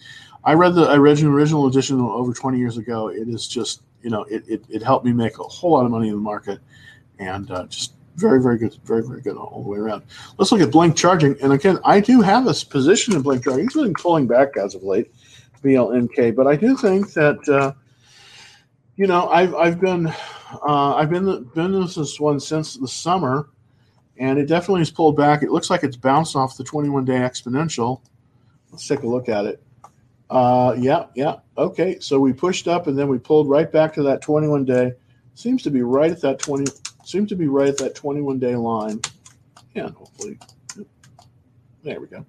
I 0.44 0.54
read 0.54 0.74
the 0.74 0.90
an 0.90 0.98
original 0.98 1.66
edition 1.66 2.00
over 2.00 2.32
20 2.32 2.58
years 2.58 2.76
ago. 2.76 3.08
It 3.08 3.28
is 3.28 3.46
just 3.46 3.82
you 4.02 4.10
know 4.10 4.22
it 4.24 4.42
it, 4.48 4.64
it 4.68 4.82
helped 4.82 5.04
me 5.04 5.12
make 5.12 5.38
a 5.38 5.44
whole 5.44 5.72
lot 5.72 5.84
of 5.84 5.92
money 5.92 6.08
in 6.08 6.14
the 6.14 6.20
market, 6.20 6.58
and 7.20 7.50
uh, 7.52 7.66
just 7.66 7.94
very 8.18 8.42
very 8.42 8.58
good, 8.58 8.76
very 8.84 9.02
very 9.02 9.20
good 9.20 9.36
all 9.36 9.62
the 9.62 9.68
way 9.68 9.78
around. 9.78 10.02
Let's 10.36 10.52
look 10.52 10.60
at 10.60 10.70
Blink 10.70 10.96
Charging, 10.96 11.36
and 11.40 11.52
again, 11.52 11.78
I 11.84 12.00
do 12.00 12.20
have 12.20 12.44
this 12.44 12.64
position 12.64 13.14
in 13.14 13.22
Blink 13.22 13.44
Charging. 13.44 13.66
It's 13.66 13.74
been 13.74 13.94
pulling 13.94 14.26
back 14.26 14.56
as 14.56 14.74
of 14.74 14.82
late, 14.82 15.12
BLNK, 15.62 16.34
but 16.34 16.46
I 16.46 16.56
do 16.56 16.76
think 16.76 17.12
that. 17.14 17.48
Uh, 17.48 17.72
you 18.98 19.06
know, 19.06 19.28
I've 19.28 19.54
I've 19.54 19.80
been 19.80 20.08
uh, 20.08 20.94
I've 20.96 21.08
been 21.08 21.44
been 21.54 21.72
in 21.72 21.86
this 21.86 22.18
one 22.18 22.40
since 22.40 22.74
the 22.74 22.88
summer, 22.88 23.48
and 24.18 24.40
it 24.40 24.46
definitely 24.46 24.80
has 24.80 24.90
pulled 24.90 25.16
back. 25.16 25.44
It 25.44 25.52
looks 25.52 25.70
like 25.70 25.84
it's 25.84 25.96
bounced 25.96 26.34
off 26.34 26.56
the 26.56 26.64
21 26.64 27.04
day 27.04 27.20
exponential. 27.20 28.00
Let's 28.72 28.86
take 28.88 29.04
a 29.04 29.06
look 29.06 29.28
at 29.28 29.46
it. 29.46 29.62
Uh, 30.28 30.74
yeah, 30.76 31.06
yeah. 31.14 31.36
Okay, 31.56 31.98
so 32.00 32.18
we 32.18 32.32
pushed 32.32 32.66
up 32.66 32.88
and 32.88 32.98
then 32.98 33.08
we 33.08 33.18
pulled 33.18 33.48
right 33.48 33.70
back 33.70 33.94
to 33.94 34.02
that 34.02 34.20
21 34.20 34.64
day. 34.64 34.92
Seems 35.34 35.62
to 35.62 35.70
be 35.70 35.82
right 35.82 36.10
at 36.10 36.20
that 36.22 36.40
20. 36.40 36.70
Seems 37.08 37.30
to 37.30 37.36
be 37.36 37.46
right 37.46 37.68
at 37.68 37.78
that 37.78 37.94
21 37.94 38.38
day 38.38 38.54
line. 38.54 39.00
Yeah, 39.74 39.88
hopefully. 39.88 40.38
There 41.82 41.98
we 42.02 42.06
go. 42.06 42.26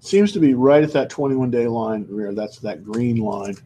Seems 0.00 0.30
to 0.32 0.38
be 0.38 0.52
right 0.52 0.82
at 0.82 0.92
that 0.92 1.08
21 1.08 1.50
day 1.50 1.66
line. 1.66 2.02
Where 2.02 2.34
that's 2.34 2.58
that 2.58 2.84
green 2.84 3.16
line. 3.16 3.56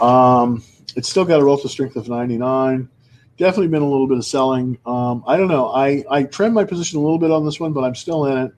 Um, 0.00 0.62
it's 0.96 1.08
still 1.08 1.24
got 1.24 1.40
a 1.40 1.44
relative 1.44 1.70
strength 1.70 1.96
of 1.96 2.10
99. 2.10 2.90
Definitely 3.38 3.68
been 3.68 3.80
a 3.80 3.88
little 3.88 4.06
bit 4.06 4.18
of 4.18 4.26
selling. 4.26 4.76
Um, 4.84 5.24
I 5.26 5.38
don't 5.38 5.48
know. 5.48 5.68
I, 5.68 6.04
I 6.10 6.24
trimmed 6.24 6.54
my 6.54 6.64
position 6.64 6.98
a 6.98 7.02
little 7.02 7.18
bit 7.18 7.30
on 7.30 7.46
this 7.46 7.58
one, 7.58 7.72
but 7.72 7.84
I'm 7.84 7.94
still 7.94 8.26
in 8.26 8.36
it. 8.36 8.52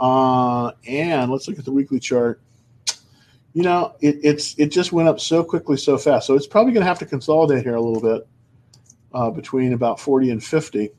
Uh, 0.00 0.72
and 0.86 1.30
let's 1.30 1.46
look 1.46 1.58
at 1.58 1.66
the 1.66 1.72
weekly 1.72 2.00
chart. 2.00 2.40
You 3.52 3.64
know, 3.64 3.96
it, 4.00 4.16
it's 4.22 4.58
it 4.58 4.68
just 4.68 4.92
went 4.92 5.10
up 5.10 5.20
so 5.20 5.44
quickly, 5.44 5.76
so 5.76 5.98
fast. 5.98 6.26
So 6.26 6.36
it's 6.36 6.46
probably 6.46 6.72
going 6.72 6.84
to 6.84 6.88
have 6.88 7.00
to 7.00 7.06
consolidate 7.06 7.64
here 7.64 7.74
a 7.74 7.82
little 7.82 8.00
bit 8.00 8.26
uh, 9.16 9.30
between 9.30 9.72
about 9.72 9.98
40 9.98 10.30
and 10.30 10.44
50 10.44 10.90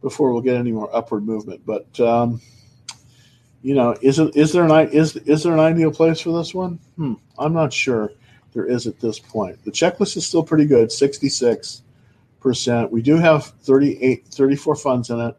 before 0.00 0.32
we'll 0.32 0.40
get 0.40 0.56
any 0.56 0.72
more 0.72 0.94
upward 0.96 1.26
movement. 1.26 1.60
But 1.66 2.00
um, 2.00 2.40
you 3.62 3.74
know, 3.74 3.94
is 4.00 4.18
it 4.18 4.34
is 4.34 4.52
there 4.52 4.64
an 4.64 4.88
is 4.88 5.16
is 5.16 5.42
there 5.42 5.52
an 5.52 5.60
ideal 5.60 5.90
place 5.90 6.20
for 6.20 6.36
this 6.36 6.54
one? 6.54 6.78
Hmm, 6.96 7.14
I'm 7.38 7.52
not 7.52 7.74
sure 7.74 8.10
there 8.54 8.64
is 8.64 8.86
at 8.86 9.00
this 9.00 9.18
point. 9.18 9.62
The 9.64 9.70
checklist 9.70 10.16
is 10.16 10.26
still 10.26 10.42
pretty 10.42 10.64
good, 10.64 10.88
66%. 10.88 11.82
We 12.90 13.02
do 13.02 13.16
have 13.16 13.44
38, 13.44 14.28
34 14.28 14.76
funds 14.76 15.10
in 15.10 15.20
it. 15.20 15.36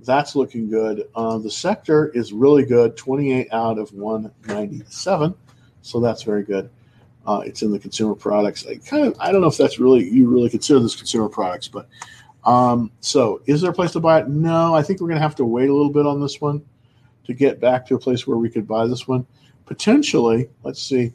That's 0.00 0.36
looking 0.36 0.68
good. 0.68 1.08
Uh, 1.14 1.38
the 1.38 1.50
sector 1.50 2.08
is 2.08 2.34
really 2.34 2.66
good, 2.66 2.94
28 2.98 3.48
out 3.52 3.78
of 3.78 3.90
197. 3.94 5.34
So 5.80 6.00
that's 6.00 6.24
very 6.24 6.42
good. 6.42 6.68
Uh, 7.26 7.42
it's 7.44 7.62
in 7.62 7.70
the 7.70 7.78
consumer 7.78 8.14
products. 8.14 8.66
I 8.66 8.76
kind 8.76 9.06
of, 9.06 9.16
I 9.20 9.30
don't 9.30 9.40
know 9.40 9.46
if 9.46 9.56
that's 9.56 9.78
really, 9.78 10.08
you 10.08 10.28
really 10.28 10.50
consider 10.50 10.80
this 10.80 10.96
consumer 10.96 11.28
products, 11.28 11.68
but 11.68 11.88
um, 12.44 12.90
so 13.00 13.40
is 13.46 13.60
there 13.60 13.70
a 13.70 13.74
place 13.74 13.92
to 13.92 14.00
buy 14.00 14.20
it? 14.20 14.28
No, 14.28 14.74
I 14.74 14.82
think 14.82 15.00
we're 15.00 15.08
going 15.08 15.18
to 15.18 15.22
have 15.22 15.36
to 15.36 15.44
wait 15.44 15.68
a 15.68 15.72
little 15.72 15.92
bit 15.92 16.06
on 16.06 16.20
this 16.20 16.40
one 16.40 16.64
to 17.24 17.32
get 17.32 17.60
back 17.60 17.86
to 17.86 17.94
a 17.94 17.98
place 17.98 18.26
where 18.26 18.36
we 18.36 18.50
could 18.50 18.66
buy 18.66 18.86
this 18.86 19.06
one. 19.06 19.24
Potentially, 19.66 20.48
let's 20.64 20.82
see 20.82 21.12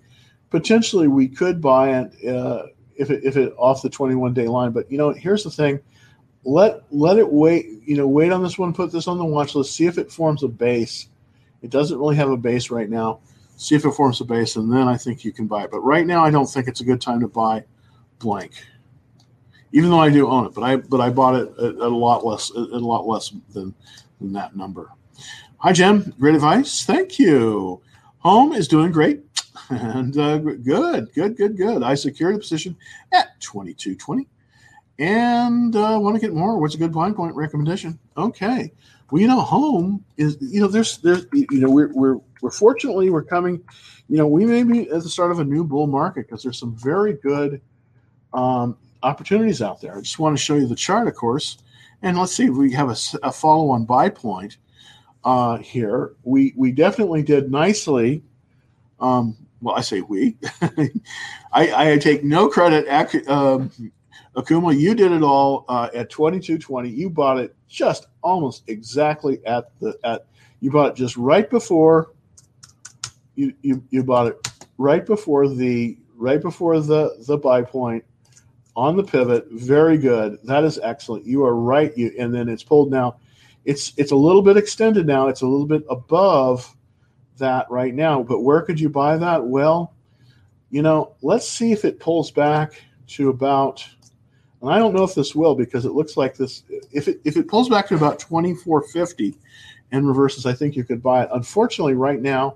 potentially 0.49 1.07
we 1.07 1.27
could 1.27 1.61
buy 1.61 1.99
it 1.99 2.27
uh, 2.27 2.67
if 2.95 3.09
it 3.09 3.23
if 3.23 3.37
it 3.37 3.53
off 3.57 3.81
the 3.81 3.89
21 3.89 4.33
day 4.33 4.47
line. 4.47 4.71
But 4.71 4.91
you 4.91 4.97
know, 4.97 5.11
here's 5.11 5.43
the 5.43 5.51
thing: 5.51 5.79
let 6.43 6.83
let 6.91 7.17
it 7.17 7.31
wait. 7.31 7.67
You 7.85 7.97
know, 7.97 8.07
wait 8.07 8.31
on 8.31 8.43
this 8.43 8.57
one. 8.57 8.73
Put 8.73 8.91
this 8.91 9.07
on 9.07 9.17
the 9.17 9.25
watch 9.25 9.55
list. 9.55 9.75
See 9.75 9.85
if 9.85 9.97
it 9.97 10.11
forms 10.11 10.43
a 10.43 10.47
base. 10.47 11.09
It 11.61 11.69
doesn't 11.69 11.97
really 11.97 12.15
have 12.15 12.29
a 12.29 12.37
base 12.37 12.69
right 12.69 12.89
now. 12.89 13.19
See 13.57 13.75
if 13.75 13.85
it 13.85 13.91
forms 13.91 14.21
a 14.21 14.25
base, 14.25 14.55
and 14.55 14.71
then 14.71 14.87
I 14.87 14.97
think 14.97 15.25
you 15.25 15.31
can 15.31 15.47
buy 15.47 15.63
it. 15.63 15.71
But 15.71 15.81
right 15.81 16.05
now, 16.05 16.23
I 16.23 16.29
don't 16.29 16.45
think 16.45 16.67
it's 16.67 16.81
a 16.81 16.85
good 16.85 17.01
time 17.01 17.19
to 17.21 17.27
buy 17.27 17.63
Blink. 18.19 18.51
Even 19.73 19.89
though 19.89 19.99
I 19.99 20.09
do 20.09 20.27
own 20.27 20.45
it, 20.45 20.53
but 20.53 20.63
I 20.63 20.77
but 20.77 21.01
I 21.01 21.09
bought 21.09 21.35
it 21.35 21.49
at, 21.57 21.75
a 21.75 21.87
lot 21.87 22.25
less 22.25 22.51
at 22.51 22.55
a 22.55 22.77
lot 22.77 23.05
less 23.05 23.33
than 23.53 23.73
than 24.21 24.31
that 24.33 24.55
number. 24.55 24.91
Hi, 25.57 25.73
Jim. 25.73 26.13
Great 26.19 26.35
advice. 26.35 26.85
Thank 26.85 27.19
you. 27.19 27.81
Home 28.19 28.53
is 28.53 28.67
doing 28.67 28.91
great 28.91 29.23
and 29.69 30.17
uh, 30.17 30.37
good, 30.37 31.13
good, 31.13 31.35
good, 31.35 31.57
good. 31.57 31.83
I 31.83 31.95
secured 31.95 32.35
a 32.35 32.39
position 32.39 32.75
at 33.11 33.39
2220 33.41 34.27
and 34.99 35.75
uh, 35.75 35.97
want 36.01 36.15
to 36.15 36.21
get 36.21 36.33
more. 36.33 36.57
What's 36.57 36.75
a 36.75 36.77
good 36.77 36.91
blind 36.91 37.15
point 37.15 37.35
recommendation? 37.35 37.99
Okay. 38.15 38.71
Well, 39.11 39.21
you 39.21 39.27
know, 39.27 39.41
home 39.41 40.03
is, 40.17 40.37
you 40.41 40.59
know, 40.59 40.67
there's, 40.67 40.97
there's, 40.99 41.25
you 41.33 41.47
know, 41.51 41.69
we're, 41.69 41.91
we're, 41.93 42.19
we're 42.41 42.51
fortunately, 42.51 43.09
we're 43.09 43.23
coming, 43.23 43.61
you 44.09 44.17
know, 44.17 44.27
we 44.27 44.45
may 44.45 44.63
be 44.63 44.89
at 44.89 45.03
the 45.03 45.09
start 45.09 45.31
of 45.31 45.39
a 45.39 45.43
new 45.43 45.63
bull 45.63 45.87
market 45.87 46.27
because 46.27 46.43
there's 46.43 46.59
some 46.59 46.75
very 46.75 47.13
good 47.13 47.61
um, 48.33 48.77
opportunities 49.03 49.61
out 49.61 49.81
there. 49.81 49.97
I 49.97 50.01
just 50.01 50.19
want 50.19 50.37
to 50.37 50.43
show 50.43 50.55
you 50.55 50.67
the 50.67 50.75
chart, 50.75 51.07
of 51.07 51.15
course. 51.15 51.57
And 52.01 52.17
let's 52.17 52.33
see 52.33 52.45
if 52.45 52.53
we 52.53 52.71
have 52.73 52.89
a, 52.89 52.97
a 53.23 53.31
follow 53.31 53.69
on 53.69 53.85
buy 53.85 54.09
point 54.09 54.57
uh, 55.23 55.57
here. 55.57 56.13
We, 56.23 56.53
we 56.55 56.71
definitely 56.71 57.23
did 57.23 57.51
nicely 57.51 58.21
Um, 58.99 59.35
well, 59.61 59.75
I 59.75 59.81
say 59.81 60.01
we. 60.01 60.37
I, 60.61 61.93
I, 61.93 61.97
take 61.97 62.23
no 62.23 62.47
credit. 62.47 62.87
Um, 63.27 63.71
Akuma, 64.35 64.77
you 64.77 64.93
did 64.93 65.11
it 65.11 65.23
all 65.23 65.65
uh, 65.67 65.89
at 65.95 66.09
2220. 66.11 66.89
You 66.89 67.09
bought 67.09 67.39
it 67.39 67.55
just 67.67 68.07
almost 68.21 68.63
exactly 68.67 69.43
at 69.45 69.71
the 69.79 69.97
at 70.03 70.27
you 70.59 70.71
bought 70.71 70.91
it 70.91 70.95
just 70.95 71.17
right 71.17 71.49
before 71.49 72.11
you 73.37 73.53
you, 73.61 73.83
you 73.89 74.03
bought 74.03 74.27
it 74.27 74.51
right 74.77 75.05
before 75.05 75.47
the 75.47 75.97
right 76.15 76.41
before 76.41 76.79
the 76.79 77.23
the 77.27 77.37
buy 77.37 77.61
point 77.61 78.03
on 78.75 78.97
the 78.97 79.03
pivot. 79.03 79.47
Very 79.51 79.97
good. 79.97 80.39
That 80.43 80.63
is 80.63 80.79
excellent. 80.83 81.25
You 81.25 81.45
are 81.45 81.55
right. 81.55 81.95
You 81.97 82.11
and 82.19 82.33
then 82.33 82.49
it's 82.49 82.63
pulled 82.63 82.91
now. 82.91 83.17
It's 83.63 83.93
it's 83.95 84.11
a 84.11 84.15
little 84.15 84.41
bit 84.41 84.57
extended 84.57 85.05
now. 85.07 85.27
It's 85.27 85.41
a 85.41 85.47
little 85.47 85.65
bit 85.65 85.83
above 85.89 86.75
that 87.37 87.69
right 87.69 87.93
now. 87.93 88.23
But 88.23 88.41
where 88.41 88.61
could 88.61 88.79
you 88.79 88.89
buy 88.89 89.17
that? 89.17 89.45
Well, 89.45 89.93
you 90.69 90.81
know, 90.81 91.15
let's 91.21 91.47
see 91.47 91.71
if 91.71 91.85
it 91.85 91.99
pulls 91.99 92.31
back 92.31 92.83
to 93.07 93.29
about 93.29 93.87
and 94.61 94.71
I 94.71 94.79
don't 94.79 94.95
know 94.95 95.03
if 95.03 95.13
this 95.13 95.35
will 95.35 95.53
because 95.53 95.85
it 95.85 95.91
looks 95.91 96.17
like 96.17 96.35
this. 96.35 96.63
If 96.91 97.07
it 97.07 97.21
if 97.23 97.37
it 97.37 97.47
pulls 97.47 97.69
back 97.69 97.87
to 97.89 97.95
about 97.95 98.19
twenty 98.19 98.55
four 98.55 98.81
fifty, 98.81 99.37
and 99.91 100.07
reverses, 100.07 100.45
I 100.45 100.53
think 100.53 100.75
you 100.75 100.83
could 100.83 101.01
buy 101.01 101.23
it. 101.23 101.29
Unfortunately, 101.31 101.93
right 101.93 102.21
now, 102.21 102.55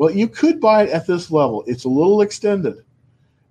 well, 0.00 0.10
you 0.10 0.28
could 0.28 0.62
buy 0.62 0.84
it 0.84 0.88
at 0.88 1.06
this 1.06 1.30
level. 1.30 1.62
It's 1.66 1.84
a 1.84 1.88
little 1.90 2.22
extended. 2.22 2.82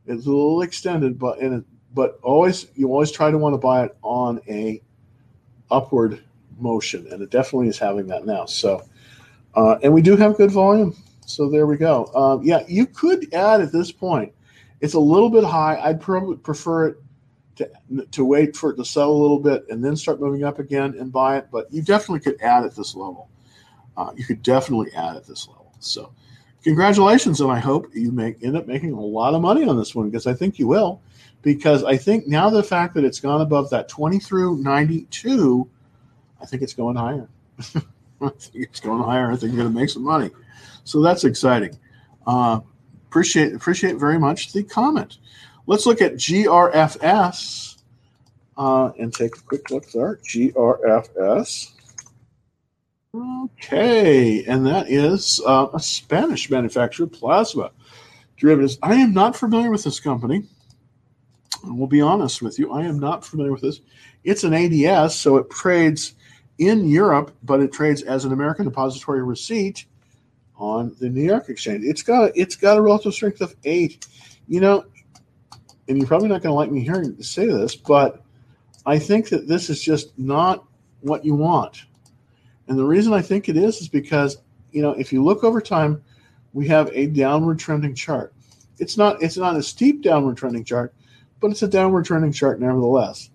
It's 0.07 0.25
a 0.25 0.29
little 0.29 0.63
extended, 0.63 1.19
but 1.19 1.37
in 1.37 1.53
it, 1.53 1.63
but 1.93 2.17
always 2.23 2.65
you 2.73 2.87
always 2.87 3.11
try 3.11 3.29
to 3.29 3.37
want 3.37 3.53
to 3.53 3.59
buy 3.59 3.83
it 3.85 3.95
on 4.01 4.41
a 4.49 4.81
upward 5.69 6.23
motion, 6.57 7.05
and 7.11 7.21
it 7.21 7.29
definitely 7.29 7.67
is 7.67 7.77
having 7.77 8.07
that 8.07 8.25
now. 8.25 8.45
So, 8.45 8.83
uh, 9.53 9.77
and 9.83 9.93
we 9.93 10.01
do 10.01 10.15
have 10.15 10.37
good 10.37 10.49
volume. 10.49 10.95
So 11.23 11.51
there 11.51 11.67
we 11.67 11.77
go. 11.77 12.07
Um, 12.15 12.41
yeah, 12.41 12.63
you 12.67 12.87
could 12.87 13.31
add 13.31 13.61
at 13.61 13.71
this 13.71 13.91
point. 13.91 14.33
It's 14.81 14.95
a 14.95 14.99
little 14.99 15.29
bit 15.29 15.43
high. 15.43 15.79
I'd 15.79 16.01
probably 16.01 16.37
prefer 16.37 16.87
it 16.87 16.97
to, 17.57 17.69
to 18.09 18.25
wait 18.25 18.57
for 18.57 18.71
it 18.71 18.77
to 18.77 18.85
sell 18.85 19.11
a 19.11 19.19
little 19.21 19.39
bit 19.39 19.67
and 19.69 19.85
then 19.85 19.95
start 19.95 20.19
moving 20.19 20.43
up 20.43 20.57
again 20.57 20.95
and 20.97 21.11
buy 21.11 21.37
it. 21.37 21.49
But 21.51 21.71
you 21.71 21.83
definitely 21.83 22.21
could 22.21 22.41
add 22.41 22.63
at 22.63 22.75
this 22.75 22.95
level. 22.95 23.29
Uh, 23.95 24.13
you 24.15 24.25
could 24.25 24.41
definitely 24.41 24.91
add 24.95 25.15
at 25.15 25.27
this 25.27 25.47
level. 25.47 25.71
So, 25.79 26.11
congratulations, 26.63 27.41
and 27.41 27.51
I 27.51 27.59
hope 27.59 27.87
you 27.93 28.11
make 28.11 28.43
end 28.43 28.57
up 28.57 28.67
making 28.67 28.93
a 28.93 29.01
lot 29.01 29.33
of 29.33 29.41
money 29.41 29.67
on 29.67 29.77
this 29.77 29.95
one 29.95 30.09
because 30.09 30.27
I 30.27 30.33
think 30.33 30.59
you 30.59 30.67
will. 30.67 31.01
Because 31.41 31.83
I 31.83 31.95
think 31.95 32.27
now 32.27 32.49
the 32.49 32.63
fact 32.63 32.93
that 32.95 33.05
it's 33.05 33.19
gone 33.19 33.41
above 33.41 33.69
that 33.69 33.87
20 33.87 34.19
through 34.19 34.57
92, 34.57 35.69
I 36.41 36.45
think 36.45 36.61
it's 36.61 36.73
going 36.73 36.97
higher. 36.97 37.29
I 37.59 38.29
think 38.29 38.65
it's 38.65 38.81
going 38.81 39.01
higher. 39.01 39.31
I 39.31 39.35
think 39.35 39.53
you're 39.53 39.63
going 39.63 39.73
to 39.73 39.79
make 39.79 39.89
some 39.89 40.03
money. 40.03 40.31
So 40.83 41.01
that's 41.01 41.23
exciting. 41.23 41.77
Uh, 42.27 42.59
appreciate 43.07 43.53
appreciate 43.53 43.95
very 43.95 44.19
much 44.19 44.51
the 44.51 44.63
comment. 44.63 45.17
Let's 45.65 45.85
look 45.85 46.01
at 46.01 46.15
GRFS 46.15 47.77
uh, 48.57 48.91
and 48.99 49.13
take 49.13 49.37
a 49.37 49.41
quick 49.41 49.69
look 49.69 49.89
there. 49.91 50.17
GRFS. 50.17 51.71
Okay, 53.15 54.43
and 54.45 54.67
that 54.67 54.87
is 54.87 55.41
uh, 55.43 55.67
a 55.73 55.79
Spanish 55.79 56.47
manufacturer, 56.51 57.07
Plasma 57.07 57.71
Derivatives. 58.37 58.77
I 58.83 58.93
am 58.95 59.13
not 59.13 59.35
familiar 59.35 59.71
with 59.71 59.83
this 59.83 59.99
company. 59.99 60.43
We'll 61.63 61.87
be 61.87 62.01
honest 62.01 62.43
with 62.43 62.59
you. 62.59 62.71
I 62.71 62.83
am 62.83 62.99
not 62.99 63.25
familiar 63.25 63.51
with 63.51 63.63
this. 63.63 63.81
It's 64.23 64.43
an 64.43 64.53
ADS, 64.53 65.15
so 65.15 65.37
it 65.37 65.49
trades 65.49 66.13
in 66.59 66.87
Europe, 66.87 67.35
but 67.41 67.61
it 67.61 67.73
trades 67.73 68.03
as 68.03 68.25
an 68.25 68.31
American 68.31 68.65
depository 68.65 69.23
receipt 69.23 69.85
on 70.55 70.95
the 70.99 71.09
New 71.09 71.23
York 71.23 71.49
Exchange. 71.49 71.83
It's 71.85 72.03
got 72.03 72.25
a, 72.25 72.39
it's 72.39 72.55
got 72.55 72.77
a 72.77 72.81
relative 72.81 73.15
strength 73.15 73.41
of 73.41 73.55
eight. 73.63 74.05
You 74.47 74.59
know, 74.59 74.85
and 75.87 75.97
you're 75.97 76.07
probably 76.07 76.29
not 76.29 76.43
going 76.43 76.51
to 76.51 76.55
like 76.55 76.71
me 76.71 76.81
hearing 76.81 77.19
say 77.23 77.47
this, 77.47 77.75
but 77.75 78.23
I 78.85 78.99
think 78.99 79.29
that 79.29 79.47
this 79.47 79.71
is 79.71 79.81
just 79.81 80.17
not 80.19 80.63
what 81.01 81.25
you 81.25 81.33
want. 81.33 81.85
And 82.69 82.77
the 82.77 82.85
reason 82.85 83.13
I 83.13 83.21
think 83.21 83.49
it 83.49 83.57
is 83.57 83.81
is 83.81 83.89
because, 83.89 84.37
you 84.71 84.83
know, 84.83 84.91
if 84.91 85.11
you 85.11 85.23
look 85.23 85.43
over 85.43 85.59
time, 85.59 86.01
we 86.53 86.67
have 86.67 86.89
a 86.93 87.07
downward 87.07 87.57
trending 87.57 87.95
chart. 87.95 88.33
It's 88.77 88.95
not 88.95 89.21
it's 89.21 89.37
not 89.37 89.57
a 89.57 89.63
steep 89.63 90.03
downward 90.03 90.37
trending 90.37 90.63
chart, 90.63 90.93
but 91.41 91.51
it's 91.51 91.63
a 91.63 91.67
downward 91.67 92.05
trending 92.05 92.31
chart 92.31 92.61
nevertheless. 92.61 93.31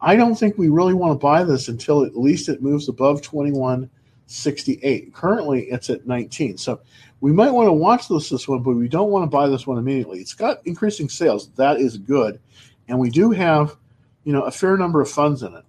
I 0.00 0.14
don't 0.14 0.36
think 0.36 0.56
we 0.56 0.68
really 0.68 0.94
want 0.94 1.12
to 1.12 1.18
buy 1.18 1.42
this 1.42 1.66
until 1.68 2.04
at 2.04 2.16
least 2.16 2.48
it 2.48 2.62
moves 2.62 2.88
above 2.88 3.20
2168. 3.20 5.12
Currently 5.12 5.64
it's 5.64 5.90
at 5.90 6.06
19. 6.06 6.56
So 6.56 6.80
we 7.20 7.32
might 7.32 7.50
want 7.50 7.66
to 7.66 7.72
watch 7.72 8.06
this 8.06 8.28
this 8.28 8.46
one, 8.46 8.62
but 8.62 8.76
we 8.76 8.86
don't 8.86 9.10
want 9.10 9.24
to 9.24 9.36
buy 9.36 9.48
this 9.48 9.66
one 9.66 9.78
immediately. 9.78 10.20
It's 10.20 10.34
got 10.34 10.64
increasing 10.66 11.08
sales. 11.08 11.50
That 11.56 11.80
is 11.80 11.98
good, 11.98 12.38
and 12.86 12.96
we 12.96 13.10
do 13.10 13.32
have, 13.32 13.76
you 14.22 14.32
know, 14.32 14.42
a 14.42 14.52
fair 14.52 14.76
number 14.76 15.00
of 15.00 15.10
funds 15.10 15.42
in 15.42 15.52
it. 15.52 15.64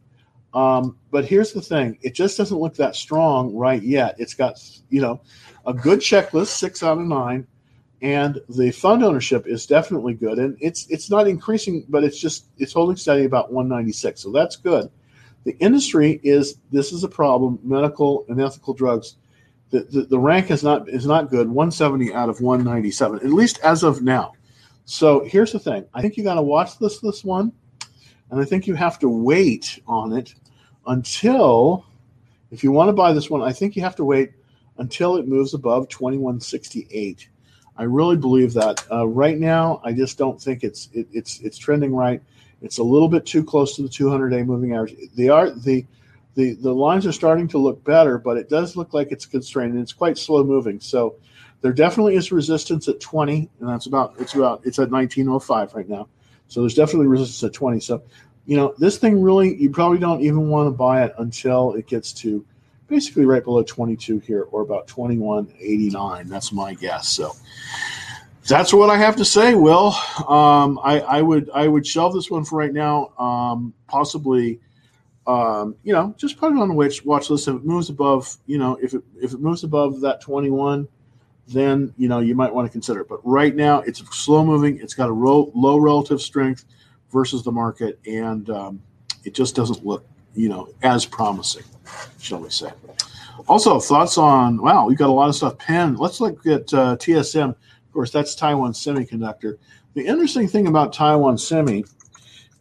Um, 0.54 0.98
but 1.12 1.26
here's 1.26 1.54
the 1.54 1.62
thing: 1.62 1.98
it 2.02 2.14
just 2.14 2.38
doesn't 2.38 2.58
look 2.58 2.76
that 2.76 2.96
strong 2.96 3.56
right 3.56 3.82
yet. 3.82 4.16
It's 4.18 4.34
got, 4.34 4.60
you 4.90 5.02
know, 5.02 5.22
a 5.66 5.74
good 5.74 6.00
checklist, 6.00 6.48
six 6.48 6.82
out 6.82 6.98
of 6.98 7.06
nine, 7.06 7.46
and 8.02 8.42
the 8.50 8.72
fund 8.72 9.04
ownership 9.04 9.46
is 9.48 9.66
definitely 9.66 10.14
good. 10.14 10.40
And 10.40 10.58
it's 10.60 10.88
it's 10.90 11.10
not 11.10 11.28
increasing, 11.28 11.86
but 11.90 12.04
it's 12.04 12.20
just 12.20 12.48
it's 12.58 12.74
holding 12.74 12.96
steady 12.96 13.26
about 13.26 13.52
196. 13.52 14.22
So 14.22 14.32
that's 14.32 14.56
good. 14.56 14.90
The 15.44 15.56
industry 15.60 16.20
is 16.24 16.58
this 16.72 16.92
is 16.92 17.04
a 17.04 17.10
problem: 17.10 17.60
medical 17.64 18.26
and 18.28 18.42
ethical 18.42 18.74
drugs 18.74 19.16
the, 19.72 19.82
the, 19.82 20.02
the, 20.04 20.20
rank 20.20 20.52
is 20.52 20.64
not 20.64 20.90
is 20.90 21.06
not 21.06 21.30
good 21.30 21.48
170 21.48 22.14
out 22.14 22.30
of 22.30 22.42
197 22.42 23.20
at 23.20 23.26
least 23.26 23.60
as 23.60 23.84
of 23.84 24.02
now 24.02 24.34
so 24.86 25.24
here's 25.26 25.52
the 25.52 25.60
thing 25.60 25.86
i 25.94 26.02
think 26.02 26.18
you 26.18 26.24
got 26.24 26.36
to 26.36 26.42
watch 26.42 26.78
this 26.80 27.00
this 27.00 27.24
one 27.24 27.52
and 28.32 28.40
i 28.40 28.46
think 28.46 28.68
you 28.68 28.76
have 28.76 29.00
to 29.00 29.10
wait 29.10 29.80
on 29.88 30.14
it 30.14 30.36
until 30.88 31.86
if 32.52 32.64
you 32.64 32.72
want 32.72 32.90
to 32.90 32.94
buy 32.94 33.14
this 33.14 33.30
one 33.30 33.42
i 33.42 33.52
think 33.52 33.76
you 33.76 33.82
have 33.82 33.96
to 33.96 34.06
wait 34.06 34.32
until 34.78 35.18
it 35.18 35.28
moves 35.28 35.54
above 35.54 35.88
2168 35.90 37.30
i 37.78 37.84
really 37.84 38.18
believe 38.18 38.54
that 38.54 38.86
uh, 38.92 39.08
right 39.08 39.38
now 39.38 39.82
i 39.84 39.92
just 39.92 40.18
don't 40.18 40.42
think 40.42 40.64
it's 40.64 40.90
it, 40.94 41.08
it's 41.12 41.40
it's 41.42 41.58
trending 41.58 41.96
right 41.96 42.22
it's 42.62 42.80
a 42.80 42.84
little 42.84 43.08
bit 43.10 43.26
too 43.26 43.44
close 43.44 43.76
to 43.76 43.82
the 43.82 43.90
200 43.90 44.30
day 44.30 44.44
moving 44.44 44.74
average 44.74 44.96
they 45.16 45.30
are 45.30 45.50
the 45.50 45.86
the 46.40 46.54
the 46.54 46.74
lines 46.74 47.06
are 47.06 47.12
starting 47.12 47.48
to 47.50 47.58
look 47.58 47.84
better, 47.84 48.18
but 48.18 48.38
it 48.38 48.50
does 48.50 48.78
look 48.78 48.94
like 48.94 49.12
it's 49.12 49.26
constrained 49.26 49.74
and 49.74 49.82
it's 49.82 49.94
quite 49.94 50.18
slow 50.18 50.44
moving. 50.44 50.80
So 50.80 51.16
there 51.62 51.74
definitely 51.74 52.16
is 52.16 52.32
resistance 52.32 52.88
at 52.88 53.02
20, 53.02 53.50
and 53.60 53.70
that's 53.70 53.88
about 53.88 54.16
it's 54.20 54.36
about 54.36 54.62
it's 54.64 54.80
at 54.80 54.90
1905 54.90 55.74
right 55.74 55.90
now. 55.90 56.08
So 56.50 56.60
there's 56.60 56.76
definitely 56.76 57.08
resistance 57.08 57.44
at 57.44 57.54
20. 57.54 57.80
So 57.80 58.04
you 58.46 58.58
know 58.58 58.74
this 58.78 58.98
thing 58.98 59.22
really 59.22 59.56
you 59.56 59.70
probably 59.70 60.00
don't 60.00 60.22
even 60.22 60.50
want 60.50 60.68
to 60.68 60.72
buy 60.72 61.04
it 61.06 61.14
until 61.20 61.74
it 61.74 61.88
gets 61.88 62.12
to 62.14 62.46
basically 62.88 63.26
right 63.26 63.44
below 63.44 63.64
22 63.64 64.20
here 64.20 64.48
or 64.52 64.62
about 64.62 64.88
2189. 64.88 66.28
That's 66.28 66.52
my 66.52 66.74
guess. 66.74 67.08
So 67.08 67.36
that's 68.48 68.74
what 68.74 68.90
I 68.90 68.98
have 68.98 69.16
to 69.18 69.26
say. 69.26 69.54
Will 69.54 69.94
um, 70.28 70.80
I, 70.84 71.00
I 71.08 71.22
would 71.22 71.50
I 71.54 71.68
would 71.68 71.86
shelve 71.86 72.14
this 72.14 72.30
one 72.30 72.44
for 72.44 72.58
right 72.58 72.74
now. 72.74 73.14
Um, 73.18 73.74
possibly 73.88 74.60
um, 75.30 75.76
you 75.84 75.94
know, 75.94 76.16
just 76.18 76.38
put 76.38 76.52
it 76.52 76.58
on 76.58 76.70
the 76.70 76.74
watch 76.74 77.30
list. 77.30 77.48
If 77.48 77.56
it 77.56 77.64
moves 77.64 77.90
above, 77.90 78.36
you 78.48 78.58
know, 78.58 78.80
if 78.82 78.96
it 78.96 79.04
if 79.22 79.34
it 79.34 79.40
moves 79.40 79.64
above 79.64 80.02
that 80.02 80.22
21, 80.22 80.88
then 81.50 81.94
you 81.98 82.08
know 82.08 82.20
you 82.20 82.36
might 82.36 82.54
want 82.54 82.68
to 82.68 82.72
consider 82.72 83.02
it. 83.02 83.10
But 83.10 83.20
right 83.24 83.56
now, 83.56 83.82
it's 83.82 84.00
slow 84.16 84.46
moving. 84.46 84.80
It's 84.80 84.94
got 84.94 85.10
a 85.10 85.12
ro- 85.12 85.52
low 85.56 85.78
relative 85.78 86.22
strength 86.22 86.66
versus 87.12 87.44
the 87.44 87.52
market, 87.52 88.00
and 88.06 88.50
um, 88.50 88.82
it 89.24 89.34
just 89.34 89.56
doesn't 89.56 89.86
look, 89.86 90.06
you 90.36 90.50
know, 90.50 90.70
as 90.84 91.06
promising, 91.06 91.64
shall 92.20 92.40
we 92.40 92.50
say? 92.50 92.72
Also, 93.48 93.80
thoughts 93.80 94.18
on 94.18 94.62
wow, 94.62 94.86
we 94.86 94.96
got 94.96 95.10
a 95.10 95.14
lot 95.14 95.30
of 95.30 95.36
stuff 95.36 95.58
penned. 95.58 95.98
Let's 96.00 96.22
look 96.22 96.46
at 96.46 96.74
uh, 96.74 96.96
TSM. 96.98 97.50
Of 97.50 97.94
course, 97.94 98.12
that's 98.12 98.36
Taiwan 98.36 98.74
Semiconductor. 98.74 99.58
The 99.96 100.06
interesting 100.06 100.48
thing 100.48 100.68
about 100.68 100.94
Taiwan 100.94 101.38
Semi 101.38 101.84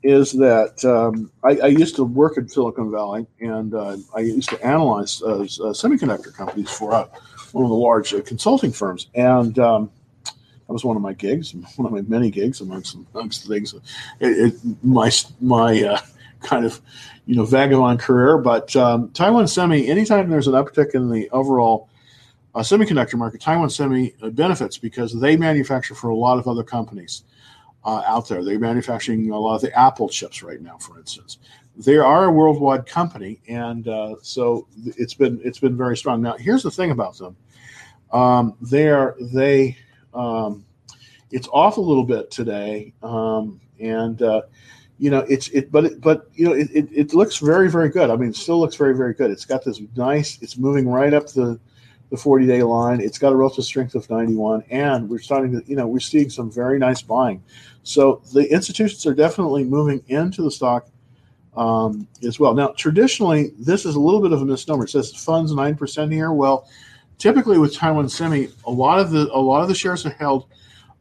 is 0.02 0.32
that 0.32 0.82
um, 0.84 1.30
I, 1.44 1.58
I, 1.58 1.66
used 1.66 1.96
to 1.96 2.04
work 2.04 2.38
in 2.38 2.48
Silicon 2.48 2.90
Valley 2.90 3.26
and 3.40 3.74
uh, 3.74 3.96
I 4.14 4.20
used 4.20 4.48
to 4.50 4.64
analyze 4.64 5.20
uh, 5.22 5.40
uh, 5.40 5.44
semiconductor 5.72 6.32
companies 6.32 6.70
for 6.70 6.94
uh, 6.94 7.08
one 7.52 7.64
of 7.64 7.70
the 7.70 7.76
large 7.76 8.14
uh, 8.14 8.22
consulting 8.22 8.72
firms. 8.72 9.08
And 9.14 9.58
um, 9.58 9.90
that 10.24 10.72
was 10.72 10.84
one 10.84 10.96
of 10.96 11.02
my 11.02 11.12
gigs, 11.12 11.54
one 11.76 11.86
of 11.86 11.92
my 11.92 12.02
many 12.02 12.30
gigs 12.30 12.60
amongst, 12.60 12.96
amongst 13.14 13.46
things. 13.46 13.74
It, 14.20 14.54
it, 14.54 14.54
my 14.82 15.10
my 15.40 15.82
uh, 15.82 16.00
kind 16.40 16.64
of 16.64 16.80
you 17.26 17.36
know 17.36 17.44
vagabond 17.44 18.00
career. 18.00 18.38
But 18.38 18.74
um, 18.76 19.10
Taiwan 19.10 19.48
Semi, 19.48 19.88
anytime 19.88 20.28
there's 20.28 20.48
an 20.48 20.54
uptick 20.54 20.94
in 20.94 21.10
the 21.10 21.28
overall 21.30 21.88
semiconductor 22.54 23.14
market, 23.14 23.40
Taiwan 23.40 23.70
Semi 23.70 24.14
benefits 24.32 24.78
because 24.78 25.18
they 25.18 25.36
manufacture 25.36 25.94
for 25.94 26.10
a 26.10 26.16
lot 26.16 26.38
of 26.38 26.48
other 26.48 26.62
companies 26.62 27.22
uh, 27.84 28.02
out 28.06 28.28
there. 28.28 28.44
They're 28.44 28.58
manufacturing 28.58 29.30
a 29.30 29.38
lot 29.38 29.56
of 29.56 29.60
the 29.62 29.78
Apple 29.78 30.08
chips 30.08 30.42
right 30.42 30.60
now, 30.60 30.78
for 30.78 30.98
instance. 30.98 31.38
They 31.78 31.96
are 31.96 32.24
a 32.24 32.30
worldwide 32.30 32.86
company, 32.86 33.40
and 33.48 33.86
uh, 33.86 34.16
so 34.20 34.66
it's 34.84 35.14
been 35.14 35.40
it's 35.44 35.60
been 35.60 35.76
very 35.76 35.96
strong. 35.96 36.20
Now, 36.20 36.36
here's 36.36 36.64
the 36.64 36.70
thing 36.70 36.90
about 36.90 37.16
them: 37.16 37.36
um, 38.12 38.54
they 38.60 38.88
are 38.88 39.16
they 39.20 39.76
Um, 40.12 40.64
it's 41.30 41.48
off 41.52 41.76
a 41.76 41.80
little 41.80 42.04
bit 42.04 42.30
today, 42.30 42.92
um, 43.02 43.60
and 43.78 44.20
uh, 44.22 44.42
you 44.98 45.10
know 45.10 45.20
it's 45.20 45.48
it, 45.48 45.70
but 45.70 45.84
it, 45.84 46.00
but 46.00 46.28
you 46.34 46.46
know 46.46 46.52
it, 46.52 46.68
it, 46.72 46.88
it 46.92 47.14
looks 47.14 47.38
very 47.38 47.70
very 47.70 47.90
good. 47.90 48.10
I 48.10 48.16
mean, 48.16 48.30
it 48.30 48.36
still 48.36 48.58
looks 48.58 48.74
very 48.74 48.96
very 48.96 49.14
good. 49.14 49.30
It's 49.30 49.44
got 49.44 49.64
this 49.64 49.80
nice. 49.96 50.38
It's 50.42 50.56
moving 50.56 50.88
right 50.88 51.14
up 51.14 51.28
the 51.28 51.60
the 52.10 52.16
40 52.16 52.46
day 52.46 52.62
line. 52.62 53.00
It's 53.00 53.18
got 53.18 53.32
a 53.32 53.36
relative 53.36 53.64
strength 53.64 53.94
of 53.94 54.08
91, 54.08 54.64
and 54.70 55.08
we're 55.08 55.18
starting 55.18 55.52
to, 55.52 55.62
you 55.68 55.76
know, 55.76 55.86
we're 55.86 56.00
seeing 56.00 56.30
some 56.30 56.50
very 56.50 56.78
nice 56.78 57.02
buying. 57.02 57.42
So 57.82 58.22
the 58.32 58.50
institutions 58.50 59.04
are 59.04 59.14
definitely 59.14 59.64
moving 59.64 60.02
into 60.08 60.40
the 60.40 60.50
stock 60.50 60.88
um, 61.58 62.06
as 62.22 62.38
well. 62.38 62.54
Now, 62.54 62.68
traditionally, 62.68 63.52
this 63.58 63.84
is 63.84 63.96
a 63.96 64.00
little 64.00 64.22
bit 64.22 64.32
of 64.32 64.40
a 64.40 64.44
misnomer. 64.44 64.84
It 64.84 64.90
says 64.90 65.12
funds 65.12 65.52
9% 65.52 66.12
here. 66.12 66.32
Well, 66.32 66.68
typically 67.18 67.58
with 67.58 67.74
Taiwan 67.74 68.08
Semi, 68.08 68.48
a 68.64 68.70
lot 68.70 69.00
of 69.00 69.10
the 69.10 69.28
a 69.32 69.40
lot 69.40 69.62
of 69.62 69.68
the 69.68 69.74
shares 69.74 70.06
are 70.06 70.10
held 70.10 70.46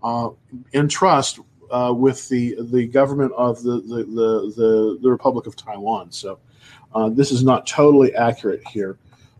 uh, 0.03 0.29
in 0.73 0.89
trust 0.89 1.39
uh, 1.69 1.93
with 1.95 2.27
the 2.27 2.55
the 2.71 2.87
government 2.87 3.31
of 3.37 3.61
the 3.61 3.81
the, 3.81 4.03
the, 4.03 4.53
the, 4.55 4.99
the 5.01 5.09
Republic 5.09 5.45
of 5.45 5.55
Taiwan. 5.55 6.11
So 6.11 6.39
uh, 6.95 7.09
this 7.09 7.31
is 7.31 7.43
not 7.43 7.67
totally 7.67 8.15
accurate 8.15 8.67
here 8.67 8.97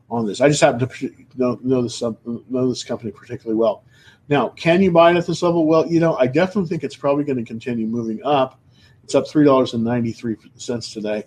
on 0.09 0.27
this. 0.27 0.39
I 0.39 0.47
just 0.49 0.61
happen 0.61 0.87
to 0.87 1.13
know, 1.35 1.59
know 1.63 1.81
this 1.81 2.01
know 2.01 2.69
this 2.69 2.83
company 2.83 3.11
particularly 3.11 3.57
well. 3.57 3.83
Now, 4.29 4.49
can 4.49 4.81
you 4.81 4.91
buy 4.91 5.11
it 5.11 5.17
at 5.17 5.25
this 5.25 5.41
level? 5.41 5.65
Well, 5.65 5.87
you 5.87 5.99
know, 5.99 6.15
I 6.17 6.27
definitely 6.27 6.69
think 6.69 6.83
it's 6.83 6.95
probably 6.95 7.23
going 7.23 7.37
to 7.37 7.45
continue 7.45 7.87
moving 7.87 8.21
up. 8.23 8.59
It's 9.07 9.15
up 9.15 9.25
three 9.25 9.45
dollars 9.45 9.73
and 9.73 9.85
ninety 9.85 10.11
three 10.11 10.35
cents 10.57 10.91
today. 10.91 11.23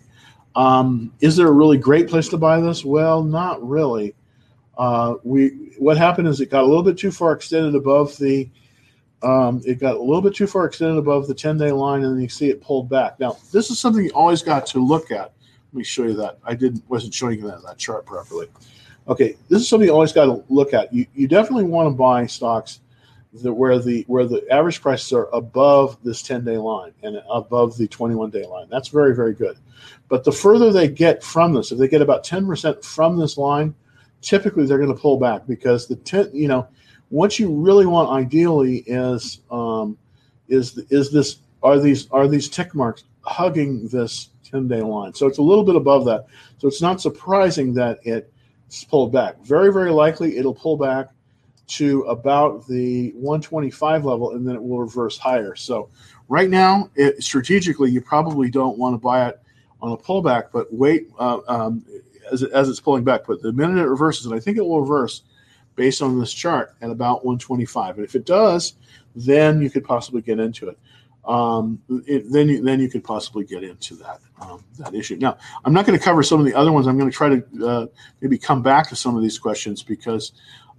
Um, 0.55 1.15
is 1.21 1.35
there 1.35 1.49
a 1.49 1.51
really 1.51 1.79
great 1.79 2.09
place 2.09 2.29
to 2.29 2.37
buy 2.37 2.61
this? 2.61 2.85
Well, 2.85 3.25
not 3.25 3.67
really. 3.67 4.15
Uh, 4.77 5.15
we 5.25 5.73
what 5.79 5.97
happened 5.97 6.29
is 6.29 6.43
it 6.43 6.51
got 6.51 6.63
a 6.63 6.67
little 6.67 6.83
bit 6.83 6.99
too 6.99 7.11
far 7.11 7.33
extended 7.33 7.75
above 7.75 8.15
the 8.19 8.51
um, 9.23 9.63
it 9.65 9.79
got 9.79 9.97
a 9.97 9.99
little 9.99 10.21
bit 10.21 10.35
too 10.35 10.47
far 10.47 10.67
extended 10.67 10.99
above 10.99 11.27
the 11.27 11.33
10 11.33 11.57
day 11.57 11.73
line 11.73 12.05
and 12.05 12.15
then 12.15 12.23
you 12.23 12.29
see 12.29 12.51
it 12.51 12.61
pulled 12.61 12.91
back 12.91 13.19
now 13.19 13.39
this 13.51 13.71
is 13.71 13.79
something 13.79 14.05
you 14.05 14.11
always 14.11 14.43
got 14.43 14.67
to 14.67 14.79
look 14.79 15.11
at 15.11 15.33
let 15.73 15.75
me 15.75 15.85
show 15.85 16.05
you 16.05 16.15
that 16.15 16.39
i 16.45 16.55
didn't 16.55 16.83
wasn't 16.89 17.13
showing 17.13 17.39
you 17.39 17.47
that, 17.47 17.63
that 17.63 17.77
chart 17.77 18.07
properly 18.07 18.47
okay 19.09 19.37
this 19.51 19.61
is 19.61 19.69
something 19.69 19.87
you 19.87 19.93
always 19.93 20.13
got 20.13 20.25
to 20.25 20.43
look 20.49 20.73
at 20.73 20.93
you, 20.93 21.07
you 21.15 21.29
definitely 21.29 21.65
want 21.65 21.87
to 21.87 21.95
buy 21.95 22.25
stocks 22.25 22.81
that 23.33 23.53
where 23.53 23.79
the 23.79 24.05
where 24.09 24.27
the 24.27 24.45
average 24.51 24.81
prices 24.81 25.13
are 25.13 25.29
above 25.33 25.97
this 26.03 26.23
10 26.23 26.45
day 26.45 26.59
line 26.59 26.93
and 27.03 27.23
above 27.31 27.77
the 27.77 27.87
21 27.87 28.31
day 28.31 28.45
line. 28.45 28.67
That's 28.71 28.89
very 28.89 29.15
very 29.15 29.35
good. 29.35 29.57
But 30.09 30.25
the 30.25 30.33
further 30.33 30.73
they 30.73 30.89
get 30.89 31.23
from 31.23 31.55
this 31.55 31.71
if 31.71 31.79
they 31.79 31.89
get 31.89 32.03
about 32.03 32.25
10% 32.25 32.85
from 32.85 33.19
this 33.19 33.39
line 33.39 33.75
typically 34.21 34.67
they're 34.67 34.79
going 34.79 34.95
to 34.95 35.01
pull 35.01 35.19
back 35.19 35.47
because 35.47 35.87
the 35.87 35.97
10 35.97 36.31
you 36.33 36.49
know 36.49 36.67
what 37.11 37.39
you 37.39 37.53
really 37.53 37.87
want 37.87 38.09
ideally 38.09 38.79
is 38.87 39.41
um, 39.51 39.97
is 40.49 40.79
is 40.91 41.13
this 41.13 41.39
are 41.63 41.79
these 41.79 42.11
are 42.11 42.27
these 42.27 42.49
tick 42.49 42.75
marks 42.75 43.05
hugging 43.23 43.87
this 43.89 44.31
10 44.45 44.69
day 44.69 44.81
line? 44.81 45.13
So 45.15 45.27
it's 45.27 45.39
a 45.39 45.43
little 45.43 45.65
bit 45.65 45.77
above 45.77 46.05
that. 46.07 46.27
So 46.59 46.67
it's 46.67 46.81
not 46.83 47.01
surprising 47.01 47.75
that 47.75 48.01
it's 48.03 48.85
pulled 48.85 49.13
back. 49.13 49.39
Very 49.45 49.73
very 49.73 49.91
likely 49.91 50.39
it'll 50.39 50.55
pull 50.55 50.77
back 50.77 51.09
to 51.71 52.03
about 52.03 52.67
the 52.67 53.11
125 53.13 54.05
level 54.05 54.33
and 54.33 54.47
then 54.47 54.55
it 54.55 54.63
will 54.63 54.81
reverse 54.81 55.17
higher 55.19 55.55
so 55.55 55.89
right 56.29 56.51
now 56.51 56.91
it, 56.95 57.23
strategically 57.23 57.91
you 57.91 58.01
probably 58.01 58.51
don't 58.51 58.79
want 58.79 58.95
to 58.95 58.99
buy 58.99 59.29
it 59.29 59.41
on 59.81 59.93
a 59.93 59.97
pullback 59.97 60.49
but 60.53 60.73
wait 60.73 61.09
uh, 61.19 61.39
um, 61.49 61.85
as, 62.31 62.43
as 62.43 62.69
it's 62.69 62.81
pulling 62.81 63.05
back 63.05 63.23
but 63.27 63.41
the 63.43 63.53
minute 63.53 63.79
it 63.79 63.89
reverses 63.89 64.27
and 64.27 64.35
i 64.35 64.41
think 64.41 64.57
it 64.57 64.63
will 64.63 64.81
reverse 64.81 65.23
based 65.81 66.03
on 66.03 66.19
this 66.19 66.33
chart 66.33 66.75
at 66.83 66.91
about 66.91 67.25
125. 67.25 67.97
And 67.97 68.05
if 68.05 68.15
it 68.15 68.27
does, 68.27 68.75
then 69.17 69.63
you 69.63 69.71
could 69.71 69.83
possibly 69.83 70.21
get 70.21 70.39
into 70.39 70.69
it. 70.69 70.79
Um, 71.25 71.81
it, 72.07 72.31
then 72.31 72.49
you 72.49 72.63
then 72.63 72.81
you 72.81 72.89
could 72.89 73.05
possibly 73.05 73.45
get 73.45 73.63
into 73.63 73.95
that 73.97 74.21
um, 74.41 74.65
that 74.79 74.95
issue. 74.95 75.17
Now, 75.17 75.39
I'm 75.65 75.73
not 75.73 75.87
going 75.87 75.99
to 75.99 76.05
cover 76.05 76.23
some 76.23 76.41
of 76.41 76.47
the 76.47 76.55
other 76.55 76.73
ones. 76.73 76.87
I'm 76.87 76.99
going 76.99 77.11
to 77.11 77.17
try 77.17 77.29
to 77.29 77.67
uh, 77.67 77.87
maybe 78.21 78.39
come 78.39 78.63
back 78.63 78.89
to 78.89 78.97
some 78.97 79.17
of 79.17 79.23
these 79.23 79.39
questions 79.39 79.83
because 79.83 80.33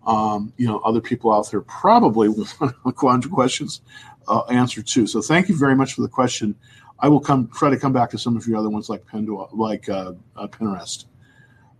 um, 0.05 0.53
you 0.57 0.67
know 0.67 0.79
other 0.79 1.01
people 1.01 1.31
out 1.31 1.49
there 1.51 1.61
probably 1.61 2.29
want 3.01 3.31
questions 3.31 3.81
uh, 4.27 4.41
answered 4.49 4.87
too. 4.87 5.07
So 5.07 5.21
thank 5.21 5.49
you 5.49 5.57
very 5.57 5.75
much 5.75 5.93
for 5.93 6.01
the 6.01 6.09
question. 6.09 6.55
I 6.99 7.09
will 7.09 7.19
come 7.19 7.49
try 7.49 7.69
to 7.69 7.77
come 7.77 7.93
back 7.93 8.11
to 8.11 8.17
some 8.17 8.37
of 8.37 8.47
your 8.47 8.57
other 8.57 8.69
ones 8.69 8.89
like 8.89 9.05
Pendula, 9.05 9.47
like 9.53 9.89
uh, 9.89 10.13
uh 10.35 10.47
Pinterest. 10.47 11.05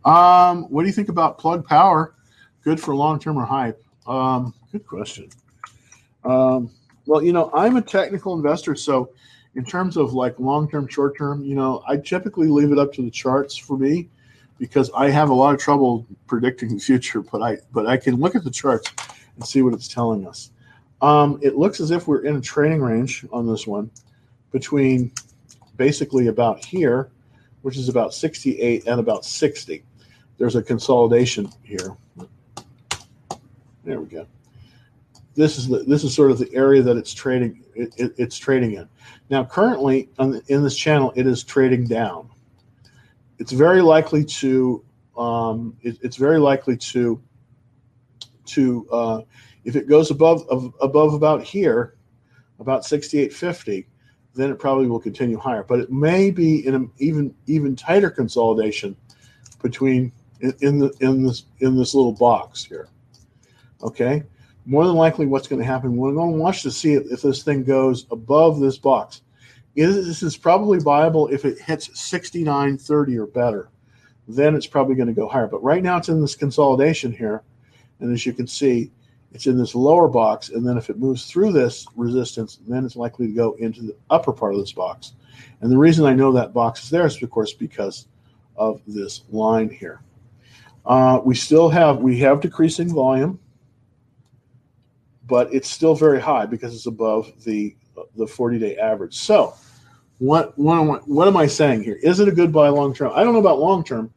Um, 0.04 0.64
what 0.64 0.82
do 0.82 0.88
you 0.88 0.94
think 0.94 1.10
about 1.10 1.38
Plug 1.38 1.66
Power? 1.66 2.16
good 2.64 2.80
for 2.80 2.96
long 2.96 3.20
term 3.20 3.38
or 3.38 3.46
hype? 3.46 3.82
Um, 4.08 4.54
good 4.72 4.86
question. 4.86 5.30
Um, 6.24 6.72
well, 7.06 7.24
you 7.24 7.34
know, 7.34 7.52
I'm 7.54 7.78
a 7.78 7.82
technical 7.82 8.36
investor, 8.36 8.76
so 8.76 9.12
in 9.56 9.66
terms 9.66 9.98
of 9.98 10.14
like 10.14 10.40
long 10.40 10.70
term, 10.70 10.88
short 10.88 11.18
term, 11.18 11.44
you 11.44 11.56
know, 11.56 11.84
I 11.88 11.98
typically 11.98 12.48
leave 12.48 12.72
it 12.72 12.80
up 12.80 12.94
to 12.94 13.02
the 13.02 13.12
charts 13.12 13.58
for 13.58 13.78
me 13.78 14.10
because 14.62 14.92
I 14.96 15.10
have 15.10 15.32
a 15.32 15.34
lot 15.34 15.56
of 15.56 15.60
trouble 15.60 16.06
predicting 16.28 16.76
the 16.76 16.80
future. 16.80 17.22
But 17.22 17.42
I 17.42 17.58
but 17.74 17.88
I 17.88 17.98
can 17.98 18.18
look 18.18 18.36
at 18.36 18.44
the 18.44 18.52
charts 18.52 18.94
and 19.36 19.46
see 19.46 19.64
what 19.64 19.74
it's 19.74 19.88
telling 19.88 20.28
us. 20.28 20.52
Um, 21.02 21.40
it 21.42 21.58
looks 21.58 21.80
as 21.80 21.90
if 21.90 22.08
we're 22.08 22.24
in 22.26 22.36
a 22.36 22.42
trading 22.42 22.80
range 22.80 23.26
on 23.34 23.48
this 23.48 23.66
one 23.66 23.90
between 24.52 25.12
basically 25.78 26.28
about 26.28 26.64
here, 26.64 27.10
which 27.64 27.76
is 27.76 27.90
about 27.90 28.14
68 28.14 28.86
and 28.86 29.00
about 29.00 29.26
60. 29.26 29.84
There's 30.38 30.56
a 30.56 30.62
consolidation 30.62 31.52
here. 31.64 31.98
There 33.84 34.00
we 34.00 34.06
go. 34.06 34.28
This 35.34 35.58
is 35.58 35.70
the 35.70 35.80
this 35.80 36.04
is 36.04 36.14
sort 36.14 36.30
of 36.30 36.38
the 36.38 36.54
area 36.54 36.84
that 36.84 36.98
it's 36.98 37.16
trading 37.16 37.64
it, 37.74 37.96
it, 37.98 38.14
it's 38.18 38.38
trading 38.38 38.74
in. 38.74 38.88
Now, 39.32 39.44
currently 39.44 40.10
on, 40.20 40.40
in 40.50 40.62
this 40.62 40.76
channel, 40.76 41.12
it 41.16 41.26
is 41.26 41.44
trading 41.44 41.88
down. 41.88 42.30
It's 43.42 43.52
very 43.52 43.82
likely 43.82 44.24
to 44.24 44.86
um, 45.18 45.76
it, 45.82 45.98
it's 46.04 46.16
very 46.16 46.38
likely 46.38 46.78
to 46.78 47.20
to 48.46 48.88
uh, 48.92 49.22
if 49.64 49.76
it 49.76 49.90
goes 49.90 50.12
above 50.12 50.46
above 50.80 51.16
about 51.16 51.44
here, 51.44 51.96
about 52.60 52.84
68.50, 52.84 53.88
then 54.36 54.52
it 54.52 54.60
probably 54.60 54.86
will 54.86 55.00
continue 55.00 55.40
higher. 55.40 55.64
But 55.64 55.80
it 55.80 55.92
may 55.92 56.30
be 56.30 56.68
in 56.68 56.76
an 56.76 56.92
even 57.00 57.34
even 57.48 57.76
tighter 57.76 58.12
consolidation 58.12 58.96
between 59.60 60.12
in, 60.42 60.54
in 60.62 60.78
the 60.78 60.94
in 61.00 61.26
this 61.26 61.46
in 61.62 61.76
this 61.76 61.96
little 61.96 62.14
box 62.14 62.64
here. 62.64 62.90
Okay, 63.82 64.22
more 64.68 64.86
than 64.86 64.96
likely, 64.96 65.26
what's 65.26 65.48
going 65.48 65.60
to 65.60 65.66
happen? 65.66 65.98
We're 65.98 66.14
going 66.14 66.34
to 66.34 66.38
watch 66.38 66.62
to 66.62 66.70
see 66.70 66.94
if 66.94 67.24
this 67.24 67.42
thing 67.42 67.64
goes 67.64 68.06
above 68.12 68.60
this 68.60 68.78
box. 68.78 69.24
This 69.76 70.24
is 70.24 70.38
probably 70.38 70.80
viable 70.80 71.28
if 71.28 71.46
it 71.46 71.60
hits 71.60 71.88
69.30 71.90 73.18
or 73.18 73.28
better. 73.28 73.70
Then 74.28 74.56
it's 74.56 74.68
probably 74.68 74.96
going 74.96 75.08
to 75.08 75.14
go 75.14 75.28
higher. 75.28 75.48
But 75.48 75.64
right 75.64 75.84
now, 75.84 75.98
it's 75.98 76.10
in 76.10 76.22
this 76.22 76.36
consolidation 76.36 77.12
here, 77.12 77.44
and 78.00 78.14
as 78.14 78.26
you 78.26 78.34
can 78.34 78.48
see, 78.48 78.92
it's 79.34 79.48
in 79.48 79.58
this 79.58 79.76
lower 79.76 80.08
box. 80.08 80.50
And 80.50 80.68
then 80.68 80.78
if 80.78 80.90
it 80.90 81.00
moves 81.00 81.26
through 81.26 81.54
this 81.54 81.86
resistance, 81.96 82.60
then 82.68 82.86
it's 82.86 82.96
likely 82.96 83.28
to 83.28 83.34
go 83.34 83.54
into 83.54 83.82
the 83.82 83.96
upper 84.10 84.34
part 84.34 84.54
of 84.54 84.60
this 84.60 84.74
box. 84.74 85.14
And 85.62 85.72
the 85.72 85.78
reason 85.78 86.06
I 86.06 86.14
know 86.14 86.32
that 86.34 86.54
box 86.54 86.84
is 86.84 86.90
there 86.90 87.06
is, 87.06 87.22
of 87.22 87.30
course, 87.30 87.54
because 87.54 88.08
of 88.58 88.82
this 88.86 89.24
line 89.30 89.70
here. 89.70 90.02
Uh, 90.86 91.22
we 91.24 91.36
still 91.36 91.70
have 91.70 91.98
we 91.98 92.18
have 92.20 92.42
decreasing 92.42 92.90
volume 92.90 93.40
but 95.32 95.54
it's 95.54 95.70
still 95.70 95.96
very 95.96 96.20
high 96.20 96.46
because 96.46 96.76
it's 96.76 96.88
above 96.88 97.32
the 97.46 97.74
the 98.16 98.28
40 98.28 98.60
day 98.60 98.78
average. 98.78 99.16
So, 99.16 99.54
what 100.20 100.58
what 100.58 101.08
what 101.08 101.28
am 101.28 101.38
I 101.38 101.48
saying 101.48 101.84
here? 101.84 101.98
Is 102.04 102.20
it 102.20 102.28
a 102.28 102.32
good 102.32 102.52
buy 102.52 102.70
long 102.70 102.94
term? 102.94 103.12
I 103.16 103.24
don't 103.24 103.34
know 103.34 103.40
about 103.40 103.60
long 103.60 103.84
term, 103.84 104.14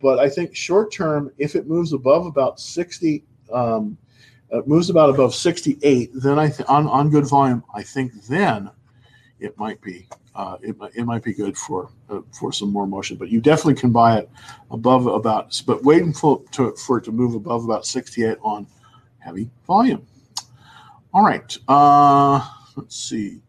but 0.00 0.18
I 0.18 0.28
think 0.28 0.54
short 0.54 0.92
term, 0.92 1.32
if 1.38 1.54
it 1.54 1.66
moves 1.66 1.92
above 1.92 2.26
about 2.26 2.60
60, 2.60 3.24
um, 3.50 3.96
uh, 4.52 4.60
moves 4.66 4.90
about 4.90 5.10
above 5.10 5.34
68, 5.34 6.10
then 6.14 6.38
I 6.38 6.48
th- 6.48 6.68
on 6.68 6.86
on 6.88 7.10
good 7.10 7.26
volume, 7.26 7.64
I 7.74 7.82
think 7.82 8.12
then 8.26 8.70
it 9.40 9.58
might 9.58 9.80
be 9.80 10.06
uh, 10.34 10.58
it, 10.60 10.76
it 10.94 11.04
might 11.04 11.24
be 11.24 11.32
good 11.32 11.56
for 11.56 11.90
uh, 12.10 12.20
for 12.38 12.52
some 12.52 12.70
more 12.70 12.86
motion. 12.86 13.16
But 13.16 13.30
you 13.30 13.40
definitely 13.40 13.80
can 13.80 13.90
buy 13.90 14.18
it 14.18 14.30
above 14.70 15.06
about, 15.06 15.60
but 15.66 15.82
waiting 15.82 16.12
for 16.12 16.42
to, 16.52 16.72
for 16.72 16.98
it 16.98 17.04
to 17.04 17.12
move 17.12 17.34
above 17.34 17.64
about 17.64 17.86
68 17.86 18.36
on 18.42 18.66
heavy 19.18 19.50
volume. 19.66 20.06
All 21.14 21.24
right. 21.24 21.56
Uh, 21.66 22.46
let's 22.76 22.96
see. 22.96 23.40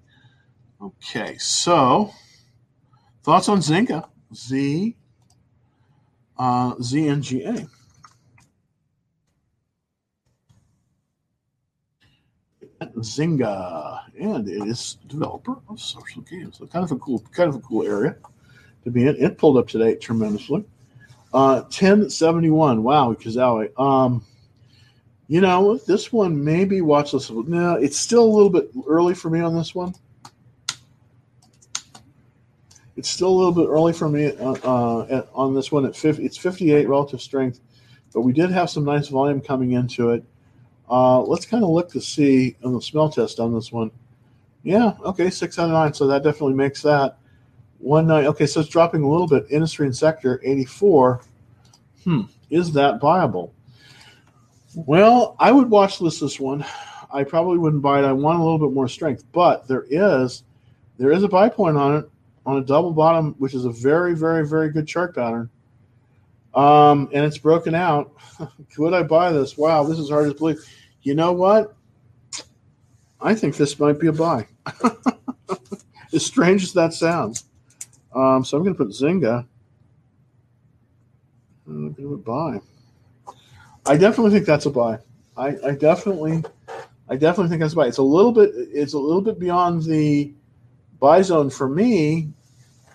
Okay, 0.82 1.38
so 1.38 2.12
thoughts 3.24 3.50
on 3.50 3.60
Zynga, 3.60 4.08
Z, 4.34 4.96
uh, 6.38 6.76
ZNGA. 6.76 7.70
Zynga, 12.98 14.02
and 14.20 14.48
it 14.48 14.68
is 14.68 14.98
developer 15.08 15.56
of 15.68 15.80
social 15.80 16.22
games. 16.24 16.58
So 16.58 16.68
kind 16.68 16.86
of 16.86 16.92
a 16.92 16.98
cool, 16.98 17.24
kind 17.32 17.50
of 17.50 17.56
a 17.56 17.60
cool 17.60 17.86
area 17.86 18.16
to 18.84 18.92
be 18.92 19.08
in. 19.08 19.16
It 19.18 19.38
pulled 19.38 19.58
up 19.58 19.68
today 19.68 19.96
tremendously. 19.96 20.64
Uh, 21.34 21.62
1071. 21.62 22.84
Wow, 22.84 23.14
Kazawi. 23.14 23.78
Um, 23.80 24.24
You 25.28 25.42
know, 25.42 25.78
this 25.78 26.14
one 26.14 26.42
maybe 26.42 26.82
watch 26.82 27.12
this. 27.12 27.30
No, 27.30 27.76
it's 27.76 27.98
still 27.98 28.24
a 28.24 28.34
little 28.34 28.50
bit 28.50 28.70
early 28.88 29.14
for 29.14 29.30
me 29.30 29.42
on 29.42 29.56
this 29.56 29.76
one. 29.76 29.94
It's 32.96 33.10
still 33.10 33.28
a 33.28 33.38
little 33.38 33.52
bit 33.52 33.68
early 33.68 33.94
for 33.94 34.10
me 34.10 34.28
uh, 34.38 34.54
uh, 34.54 35.26
on 35.34 35.54
this 35.54 35.72
one. 35.72 35.86
At 35.86 35.96
50, 35.96 36.26
it's 36.26 36.38
58 36.38 36.88
relative 36.88 37.22
strength, 37.22 37.60
but 38.14 38.22
we 38.22 38.32
did 38.32 38.50
have 38.52 38.70
some 38.70 38.86
nice 38.86 39.10
volume 39.10 39.42
coming 39.42 39.74
into 39.74 40.12
it. 40.12 40.24
Uh, 40.90 41.22
let's 41.22 41.46
kind 41.46 41.64
of 41.64 41.70
look 41.70 41.92
to 41.92 42.02
see 42.02 42.56
on 42.64 42.74
the 42.74 42.82
smell 42.82 43.10
test 43.10 43.40
on 43.40 43.54
this 43.54 43.72
one. 43.72 43.92
Yeah, 44.64 44.94
okay, 45.06 45.30
six 45.30 45.60
out 45.60 45.66
of 45.66 45.72
nine. 45.72 45.94
So 45.94 46.08
that 46.08 46.24
definitely 46.24 46.56
makes 46.56 46.82
that 46.84 47.18
one 47.80 48.08
nine. 48.08 48.26
Okay, 48.28 48.46
so 48.46 48.62
it's 48.62 48.70
dropping 48.70 49.04
a 49.04 49.10
little 49.10 49.28
bit. 49.28 49.46
Industry 49.50 49.86
and 49.86 49.96
sector 49.96 50.42
84. 50.44 51.22
Hmm, 52.04 52.22
is 52.50 52.72
that 52.74 53.02
viable? 53.02 53.54
Well, 54.86 55.36
I 55.40 55.52
would 55.52 55.72
watch 55.72 56.02
list 56.02 56.22
this 56.22 56.40
one. 56.40 56.64
I 57.12 57.24
probably 57.24 57.58
wouldn't 57.58 57.82
buy 57.82 57.98
it. 57.98 58.06
I 58.06 58.12
want 58.12 58.40
a 58.40 58.44
little 58.44 58.60
bit 58.60 58.76
more 58.76 58.88
strength, 58.88 59.24
but 59.32 59.68
there 59.68 59.88
is 59.90 60.44
there 61.00 61.12
is 61.12 61.24
a 61.24 61.28
buy 61.28 61.50
point 61.50 61.78
on 61.78 61.96
it 61.96 62.10
on 62.46 62.58
a 62.58 62.62
double 62.62 62.92
bottom, 62.92 63.34
which 63.40 63.56
is 63.56 63.66
a 63.66 63.72
very, 63.72 64.14
very, 64.14 64.48
very 64.48 64.70
good 64.70 64.88
chart 64.88 65.16
pattern. 65.16 65.50
Um, 66.54 67.10
and 67.12 67.26
it's 67.26 67.40
broken 67.40 67.74
out. 67.74 68.14
Could 68.76 68.94
I 68.94 69.02
buy 69.02 69.32
this? 69.32 69.58
Wow, 69.58 69.84
this 69.84 69.98
is 69.98 70.12
hard 70.12 70.30
to 70.30 70.38
believe. 70.38 70.64
You 71.02 71.16
know 71.16 71.32
what? 71.32 71.76
I 73.20 73.34
think 73.34 73.58
this 73.58 73.80
might 73.80 74.00
be 74.00 74.08
a 74.08 74.14
buy. 74.14 74.46
as 76.14 76.24
strange 76.24 76.62
as 76.62 76.74
that 76.74 76.94
sounds. 76.94 77.46
Um, 78.14 78.46
so 78.46 78.58
I'm 78.58 78.64
going 78.64 78.76
to 78.76 78.84
put 78.84 78.94
Zynga. 78.94 79.44
I'm 81.66 81.94
going 81.94 82.10
to 82.10 82.18
buy. 82.18 82.60
I 83.88 83.98
definitely 83.98 84.32
think 84.32 84.46
that's 84.46 84.66
a 84.66 84.70
buy. 84.70 85.00
I, 85.36 85.56
I 85.66 85.72
definitely, 85.72 86.44
I 87.10 87.16
definitely 87.16 87.50
think 87.50 87.62
that's 87.62 87.74
a 87.74 87.76
buy. 87.76 87.88
It's 87.88 87.98
a 87.98 88.04
little 88.04 88.32
bit, 88.32 88.52
it's 88.56 88.94
a 88.94 89.00
little 89.00 89.22
bit 89.22 89.40
beyond 89.40 89.84
the 89.84 90.34
buy 91.00 91.22
zone 91.22 91.50
for 91.50 91.70
me. 91.70 92.30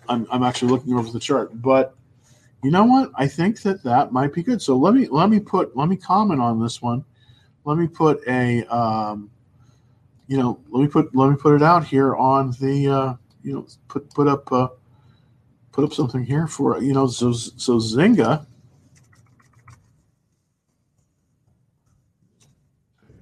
I'm, 0.08 0.26
I'm 0.30 0.42
actually 0.42 0.72
looking 0.72 0.94
over 0.94 1.10
the 1.10 1.20
chart, 1.20 1.50
but 1.62 1.94
you 2.62 2.70
know 2.70 2.84
what? 2.84 3.10
I 3.14 3.26
think 3.26 3.60
that 3.62 3.82
that 3.82 4.12
might 4.12 4.32
be 4.32 4.42
good. 4.42 4.62
So 4.62 4.76
let 4.76 4.94
me 4.94 5.08
let 5.08 5.28
me 5.28 5.40
put 5.40 5.76
let 5.76 5.88
me 5.88 5.96
comment 5.96 6.40
on 6.40 6.60
this 6.62 6.80
one. 6.80 7.04
Let 7.64 7.76
me 7.76 7.88
put 7.88 8.26
a 8.28 8.64
um, 8.64 9.30
you 10.28 10.36
know 10.36 10.60
let 10.70 10.82
me 10.82 10.88
put 10.88 11.14
let 11.14 11.30
me 11.30 11.36
put 11.36 11.54
it 11.54 11.62
out 11.62 11.84
here 11.84 12.14
on 12.14 12.52
the 12.60 12.88
uh, 12.88 13.14
you 13.42 13.52
know 13.52 13.66
put 13.88 14.08
put 14.14 14.28
up 14.28 14.50
uh, 14.52 14.68
put 15.72 15.84
up 15.84 15.92
something 15.92 16.24
here 16.24 16.46
for 16.46 16.80
you 16.80 16.92
know 16.92 17.06
so 17.08 17.32
so 17.32 17.78
Zynga 17.78 18.46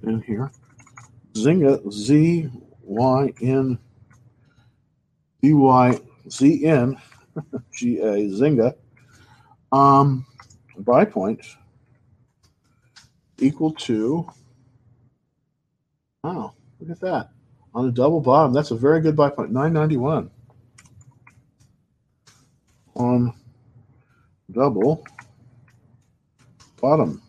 in 0.03 0.21
here. 0.21 0.51
Zynga, 1.33 1.91
Z 1.91 2.49
Y 2.83 3.33
N 3.41 3.79
D 5.41 5.53
Y 5.53 5.99
Z 6.29 6.65
N 6.65 6.97
G 7.73 7.99
A, 7.99 8.27
Zynga. 8.29 8.75
Um, 9.71 10.25
buy 10.77 11.05
point 11.05 11.45
equal 13.39 13.71
to, 13.73 14.29
Wow, 16.23 16.53
look 16.79 16.91
at 16.91 16.99
that. 17.01 17.29
On 17.73 17.87
a 17.87 17.91
double 17.91 18.21
bottom, 18.21 18.53
that's 18.53 18.71
a 18.71 18.75
very 18.75 19.01
good 19.01 19.15
buy 19.15 19.29
point, 19.29 19.51
991. 19.51 20.29
On 22.95 23.33
double 24.51 25.03
bottom. 26.79 27.21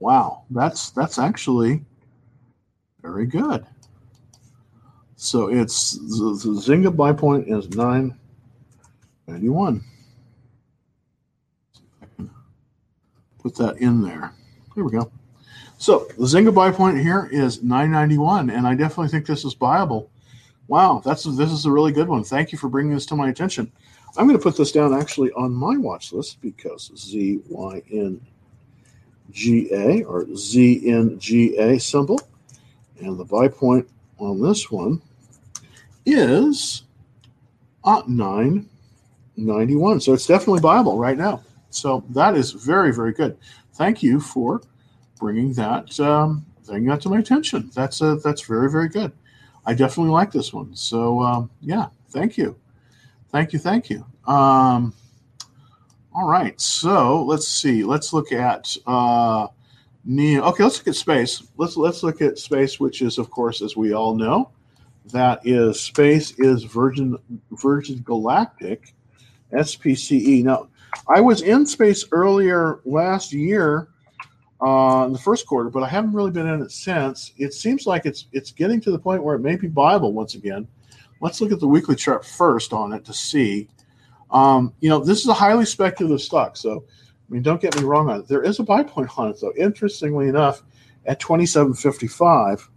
Wow, 0.00 0.42
that's 0.50 0.90
that's 0.90 1.18
actually 1.18 1.82
very 3.02 3.26
good. 3.26 3.66
So 5.16 5.48
it's 5.48 5.92
the, 5.92 6.40
the 6.42 6.50
Zynga 6.58 6.96
buy 6.96 7.12
point 7.12 7.48
is 7.48 7.68
991. 7.68 9.84
Put 13.42 13.54
that 13.56 13.76
in 13.78 14.00
there. 14.00 14.32
There 14.74 14.84
we 14.84 14.90
go. 14.90 15.12
So 15.76 16.06
the 16.18 16.24
Zynga 16.24 16.54
buy 16.54 16.70
point 16.70 16.98
here 16.98 17.28
is 17.30 17.62
991, 17.62 18.48
and 18.48 18.66
I 18.66 18.74
definitely 18.74 19.08
think 19.08 19.26
this 19.26 19.44
is 19.44 19.54
buyable. 19.54 20.08
Wow, 20.68 21.02
that's 21.04 21.24
this 21.24 21.52
is 21.52 21.66
a 21.66 21.70
really 21.70 21.92
good 21.92 22.08
one. 22.08 22.24
Thank 22.24 22.52
you 22.52 22.58
for 22.58 22.68
bringing 22.68 22.94
this 22.94 23.04
to 23.06 23.16
my 23.16 23.28
attention. 23.28 23.70
I'm 24.16 24.26
going 24.26 24.38
to 24.38 24.42
put 24.42 24.56
this 24.56 24.72
down 24.72 24.94
actually 24.94 25.30
on 25.32 25.52
my 25.52 25.76
watch 25.76 26.14
list 26.14 26.40
because 26.40 26.90
Z 26.96 27.40
Y 27.48 27.82
N 27.90 28.22
GA 29.30 30.02
or 30.04 30.24
ZNGA 30.24 31.80
symbol. 31.80 32.20
And 33.00 33.18
the 33.18 33.24
buy 33.24 33.48
point 33.48 33.88
on 34.18 34.40
this 34.40 34.70
one 34.70 35.00
is 36.04 36.82
uh, 37.84 38.02
991. 38.06 40.00
So 40.00 40.12
it's 40.12 40.26
definitely 40.26 40.60
viable 40.60 40.98
right 40.98 41.16
now. 41.16 41.42
So 41.70 42.04
that 42.10 42.36
is 42.36 42.50
very, 42.52 42.92
very 42.92 43.12
good. 43.12 43.36
Thank 43.74 44.02
you 44.02 44.20
for 44.20 44.60
bringing 45.18 45.52
that 45.54 45.98
um, 46.00 46.44
bringing 46.66 46.88
that 46.88 47.00
to 47.02 47.08
my 47.08 47.18
attention. 47.18 47.70
That's 47.74 48.00
a, 48.00 48.16
that's 48.16 48.42
very, 48.42 48.70
very 48.70 48.88
good. 48.88 49.12
I 49.66 49.74
definitely 49.74 50.12
like 50.12 50.32
this 50.32 50.52
one. 50.52 50.74
So 50.74 51.20
um, 51.20 51.50
yeah, 51.60 51.86
thank 52.10 52.36
you, 52.36 52.56
thank 53.30 53.52
you, 53.52 53.58
thank 53.58 53.90
you. 53.90 54.04
Um, 54.26 54.92
all 56.12 56.28
right, 56.28 56.60
so 56.60 57.22
let's 57.22 57.46
see. 57.46 57.84
Let's 57.84 58.12
look 58.12 58.32
at 58.32 58.76
uh, 58.86 59.46
NIO. 60.08 60.40
Okay, 60.40 60.64
let's 60.64 60.78
look 60.78 60.88
at 60.88 60.96
space. 60.96 61.42
Let's 61.56 61.76
let's 61.76 62.02
look 62.02 62.20
at 62.20 62.38
space, 62.38 62.80
which 62.80 63.00
is, 63.00 63.16
of 63.18 63.30
course, 63.30 63.62
as 63.62 63.76
we 63.76 63.92
all 63.92 64.16
know, 64.16 64.50
that 65.12 65.40
is 65.44 65.80
space 65.80 66.32
is 66.38 66.64
Virgin 66.64 67.16
Virgin 67.52 68.02
Galactic, 68.02 68.92
SPCE. 69.52 70.42
Now, 70.42 70.68
I 71.08 71.20
was 71.20 71.42
in 71.42 71.64
space 71.64 72.04
earlier 72.10 72.80
last 72.84 73.32
year, 73.32 73.88
uh, 74.60 75.04
in 75.06 75.12
the 75.12 75.18
first 75.18 75.46
quarter, 75.46 75.70
but 75.70 75.84
I 75.84 75.88
haven't 75.88 76.12
really 76.12 76.32
been 76.32 76.48
in 76.48 76.60
it 76.60 76.72
since. 76.72 77.32
It 77.38 77.54
seems 77.54 77.86
like 77.86 78.04
it's 78.04 78.26
it's 78.32 78.50
getting 78.50 78.80
to 78.80 78.90
the 78.90 78.98
point 78.98 79.22
where 79.22 79.36
it 79.36 79.40
may 79.40 79.54
be 79.54 79.68
viable 79.68 80.12
once 80.12 80.34
again. 80.34 80.66
Let's 81.20 81.40
look 81.40 81.52
at 81.52 81.60
the 81.60 81.68
weekly 81.68 81.94
chart 81.94 82.24
first 82.24 82.72
on 82.72 82.92
it 82.92 83.04
to 83.04 83.12
see 83.12 83.68
um, 84.32 84.72
you 84.80 84.88
know, 84.88 84.98
this 84.98 85.20
is 85.20 85.28
a 85.28 85.34
highly 85.34 85.64
speculative 85.64 86.20
stock. 86.20 86.56
So, 86.56 86.84
I 86.88 87.32
mean, 87.32 87.42
don't 87.42 87.60
get 87.60 87.76
me 87.76 87.84
wrong 87.84 88.10
on 88.10 88.20
it. 88.20 88.28
There 88.28 88.42
is 88.42 88.58
a 88.58 88.62
buy 88.62 88.82
point 88.82 89.10
on 89.18 89.30
it, 89.30 89.40
though. 89.40 89.52
Interestingly 89.56 90.28
enough, 90.28 90.62
at 91.06 91.20
27.55, 91.20 92.68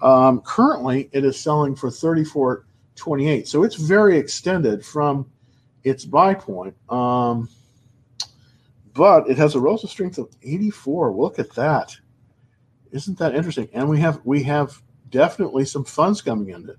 um, 0.00 0.40
currently 0.40 1.08
it 1.12 1.24
is 1.24 1.38
selling 1.38 1.74
for 1.76 1.88
34.28. 1.88 3.46
So 3.46 3.62
it's 3.62 3.76
very 3.76 4.18
extended 4.18 4.84
from 4.84 5.30
its 5.84 6.04
buy 6.04 6.34
point. 6.34 6.74
Um, 6.88 7.48
but 8.94 9.28
it 9.28 9.38
has 9.38 9.54
a 9.54 9.60
relative 9.60 9.90
strength 9.90 10.18
of 10.18 10.28
84. 10.42 11.12
Look 11.12 11.38
at 11.38 11.54
that. 11.54 11.96
Isn't 12.92 13.18
that 13.18 13.34
interesting? 13.34 13.68
And 13.72 13.88
we 13.88 14.00
have 14.00 14.20
we 14.24 14.42
have 14.42 14.82
definitely 15.10 15.64
some 15.64 15.84
funds 15.84 16.20
coming 16.20 16.50
in 16.50 16.68
it. 16.68 16.76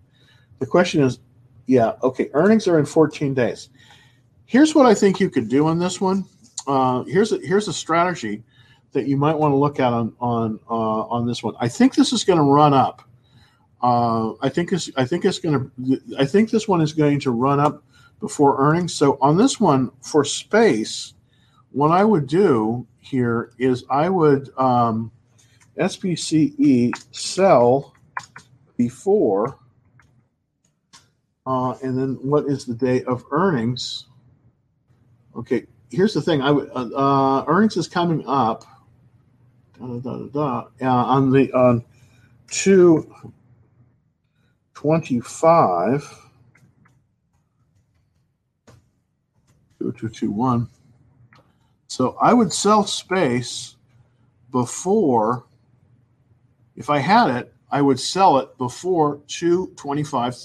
The 0.60 0.66
question 0.66 1.02
is, 1.02 1.20
yeah, 1.68 1.94
okay. 2.04 2.30
Earnings 2.34 2.68
are 2.68 2.80
in 2.80 2.86
14 2.86 3.34
days. 3.34 3.70
Here's 4.46 4.76
what 4.76 4.86
I 4.86 4.94
think 4.94 5.20
you 5.20 5.30
could 5.30 5.48
do 5.48 5.68
on 5.68 5.80
this 5.80 6.02
one. 6.02 6.26
Uh, 6.68 7.04
here's 7.04 7.32
a, 7.32 7.40
here's 7.40 7.68
a 7.68 7.74
strategy 7.74 8.44
that 8.92 9.08
you 9.08 9.18
might 9.18 9.38
want 9.38 9.52
to 9.52 9.56
look 9.56 9.80
at 9.80 9.94
on 9.94 10.14
on 10.20 10.60
uh, 10.70 11.04
on 11.04 11.26
this 11.26 11.44
one. 11.44 11.56
I 11.60 11.68
think 11.68 11.96
this 11.96 12.12
is 12.12 12.24
going 12.24 12.38
to 12.38 12.44
run 12.44 12.74
up. 12.74 13.02
Uh, 13.82 14.34
I 14.42 14.50
think 14.50 14.72
it's 14.72 14.90
I 14.98 15.06
think 15.06 15.26
it's 15.26 15.40
going 15.40 15.72
to 15.86 16.02
I 16.20 16.26
think 16.26 16.52
this 16.52 16.68
one 16.68 16.82
is 16.82 16.94
going 16.94 17.20
to 17.22 17.32
run 17.32 17.60
up 17.60 17.84
before 18.20 18.60
earnings. 18.60 18.94
So 18.94 19.18
on 19.22 19.38
this 19.38 19.60
one 19.60 19.92
for 20.02 20.24
space, 20.24 21.14
what 21.72 21.92
I 21.92 22.04
would 22.04 22.28
do 22.28 22.86
here 23.00 23.52
is 23.58 23.84
I 23.90 24.10
would 24.10 24.50
um, 24.58 25.12
SPCE 25.78 26.92
sell 27.12 27.96
before 28.78 29.58
uh, 31.46 31.72
and 31.84 31.98
then 31.98 32.18
what 32.22 32.46
is 32.46 32.66
the 32.66 32.74
day 32.74 33.04
of 33.04 33.24
earnings? 33.32 34.06
Okay, 35.36 35.66
here's 35.90 36.14
the 36.14 36.22
thing. 36.22 36.42
I 36.42 36.50
uh, 36.50 36.90
uh, 36.96 37.46
earnings 37.48 37.78
is 37.78 37.88
coming 37.88 38.24
up 38.28 38.66
da, 39.80 40.00
da, 40.00 40.18
da, 40.28 40.68
uh, 40.82 40.86
on 40.86 41.32
the 41.32 41.52
on 41.54 41.84
two 42.50 43.14
twenty 44.74 45.20
five. 45.20 46.08
Two 49.80 50.10
two 50.10 50.32
one. 50.32 50.70
So 51.88 52.16
I 52.22 52.34
would 52.34 52.54
sell 52.54 52.86
space 52.86 53.76
before. 54.52 55.46
If 56.76 56.90
I 56.90 57.00
had 57.00 57.36
it, 57.36 57.54
I 57.72 57.82
would 57.82 58.00
sell 58.00 58.38
it 58.38 58.56
before 58.58 59.22
two 59.28 59.74
twenty 59.76 60.04
five 60.04 60.36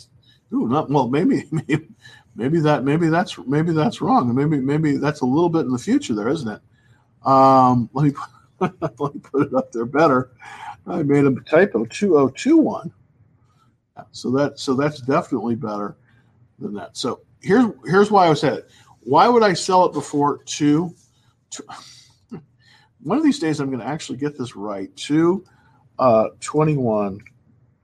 Ooh, 0.52 0.68
not 0.68 0.90
well. 0.90 1.08
Maybe, 1.08 1.44
maybe, 1.50 1.88
maybe 2.34 2.60
that 2.60 2.84
maybe 2.84 3.08
that's 3.08 3.38
maybe 3.38 3.72
that's 3.72 4.00
wrong. 4.00 4.34
Maybe 4.34 4.58
maybe 4.58 4.96
that's 4.96 5.20
a 5.20 5.26
little 5.26 5.48
bit 5.48 5.66
in 5.66 5.72
the 5.72 5.78
future 5.78 6.14
there, 6.14 6.28
isn't 6.28 6.48
it? 6.48 6.60
Um, 7.28 7.90
let 7.92 8.04
me 8.06 8.14
let 8.60 9.14
me 9.14 9.20
put 9.20 9.46
it 9.46 9.54
up 9.54 9.72
there 9.72 9.86
better. 9.86 10.30
I 10.86 11.02
made 11.02 11.24
a 11.24 11.34
typo 11.40 11.84
2021. 11.84 12.92
So 14.12 14.30
that 14.32 14.58
so 14.58 14.74
that's 14.74 15.00
definitely 15.00 15.54
better 15.54 15.96
than 16.58 16.74
that. 16.74 16.96
So 16.96 17.20
here's 17.40 17.66
here's 17.86 18.10
why 18.10 18.26
I 18.26 18.28
was 18.28 18.44
at. 18.44 18.52
it. 18.54 18.70
Why 19.00 19.28
would 19.28 19.42
I 19.42 19.52
sell 19.52 19.86
it 19.86 19.92
before 19.92 20.38
two? 20.44 20.94
two 21.50 21.64
one 23.02 23.18
of 23.18 23.24
these 23.24 23.38
days 23.38 23.60
I'm 23.60 23.68
going 23.68 23.80
to 23.80 23.86
actually 23.86 24.18
get 24.18 24.36
this 24.38 24.56
right. 24.56 24.94
Two 24.96 25.44
uh 25.98 26.28
21 26.40 27.18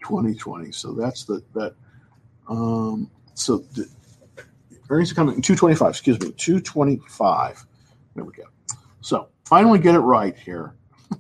2020. 0.05 0.73
So 0.73 0.93
that's 0.93 1.25
the 1.25 1.43
that 1.55 1.75
um 2.49 3.11
so 3.35 3.59
the 3.75 3.89
earnings 4.91 5.11
are 5.11 5.15
coming 5.15 5.41
225, 5.41 5.89
excuse 5.89 6.21
me, 6.21 6.33
225. 6.33 7.65
There 8.15 8.25
we 8.25 8.33
go. 8.33 8.45
So 9.01 9.29
finally 9.45 9.79
get 9.79 9.95
it 9.95 10.01
right 10.01 10.37
here. 10.37 10.75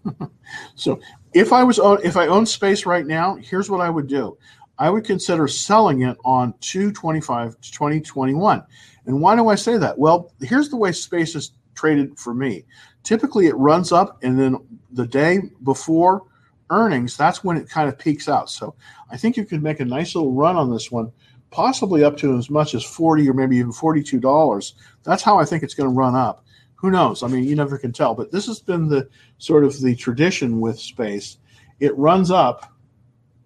so 0.75 1.01
if 1.33 1.53
I 1.53 1.65
was 1.65 1.79
on, 1.79 2.05
if 2.05 2.17
I 2.17 2.27
own 2.27 2.45
space 2.47 2.87
right 2.87 3.07
now, 3.07 3.37
here's 3.37 3.71
what 3.71 3.81
I 3.81 3.89
would 3.89 4.07
do. 4.07 4.37
I 4.79 4.91
would 4.91 5.05
consider 5.05 5.49
selling 5.49 6.03
it 6.03 6.17
on 6.25 6.55
225 6.61 7.61
to 7.61 7.73
2021. 7.73 8.63
And 9.07 9.21
why 9.21 9.37
do 9.37 9.49
I 9.49 9.55
say 9.55 9.77
that? 9.79 9.99
Well, 9.99 10.33
here's 10.41 10.69
the 10.69 10.77
way 10.77 10.93
space 10.93 11.35
is 11.35 11.53
traded 11.75 12.19
for 12.19 12.35
me. 12.35 12.65
Typically 13.03 13.47
it 13.47 13.57
runs 13.57 13.93
up 13.93 14.23
and 14.23 14.39
then 14.39 14.57
the 14.93 15.07
day 15.07 15.41
before 15.63 16.25
earnings, 16.71 17.17
that's 17.17 17.45
when 17.45 17.57
it 17.57 17.69
kind 17.69 17.89
of 17.89 17.99
peaks 17.99 18.29
out. 18.29 18.51
So 18.51 18.75
I 19.11 19.17
think 19.17 19.37
you 19.37 19.45
could 19.45 19.63
make 19.63 19.81
a 19.81 19.85
nice 19.85 20.15
little 20.15 20.33
run 20.33 20.57
on 20.57 20.71
this 20.71 20.91
one, 20.91 21.13
possibly 21.51 22.05
up 22.05 22.17
to 22.19 22.37
as 22.37 22.51
much 22.51 22.75
as 22.75 22.85
40 22.85 23.29
or 23.29 23.35
maybe 23.35 23.57
even 23.57 23.73
$42. 23.73 24.73
That's 25.05 25.23
how 25.23 25.39
I 25.39 25.45
think 25.45 25.63
it's 25.63 25.75
going 25.75 25.91
to 25.91 25.95
run 25.95 26.15
up 26.15 26.45
who 26.83 26.91
knows? 26.91 27.23
I 27.23 27.29
mean, 27.29 27.45
you 27.45 27.55
never 27.55 27.79
can 27.79 27.93
tell. 27.93 28.13
But 28.13 28.33
this 28.33 28.47
has 28.49 28.59
been 28.59 28.89
the 28.89 29.09
sort 29.39 29.63
of 29.65 29.81
the 29.81 29.95
tradition 29.95 30.61
with 30.61 30.81
space. 30.81 31.39
It 31.79 31.97
runs 31.97 32.33
up 32.33 32.73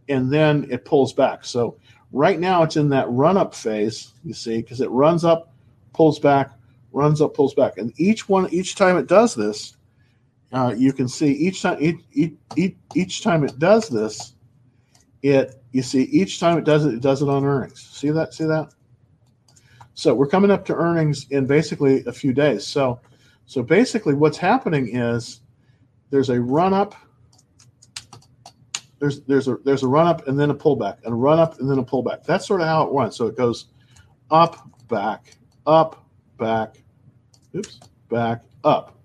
and 0.08 0.32
then 0.32 0.66
it 0.70 0.86
pulls 0.86 1.12
back. 1.12 1.44
So 1.44 1.76
right 2.12 2.40
now 2.40 2.62
it's 2.62 2.76
in 2.76 2.88
that 2.88 3.10
run 3.10 3.36
up 3.36 3.54
phase, 3.54 4.14
you 4.24 4.32
see, 4.32 4.62
because 4.62 4.80
it 4.80 4.90
runs 4.90 5.22
up, 5.22 5.52
pulls 5.92 6.18
back, 6.18 6.50
runs 6.92 7.20
up, 7.20 7.34
pulls 7.34 7.52
back. 7.52 7.76
And 7.76 7.92
each 8.00 8.26
one, 8.26 8.48
each 8.54 8.74
time 8.74 8.96
it 8.96 9.06
does 9.06 9.34
this, 9.34 9.75
uh, 10.52 10.74
you 10.76 10.92
can 10.92 11.08
see 11.08 11.32
each 11.32 11.62
time 11.62 11.78
each, 11.80 12.34
each, 12.56 12.76
each 12.94 13.22
time 13.22 13.44
it 13.44 13.58
does 13.58 13.88
this, 13.88 14.34
it 15.22 15.62
you 15.72 15.82
see 15.82 16.02
each 16.04 16.40
time 16.40 16.58
it 16.58 16.64
does 16.64 16.84
it, 16.84 16.94
it 16.94 17.00
does 17.00 17.22
it 17.22 17.28
on 17.28 17.44
earnings. 17.44 17.80
See 17.80 18.10
that? 18.10 18.34
See 18.34 18.44
that? 18.44 18.72
So 19.94 20.14
we're 20.14 20.28
coming 20.28 20.50
up 20.50 20.64
to 20.66 20.74
earnings 20.74 21.26
in 21.30 21.46
basically 21.46 22.04
a 22.06 22.12
few 22.12 22.32
days. 22.32 22.66
So 22.66 23.00
so 23.46 23.62
basically, 23.62 24.14
what's 24.14 24.36
happening 24.36 24.94
is 24.94 25.40
there's 26.10 26.30
a 26.30 26.40
run 26.40 26.74
up. 26.74 26.94
There's 28.98 29.22
there's 29.22 29.46
a 29.46 29.58
there's 29.64 29.84
a 29.84 29.88
run 29.88 30.06
up 30.06 30.26
and 30.26 30.38
then 30.38 30.50
a 30.50 30.54
pullback 30.54 30.98
and 31.04 31.12
a 31.12 31.16
run 31.16 31.38
up 31.38 31.60
and 31.60 31.70
then 31.70 31.78
a 31.78 31.84
pullback. 31.84 32.24
That's 32.24 32.46
sort 32.46 32.60
of 32.60 32.66
how 32.66 32.82
it 32.84 32.92
runs. 32.92 33.16
So 33.16 33.26
it 33.26 33.36
goes 33.36 33.66
up, 34.30 34.68
back, 34.88 35.36
up, 35.66 36.04
back, 36.38 36.82
oops, 37.54 37.78
back, 38.10 38.42
up. 38.64 38.98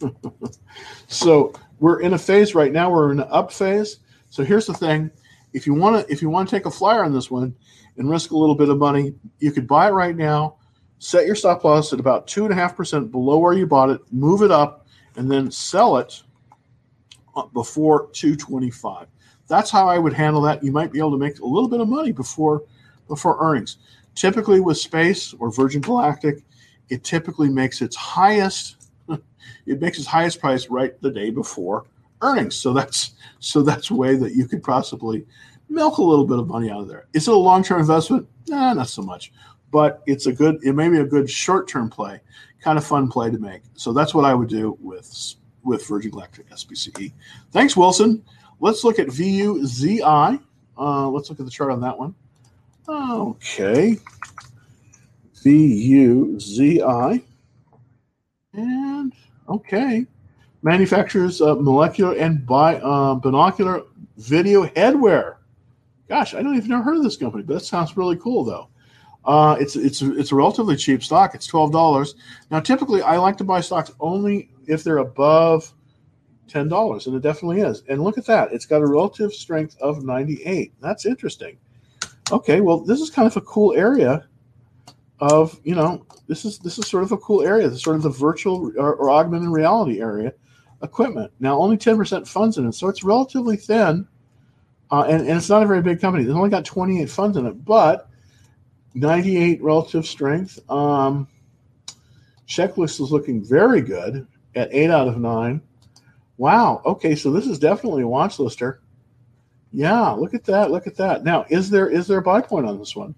so 1.08 1.52
we're 1.78 2.00
in 2.00 2.14
a 2.14 2.18
phase 2.18 2.54
right 2.54 2.72
now. 2.72 2.90
We're 2.90 3.12
in 3.12 3.20
an 3.20 3.28
up 3.30 3.52
phase. 3.52 3.98
So 4.30 4.44
here's 4.44 4.66
the 4.66 4.74
thing: 4.74 5.10
if 5.52 5.66
you 5.66 5.74
want 5.74 6.06
to 6.06 6.12
if 6.12 6.22
you 6.22 6.30
want 6.30 6.48
to 6.48 6.56
take 6.56 6.66
a 6.66 6.70
flyer 6.70 7.04
on 7.04 7.12
this 7.12 7.30
one 7.30 7.54
and 7.96 8.10
risk 8.10 8.32
a 8.32 8.36
little 8.36 8.54
bit 8.54 8.68
of 8.68 8.78
money, 8.78 9.14
you 9.38 9.52
could 9.52 9.66
buy 9.66 9.88
it 9.88 9.92
right 9.92 10.16
now 10.16 10.56
set 11.04 11.26
your 11.26 11.34
stop 11.34 11.62
loss 11.64 11.92
at 11.92 12.00
about 12.00 12.26
two 12.26 12.44
and 12.44 12.52
a 12.52 12.56
half 12.56 12.74
percent 12.74 13.10
below 13.10 13.38
where 13.38 13.52
you 13.52 13.66
bought 13.66 13.90
it, 13.90 14.00
move 14.10 14.40
it 14.40 14.50
up, 14.50 14.86
and 15.16 15.30
then 15.30 15.50
sell 15.50 15.98
it 15.98 16.22
uh, 17.36 17.44
before 17.46 18.08
225. 18.12 19.06
That's 19.46 19.70
how 19.70 19.86
I 19.86 19.98
would 19.98 20.14
handle 20.14 20.40
that. 20.42 20.64
You 20.64 20.72
might 20.72 20.92
be 20.92 20.98
able 20.98 21.10
to 21.10 21.18
make 21.18 21.38
a 21.40 21.46
little 21.46 21.68
bit 21.68 21.80
of 21.80 21.88
money 21.88 22.12
before 22.12 22.62
before 23.06 23.36
earnings. 23.38 23.76
Typically 24.14 24.60
with 24.60 24.78
Space 24.78 25.34
or 25.34 25.52
Virgin 25.52 25.82
Galactic, 25.82 26.42
it 26.88 27.04
typically 27.04 27.50
makes 27.50 27.82
its 27.82 27.96
highest 27.96 28.83
it 29.66 29.80
makes 29.80 29.98
its 29.98 30.06
highest 30.06 30.40
price 30.40 30.68
right 30.68 31.00
the 31.00 31.10
day 31.10 31.30
before 31.30 31.84
earnings. 32.22 32.56
So 32.56 32.72
that's 32.72 33.12
so 33.38 33.62
that's 33.62 33.90
a 33.90 33.94
way 33.94 34.16
that 34.16 34.34
you 34.34 34.46
could 34.46 34.62
possibly 34.62 35.26
milk 35.68 35.98
a 35.98 36.02
little 36.02 36.26
bit 36.26 36.38
of 36.38 36.48
money 36.48 36.70
out 36.70 36.80
of 36.80 36.88
there. 36.88 37.06
Is 37.12 37.28
it 37.28 37.34
a 37.34 37.36
long-term 37.36 37.80
investment? 37.80 38.28
Nah, 38.48 38.74
not 38.74 38.88
so 38.88 39.02
much. 39.02 39.32
But 39.70 40.02
it's 40.06 40.26
a 40.26 40.32
good 40.32 40.62
it 40.62 40.74
may 40.74 40.88
be 40.88 40.98
a 40.98 41.04
good 41.04 41.28
short-term 41.28 41.90
play 41.90 42.20
kind 42.60 42.78
of 42.78 42.84
fun 42.84 43.08
play 43.08 43.30
to 43.30 43.38
make. 43.38 43.62
So 43.74 43.92
that's 43.92 44.14
what 44.14 44.24
i 44.24 44.34
would 44.34 44.48
do 44.48 44.76
with 44.80 45.34
with 45.62 45.86
virgin 45.86 46.10
galactic 46.10 46.48
spce 46.50 47.12
thanks 47.50 47.76
wilson. 47.76 48.24
Let's 48.60 48.84
look 48.84 48.98
at 48.98 49.08
vuzi 49.08 50.00
uh, 50.76 51.08
let's 51.08 51.30
look 51.30 51.38
at 51.38 51.44
the 51.44 51.50
chart 51.50 51.70
on 51.70 51.80
that 51.80 51.98
one. 51.98 52.14
Okay. 52.88 53.98
Vuzi 55.36 57.22
and 58.54 59.12
okay 59.48 60.06
manufactures 60.62 61.40
uh, 61.40 61.54
monocular 61.54 62.18
and 62.20 62.46
bi, 62.46 62.76
uh, 62.76 63.14
binocular 63.14 63.82
video 64.16 64.66
headwear 64.68 65.36
gosh 66.08 66.34
i 66.34 66.42
don't 66.42 66.56
even 66.56 66.68
know 66.68 66.82
heard 66.82 66.96
of 66.96 67.02
this 67.02 67.16
company 67.16 67.42
but 67.42 67.54
that 67.54 67.64
sounds 67.64 67.96
really 67.96 68.16
cool 68.16 68.44
though 68.44 68.68
uh, 69.24 69.56
it's 69.58 69.74
it's 69.74 70.02
it's 70.02 70.32
a 70.32 70.34
relatively 70.34 70.76
cheap 70.76 71.02
stock. 71.02 71.34
It's 71.34 71.46
twelve 71.46 71.72
dollars. 71.72 72.14
Now, 72.50 72.60
typically, 72.60 73.00
I 73.02 73.16
like 73.16 73.36
to 73.38 73.44
buy 73.44 73.60
stocks 73.60 73.90
only 74.00 74.50
if 74.66 74.84
they're 74.84 74.98
above 74.98 75.72
ten 76.46 76.68
dollars, 76.68 77.06
and 77.06 77.16
it 77.16 77.20
definitely 77.20 77.60
is. 77.60 77.82
And 77.88 78.02
look 78.02 78.18
at 78.18 78.26
that; 78.26 78.52
it's 78.52 78.66
got 78.66 78.82
a 78.82 78.86
relative 78.86 79.32
strength 79.32 79.76
of 79.80 80.04
ninety-eight. 80.04 80.74
That's 80.80 81.06
interesting. 81.06 81.56
Okay, 82.32 82.60
well, 82.60 82.80
this 82.80 83.00
is 83.00 83.10
kind 83.10 83.26
of 83.26 83.36
a 83.36 83.40
cool 83.42 83.74
area 83.74 84.26
of 85.30 85.58
you 85.64 85.74
know 85.74 86.04
this 86.26 86.44
is 86.44 86.58
this 86.58 86.78
is 86.78 86.86
sort 86.86 87.02
of 87.02 87.12
a 87.12 87.16
cool 87.18 87.42
area. 87.42 87.66
This 87.66 87.78
is 87.78 87.82
sort 87.82 87.96
of 87.96 88.02
the 88.02 88.10
virtual 88.10 88.72
or, 88.76 88.94
or 88.94 89.10
augmented 89.10 89.48
reality 89.48 90.00
area 90.00 90.32
equipment. 90.82 91.32
Now, 91.40 91.58
only 91.58 91.76
ten 91.76 91.96
percent 91.96 92.28
funds 92.28 92.58
in 92.58 92.66
it, 92.68 92.74
so 92.74 92.88
it's 92.88 93.02
relatively 93.02 93.56
thin, 93.56 94.06
uh, 94.90 95.04
and 95.08 95.22
and 95.26 95.38
it's 95.38 95.48
not 95.48 95.62
a 95.62 95.66
very 95.66 95.82
big 95.82 96.00
company. 96.00 96.24
They've 96.24 96.36
only 96.36 96.50
got 96.50 96.64
twenty-eight 96.64 97.10
funds 97.10 97.36
in 97.36 97.46
it, 97.46 97.64
but 97.64 98.10
98 98.94 99.60
relative 99.60 100.06
strength. 100.06 100.58
Um, 100.70 101.26
checklist 102.46 103.00
is 103.00 103.10
looking 103.10 103.42
very 103.42 103.80
good 103.80 104.26
at 104.54 104.72
eight 104.72 104.90
out 104.90 105.08
of 105.08 105.18
nine. 105.18 105.60
Wow. 106.36 106.80
Okay, 106.84 107.16
so 107.16 107.32
this 107.32 107.46
is 107.46 107.58
definitely 107.58 108.02
a 108.02 108.08
watch 108.08 108.38
lister. 108.38 108.82
Yeah, 109.72 110.10
look 110.10 110.34
at 110.34 110.44
that. 110.44 110.70
Look 110.70 110.86
at 110.86 110.96
that. 110.96 111.24
Now, 111.24 111.44
is 111.48 111.70
there 111.70 111.88
is 111.88 112.06
there 112.06 112.18
a 112.18 112.22
buy 112.22 112.40
point 112.40 112.66
on 112.66 112.78
this 112.78 112.94
one? 112.94 113.14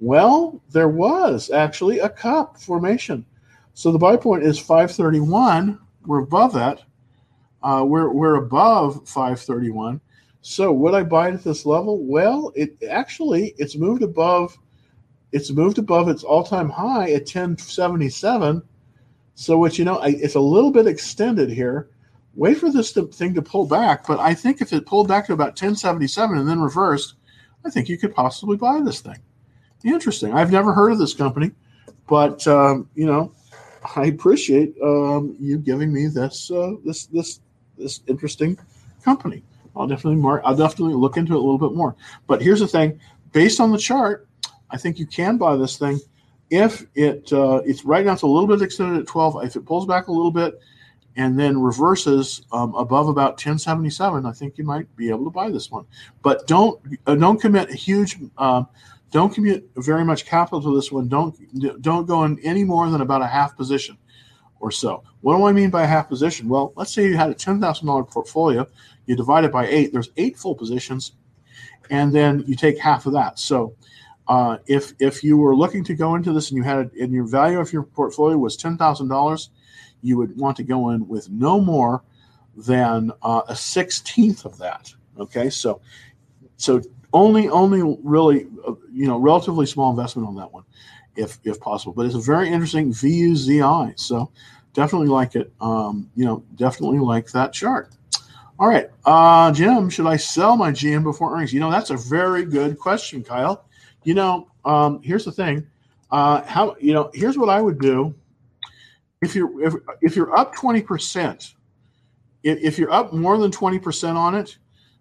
Well, 0.00 0.60
there 0.70 0.88
was 0.88 1.50
actually 1.50 1.98
a 1.98 2.08
cup 2.08 2.60
formation. 2.60 3.24
So 3.74 3.92
the 3.92 3.98
buy 3.98 4.16
point 4.16 4.42
is 4.42 4.58
531. 4.58 5.78
We're 6.06 6.20
above 6.20 6.52
that. 6.54 6.82
Uh, 7.62 7.84
we're 7.86 8.10
we're 8.10 8.36
above 8.36 9.08
531. 9.08 10.00
So 10.40 10.72
would 10.72 10.94
I 10.94 11.02
buy 11.02 11.28
it 11.28 11.34
at 11.34 11.44
this 11.44 11.66
level? 11.66 12.04
Well, 12.04 12.52
it 12.54 12.76
actually 12.88 13.54
it's 13.58 13.76
moved 13.76 14.02
above 14.02 14.56
it's 15.32 15.50
moved 15.50 15.78
above 15.78 16.08
its 16.08 16.24
all-time 16.24 16.68
high 16.68 17.10
at 17.10 17.22
1077 17.22 18.62
so 19.34 19.58
what 19.58 19.78
you 19.78 19.84
know 19.84 20.00
it's 20.02 20.34
a 20.34 20.40
little 20.40 20.70
bit 20.70 20.86
extended 20.86 21.50
here 21.50 21.90
wait 22.34 22.56
for 22.56 22.70
this 22.70 22.92
to, 22.92 23.06
thing 23.08 23.34
to 23.34 23.42
pull 23.42 23.66
back 23.66 24.06
but 24.06 24.18
i 24.18 24.32
think 24.32 24.60
if 24.60 24.72
it 24.72 24.86
pulled 24.86 25.08
back 25.08 25.26
to 25.26 25.32
about 25.32 25.48
1077 25.48 26.38
and 26.38 26.48
then 26.48 26.60
reversed 26.60 27.14
i 27.64 27.70
think 27.70 27.88
you 27.88 27.98
could 27.98 28.14
possibly 28.14 28.56
buy 28.56 28.80
this 28.80 29.00
thing 29.00 29.18
interesting 29.84 30.32
i've 30.32 30.52
never 30.52 30.72
heard 30.72 30.92
of 30.92 30.98
this 30.98 31.14
company 31.14 31.50
but 32.08 32.46
um, 32.46 32.88
you 32.94 33.06
know 33.06 33.32
i 33.96 34.06
appreciate 34.06 34.74
um, 34.82 35.36
you 35.38 35.58
giving 35.58 35.92
me 35.92 36.06
this 36.06 36.50
uh, 36.50 36.72
this 36.84 37.06
this 37.06 37.40
this 37.76 38.00
interesting 38.06 38.58
company 39.04 39.42
i'll 39.76 39.86
definitely 39.86 40.20
mark 40.20 40.42
i'll 40.44 40.56
definitely 40.56 40.94
look 40.94 41.16
into 41.16 41.32
it 41.32 41.36
a 41.36 41.40
little 41.40 41.58
bit 41.58 41.76
more 41.76 41.94
but 42.26 42.42
here's 42.42 42.60
the 42.60 42.68
thing 42.68 42.98
based 43.32 43.60
on 43.60 43.70
the 43.70 43.78
chart 43.78 44.28
I 44.70 44.76
think 44.76 44.98
you 44.98 45.06
can 45.06 45.38
buy 45.38 45.56
this 45.56 45.78
thing 45.78 46.00
if 46.50 46.86
it 46.94 47.32
uh, 47.32 47.60
it's 47.64 47.84
right 47.84 48.04
now 48.04 48.12
it's 48.12 48.22
a 48.22 48.26
little 48.26 48.46
bit 48.46 48.62
extended 48.62 49.00
at 49.00 49.06
12. 49.06 49.44
If 49.44 49.56
it 49.56 49.66
pulls 49.66 49.86
back 49.86 50.08
a 50.08 50.12
little 50.12 50.30
bit 50.30 50.60
and 51.16 51.38
then 51.38 51.60
reverses 51.60 52.42
um, 52.52 52.74
above 52.74 53.08
about 53.08 53.32
1077, 53.32 54.24
I 54.24 54.32
think 54.32 54.56
you 54.56 54.64
might 54.64 54.94
be 54.96 55.08
able 55.10 55.24
to 55.24 55.30
buy 55.30 55.50
this 55.50 55.70
one. 55.70 55.84
But 56.22 56.46
don't 56.46 56.80
uh, 57.06 57.14
don't 57.14 57.40
commit 57.40 57.70
a 57.70 57.74
huge. 57.74 58.18
Uh, 58.36 58.64
don't 59.10 59.34
commit 59.34 59.70
very 59.76 60.04
much 60.04 60.26
capital 60.26 60.60
to 60.62 60.74
this 60.74 60.92
one. 60.92 61.08
Don't 61.08 61.34
don't 61.80 62.06
go 62.06 62.24
in 62.24 62.38
any 62.42 62.64
more 62.64 62.90
than 62.90 63.00
about 63.00 63.22
a 63.22 63.26
half 63.26 63.56
position 63.56 63.96
or 64.60 64.70
so. 64.70 65.02
What 65.20 65.36
do 65.36 65.44
I 65.44 65.52
mean 65.52 65.70
by 65.70 65.84
a 65.84 65.86
half 65.86 66.08
position? 66.08 66.48
Well, 66.48 66.72
let's 66.76 66.92
say 66.92 67.04
you 67.04 67.16
had 67.16 67.30
a 67.30 67.34
ten 67.34 67.60
thousand 67.60 67.86
dollar 67.86 68.04
portfolio. 68.04 68.66
You 69.06 69.16
divide 69.16 69.44
it 69.44 69.52
by 69.52 69.66
eight. 69.66 69.92
There's 69.92 70.10
eight 70.16 70.36
full 70.36 70.54
positions, 70.54 71.12
and 71.90 72.12
then 72.12 72.44
you 72.46 72.54
take 72.54 72.78
half 72.78 73.06
of 73.06 73.12
that. 73.14 73.38
So 73.38 73.74
Uh, 74.28 74.58
if 74.66 74.92
if 74.98 75.24
you 75.24 75.38
were 75.38 75.56
looking 75.56 75.82
to 75.84 75.94
go 75.94 76.14
into 76.14 76.34
this 76.34 76.50
and 76.50 76.58
you 76.58 76.62
had 76.62 76.78
it, 76.78 76.92
and 77.00 77.12
your 77.12 77.26
value 77.26 77.58
of 77.58 77.72
your 77.72 77.82
portfolio 77.82 78.36
was 78.36 78.56
ten 78.56 78.76
thousand 78.76 79.08
dollars, 79.08 79.50
you 80.02 80.18
would 80.18 80.36
want 80.36 80.54
to 80.54 80.62
go 80.62 80.90
in 80.90 81.08
with 81.08 81.30
no 81.30 81.58
more 81.60 82.02
than 82.54 83.10
uh, 83.22 83.40
a 83.48 83.56
sixteenth 83.56 84.44
of 84.44 84.58
that. 84.58 84.92
Okay, 85.16 85.48
so 85.48 85.80
so 86.58 86.82
only 87.12 87.48
only 87.48 87.96
really 88.02 88.46
uh, 88.66 88.74
you 88.92 89.06
know 89.06 89.18
relatively 89.18 89.66
small 89.66 89.90
investment 89.90 90.28
on 90.28 90.36
that 90.36 90.52
one, 90.52 90.64
if 91.16 91.38
if 91.44 91.60
possible. 91.60 91.92
But 91.92 92.06
it's 92.06 92.14
a 92.14 92.20
very 92.20 92.48
interesting 92.48 92.92
VUZI. 92.92 93.98
So 93.98 94.30
definitely 94.74 95.08
like 95.08 95.34
it. 95.34 95.52
Um, 95.60 96.10
you 96.14 96.24
know, 96.24 96.44
definitely 96.56 96.98
like 96.98 97.30
that 97.32 97.52
chart. 97.52 97.94
All 98.60 98.68
right, 98.68 98.90
uh, 99.04 99.52
Jim, 99.52 99.88
should 99.88 100.06
I 100.06 100.16
sell 100.16 100.56
my 100.56 100.72
GM 100.72 101.04
before 101.04 101.34
earnings? 101.34 101.52
You 101.52 101.60
know, 101.60 101.70
that's 101.70 101.90
a 101.90 101.96
very 101.96 102.44
good 102.44 102.78
question, 102.78 103.22
Kyle. 103.22 103.64
You 104.02 104.14
know, 104.14 104.48
um, 104.64 105.00
here's 105.02 105.24
the 105.24 105.32
thing. 105.32 105.66
Uh, 106.10 106.42
how 106.42 106.76
you 106.80 106.92
know? 106.92 107.10
Here's 107.14 107.38
what 107.38 107.48
I 107.48 107.60
would 107.60 107.80
do. 107.80 108.14
If 109.22 109.34
you're 109.34 109.62
if, 109.62 109.74
if 110.00 110.16
you're 110.16 110.36
up 110.36 110.54
twenty 110.54 110.82
percent, 110.82 111.54
if, 112.42 112.58
if 112.58 112.78
you're 112.78 112.90
up 112.90 113.12
more 113.12 113.38
than 113.38 113.52
twenty 113.52 113.78
percent 113.78 114.18
on 114.18 114.34
it, 114.34 114.58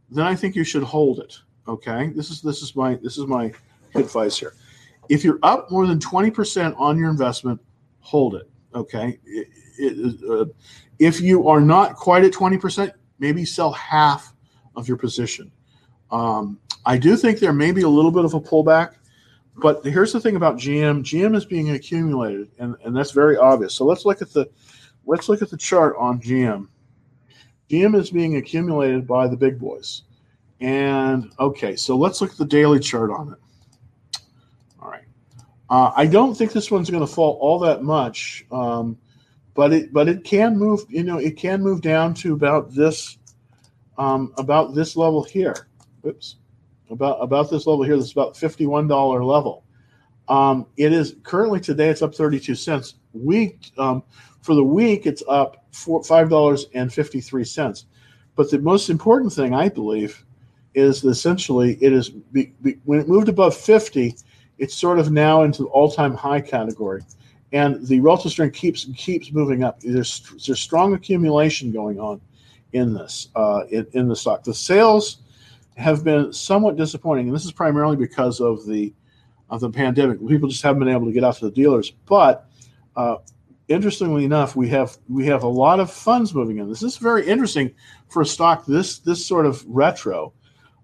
then 0.10 0.26
I 0.26 0.36
think 0.36 0.55
you 0.55 0.64
should 0.64 0.84
hold 0.84 1.20
it. 1.20 1.39
Okay, 1.68 2.11
this 2.15 2.30
is 2.30 2.41
this 2.41 2.61
is 2.61 2.76
my 2.76 2.95
this 2.95 3.18
is 3.18 3.26
my 3.26 3.51
advice 3.95 4.38
here. 4.38 4.53
If 5.09 5.24
you're 5.24 5.39
up 5.43 5.70
more 5.70 5.86
than 5.86 5.99
twenty 5.99 6.32
percent 6.32 6.76
on 6.78 6.97
your 6.97 7.09
investment, 7.09 7.59
hold 7.99 8.36
it. 8.36 8.49
Okay, 8.74 9.20
it, 9.26 9.47
it, 9.78 10.30
uh, 10.30 10.45
if 10.99 11.20
you 11.20 11.47
are 11.47 11.61
not 11.61 11.95
quite 11.95 12.24
at 12.24 12.32
twenty 12.32 12.57
percent, 12.57 12.93
maybe 13.20 13.43
sell 13.43 13.72
half 13.74 14.34
of 14.76 14.88
your 14.88 14.97
position. 14.97 15.51
Um, 16.11 16.59
I 16.86 16.97
do 16.97 17.18
think 17.18 17.39
there 17.39 17.53
may 17.53 17.72
be 17.72 17.82
a 17.82 17.89
little 17.89 18.11
bit 18.11 18.24
of 18.24 18.34
a 18.34 18.39
pullback, 18.39 18.95
but 19.57 19.84
here's 19.84 20.13
the 20.13 20.22
thing 20.22 20.38
about 20.38 20.55
GM. 20.55 21.03
GM 21.03 21.36
is 21.36 21.45
being 21.45 21.72
accumulated, 21.72 22.49
and, 22.59 22.76
and 22.86 22.95
that's 22.95 23.11
very 23.11 23.36
obvious. 23.36 23.74
So 23.74 23.86
let's 23.86 24.05
look 24.05 24.22
at 24.22 24.32
the 24.32 24.49
let's 25.05 25.28
look 25.28 25.41
at 25.41 25.49
the 25.49 25.57
chart 25.57 25.95
on 25.97 26.22
GM. 26.22 26.68
GM 27.70 27.95
is 27.99 28.09
being 28.09 28.38
accumulated 28.38 29.05
by 29.05 29.28
the 29.28 29.36
big 29.36 29.59
boys. 29.59 30.03
And 30.60 31.32
okay, 31.39 31.76
so 31.76 31.95
let's 31.95 32.22
look 32.22 32.32
at 32.32 32.38
the 32.38 32.45
daily 32.45 32.80
chart 32.80 33.12
on 33.12 33.34
it. 33.34 34.20
All 34.82 34.89
right. 34.89 35.05
Uh, 35.70 35.91
I 35.95 36.08
don't 36.08 36.36
think 36.36 36.51
this 36.51 36.72
one's 36.72 36.89
going 36.89 37.05
to 37.05 37.12
fall 37.12 37.38
all 37.41 37.60
that 37.60 37.84
much, 37.84 38.45
um, 38.51 38.97
but 39.53 39.72
it 39.74 39.93
but 39.93 40.08
it 40.08 40.24
can 40.24 40.58
move. 40.58 40.82
You 40.89 41.03
know, 41.03 41.18
it 41.18 41.38
can 41.38 41.62
move 41.62 41.82
down 41.82 42.14
to 42.16 42.34
about 42.34 42.74
this 42.74 43.18
um, 43.97 44.34
about 44.38 44.74
this 44.74 44.95
level 44.95 45.24
here. 45.24 45.68
Oops 46.05 46.38
about 46.89 47.18
about 47.22 47.49
this 47.49 47.68
level 47.68 47.84
here. 47.84 47.95
This 47.95 48.08
is 48.08 48.12
about 48.12 48.38
fifty-one 48.38 48.88
dollar 48.88 49.24
level. 49.24 49.64
Um, 50.28 50.66
it 50.78 50.91
is 50.91 51.16
currently 51.24 51.60
today. 51.60 51.89
It's 51.89 52.01
up 52.01 52.16
thirty-two 52.16 52.55
cents. 52.55 52.95
Week 53.14 53.72
um, 53.78 54.03
for 54.41 54.55
the 54.55 54.64
week, 54.64 55.05
it's 55.05 55.24
up 55.28 55.66
four, 55.72 56.03
five 56.03 56.30
dollars 56.30 56.68
and 56.74 56.93
fifty-three 56.93 57.45
cents. 57.45 57.86
But 58.36 58.51
the 58.51 58.60
most 58.60 58.89
important 58.89 59.34
thing, 59.34 59.53
I 59.53 59.70
believe, 59.70 60.24
is 60.78 61.03
essentially 61.03 61.78
it 61.82 61.91
is 61.91 62.09
be, 62.09 62.53
be, 62.61 62.78
when 62.86 62.99
it 62.99 63.07
moved 63.07 63.30
above 63.30 63.55
fifty, 63.55 64.15
it's 64.59 64.75
sort 64.75 64.99
of 64.99 65.11
now 65.11 65.43
into 65.43 65.63
the 65.63 65.69
all-time 65.69 66.13
high 66.13 66.41
category, 66.41 67.01
and 67.51 67.86
the 67.88 67.99
relative 67.99 68.32
strength 68.32 68.55
keeps 68.55 68.88
keeps 68.95 69.32
moving 69.32 69.63
up. 69.63 69.80
There's 69.82 70.21
there's 70.45 70.59
strong 70.59 70.93
accumulation 70.93 71.71
going 71.71 71.99
on 71.99 72.21
in 72.73 72.93
this 72.93 73.30
uh, 73.36 73.63
in, 73.71 73.88
in 73.93 74.07
the 74.07 74.15
stock. 74.15 74.43
The 74.43 74.53
sales 74.53 75.17
have 75.75 76.03
been 76.03 76.32
somewhat 76.32 76.75
disappointing, 76.75 77.28
and 77.28 77.36
this 77.36 77.45
is 77.45 77.51
primarily 77.51 77.95
because 77.95 78.39
of 78.39 78.65
the 78.65 78.93
of 79.49 79.59
the 79.61 79.69
pandemic. 79.69 80.19
People 80.28 80.49
just 80.49 80.63
haven't 80.63 80.80
been 80.80 80.93
able 80.93 81.07
to 81.07 81.13
get 81.13 81.23
out 81.23 81.36
to 81.38 81.45
the 81.45 81.51
dealers. 81.51 81.91
But 82.05 82.49
uh, 82.95 83.17
interestingly 83.67 84.25
enough, 84.25 84.55
we 84.55 84.69
have 84.69 84.97
we 85.09 85.25
have 85.25 85.43
a 85.43 85.47
lot 85.47 85.80
of 85.80 85.91
funds 85.91 86.34
moving 86.34 86.57
in. 86.59 86.69
This 86.69 86.84
is 86.84 86.97
very 86.97 87.25
interesting 87.25 87.71
for 88.09 88.21
a 88.21 88.25
stock 88.25 88.65
this 88.65 88.99
this 88.99 89.25
sort 89.25 89.45
of 89.45 89.65
retro. 89.67 90.34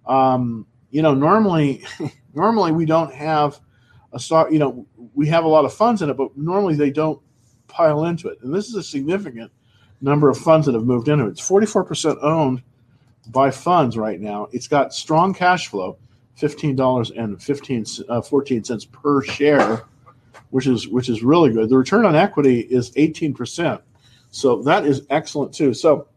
Um, 0.06 0.66
you 0.92 1.02
know, 1.02 1.14
normally 1.14 1.86
normally 2.34 2.72
we 2.72 2.86
don't 2.86 3.14
have 3.14 3.60
a 4.14 4.20
stock. 4.20 4.52
You 4.52 4.60
know, 4.60 4.88
we 5.14 5.28
have 5.28 5.44
a 5.44 5.48
lot 5.48 5.66
of 5.66 5.74
funds 5.74 6.02
in 6.02 6.10
it, 6.10 6.18
but 6.18 6.38
normally 6.38 6.76
they 6.76 6.92
don't 6.92 7.20
pile 7.68 8.06
into 8.06 8.28
it. 8.28 8.40
And 8.42 8.54
this 8.54 8.68
is 8.68 8.76
a 8.76 8.84
significant 8.84 9.52
number 10.02 10.30
of 10.30 10.38
funds 10.38 10.66
that 10.68 10.76
have 10.76 10.86
moved 10.86 11.08
into 11.08 11.26
it. 11.26 11.30
It's 11.30 11.48
forty 11.48 11.66
four 11.66 11.84
percent 11.84 12.20
owned 12.22 12.62
by 13.30 13.52
funds 13.52 13.98
right 13.98 14.20
now. 14.20 14.48
It's 14.52 14.68
got 14.68 14.94
strong 14.94 15.34
cash 15.34 15.68
flow, 15.68 15.98
fifteen 16.36 16.76
dollars 16.76 17.12
and 17.12 17.42
15, 17.42 17.86
uh, 18.10 18.22
14 18.22 18.64
cents 18.64 18.86
per 18.86 19.24
share, 19.24 19.84
which 20.52 20.68
is 20.68 20.88
which 20.88 21.10
is 21.10 21.24
really 21.24 21.52
good. 21.52 21.70
The 21.70 21.78
return 21.78 22.06
on 22.06 22.16
equity 22.16 22.62
is 22.62 22.92
eighteen 22.96 23.34
percent, 23.34 23.82
so 24.30 24.62
that 24.64 24.86
is 24.86 25.06
excellent 25.10 25.54
too. 25.54 25.74
So 25.74 26.08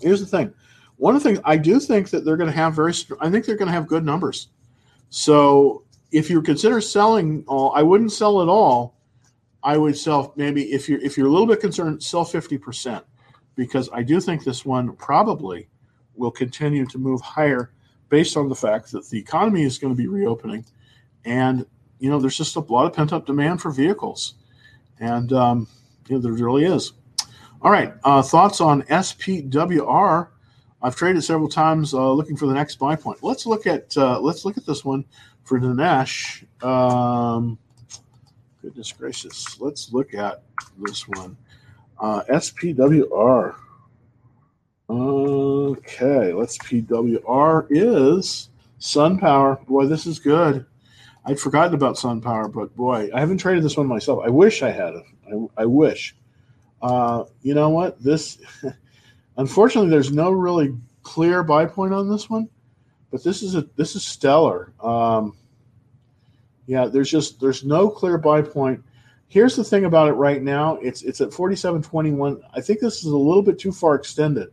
here's 0.00 0.20
the 0.20 0.26
thing: 0.26 0.52
one 0.98 1.16
of 1.16 1.22
the 1.22 1.28
things 1.28 1.40
I 1.44 1.56
do 1.56 1.80
think 1.80 2.10
that 2.10 2.24
they're 2.24 2.36
going 2.36 2.50
to 2.50 2.56
have 2.56 2.74
very, 2.74 2.92
I 3.20 3.30
think 3.30 3.46
they're 3.46 3.56
going 3.56 3.68
to 3.68 3.72
have 3.72 3.86
good 3.86 4.04
numbers. 4.04 4.48
So 5.10 5.84
if 6.12 6.28
you 6.28 6.42
consider 6.42 6.80
selling 6.80 7.44
all, 7.46 7.72
I 7.74 7.82
wouldn't 7.82 8.12
sell 8.12 8.40
it 8.42 8.48
all. 8.48 8.96
I 9.62 9.76
would 9.76 9.96
sell 9.96 10.32
maybe 10.36 10.72
if 10.72 10.88
you're 10.88 11.00
if 11.00 11.16
you're 11.16 11.26
a 11.26 11.30
little 11.30 11.46
bit 11.46 11.60
concerned, 11.60 12.02
sell 12.02 12.24
fifty 12.24 12.56
percent 12.56 13.04
because 13.56 13.90
I 13.92 14.04
do 14.04 14.20
think 14.20 14.44
this 14.44 14.64
one 14.64 14.94
probably 14.96 15.68
will 16.14 16.30
continue 16.30 16.86
to 16.86 16.98
move 16.98 17.20
higher 17.20 17.72
based 18.08 18.36
on 18.36 18.48
the 18.48 18.54
fact 18.54 18.92
that 18.92 19.08
the 19.10 19.18
economy 19.18 19.64
is 19.64 19.78
going 19.78 19.92
to 19.92 19.96
be 19.96 20.06
reopening 20.06 20.64
and 21.24 21.66
you 21.98 22.08
know 22.08 22.18
there's 22.18 22.36
just 22.36 22.56
a 22.56 22.60
lot 22.60 22.86
of 22.86 22.92
pent 22.92 23.12
up 23.12 23.26
demand 23.26 23.60
for 23.60 23.70
vehicles 23.70 24.34
and 25.00 25.32
um, 25.32 25.66
you 26.08 26.16
know, 26.16 26.22
there 26.22 26.32
really 26.32 26.64
is 26.64 26.92
all 27.60 27.70
right 27.70 27.94
uh, 28.04 28.22
thoughts 28.22 28.60
on 28.60 28.82
spwr 28.84 30.28
i've 30.82 30.96
traded 30.96 31.22
several 31.22 31.48
times 31.48 31.94
uh, 31.94 32.12
looking 32.12 32.36
for 32.36 32.46
the 32.46 32.54
next 32.54 32.76
buy 32.76 32.94
point 32.94 33.18
let's 33.22 33.46
look 33.46 33.66
at 33.66 33.96
uh, 33.96 34.18
let's 34.20 34.44
look 34.44 34.56
at 34.56 34.66
this 34.66 34.84
one 34.84 35.04
for 35.44 35.58
Dinesh. 35.58 36.44
Um, 36.62 37.58
goodness 38.62 38.92
gracious 38.92 39.60
let's 39.60 39.92
look 39.92 40.14
at 40.14 40.42
this 40.78 41.08
one 41.08 41.36
uh, 42.00 42.22
spwr 42.24 43.54
Okay, 44.90 46.32
let's 46.32 46.56
PWR 46.58 47.66
is 47.68 48.48
SunPower. 48.80 49.64
Boy, 49.66 49.86
this 49.86 50.06
is 50.06 50.18
good. 50.18 50.64
I'd 51.26 51.38
forgotten 51.38 51.74
about 51.74 51.96
SunPower, 51.96 52.50
but 52.50 52.74
boy, 52.74 53.10
I 53.14 53.20
haven't 53.20 53.36
traded 53.36 53.62
this 53.62 53.76
one 53.76 53.86
myself. 53.86 54.22
I 54.24 54.30
wish 54.30 54.62
I 54.62 54.70
had. 54.70 54.94
I, 55.30 55.62
I 55.62 55.66
wish. 55.66 56.16
Uh, 56.80 57.24
you 57.42 57.52
know 57.52 57.68
what? 57.68 58.02
This, 58.02 58.38
unfortunately, 59.38 59.90
there's 59.90 60.12
no 60.12 60.30
really 60.30 60.76
clear 61.02 61.42
buy 61.42 61.64
point 61.64 61.94
on 61.94 62.10
this 62.10 62.28
one, 62.28 62.48
but 63.10 63.24
this 63.24 63.42
is 63.42 63.54
a 63.54 63.66
this 63.76 63.96
is 63.96 64.04
stellar. 64.04 64.74
Um, 64.80 65.34
yeah, 66.66 66.84
there's 66.84 67.10
just 67.10 67.40
there's 67.40 67.64
no 67.64 67.88
clear 67.88 68.18
buy 68.18 68.42
point. 68.42 68.84
Here's 69.28 69.56
the 69.56 69.64
thing 69.64 69.86
about 69.86 70.08
it 70.08 70.12
right 70.12 70.42
now. 70.42 70.76
It's 70.76 71.02
it's 71.02 71.22
at 71.22 71.30
47.21. 71.30 72.42
I 72.52 72.60
think 72.60 72.80
this 72.80 72.98
is 72.98 73.06
a 73.06 73.16
little 73.16 73.42
bit 73.42 73.58
too 73.58 73.72
far 73.72 73.94
extended. 73.94 74.48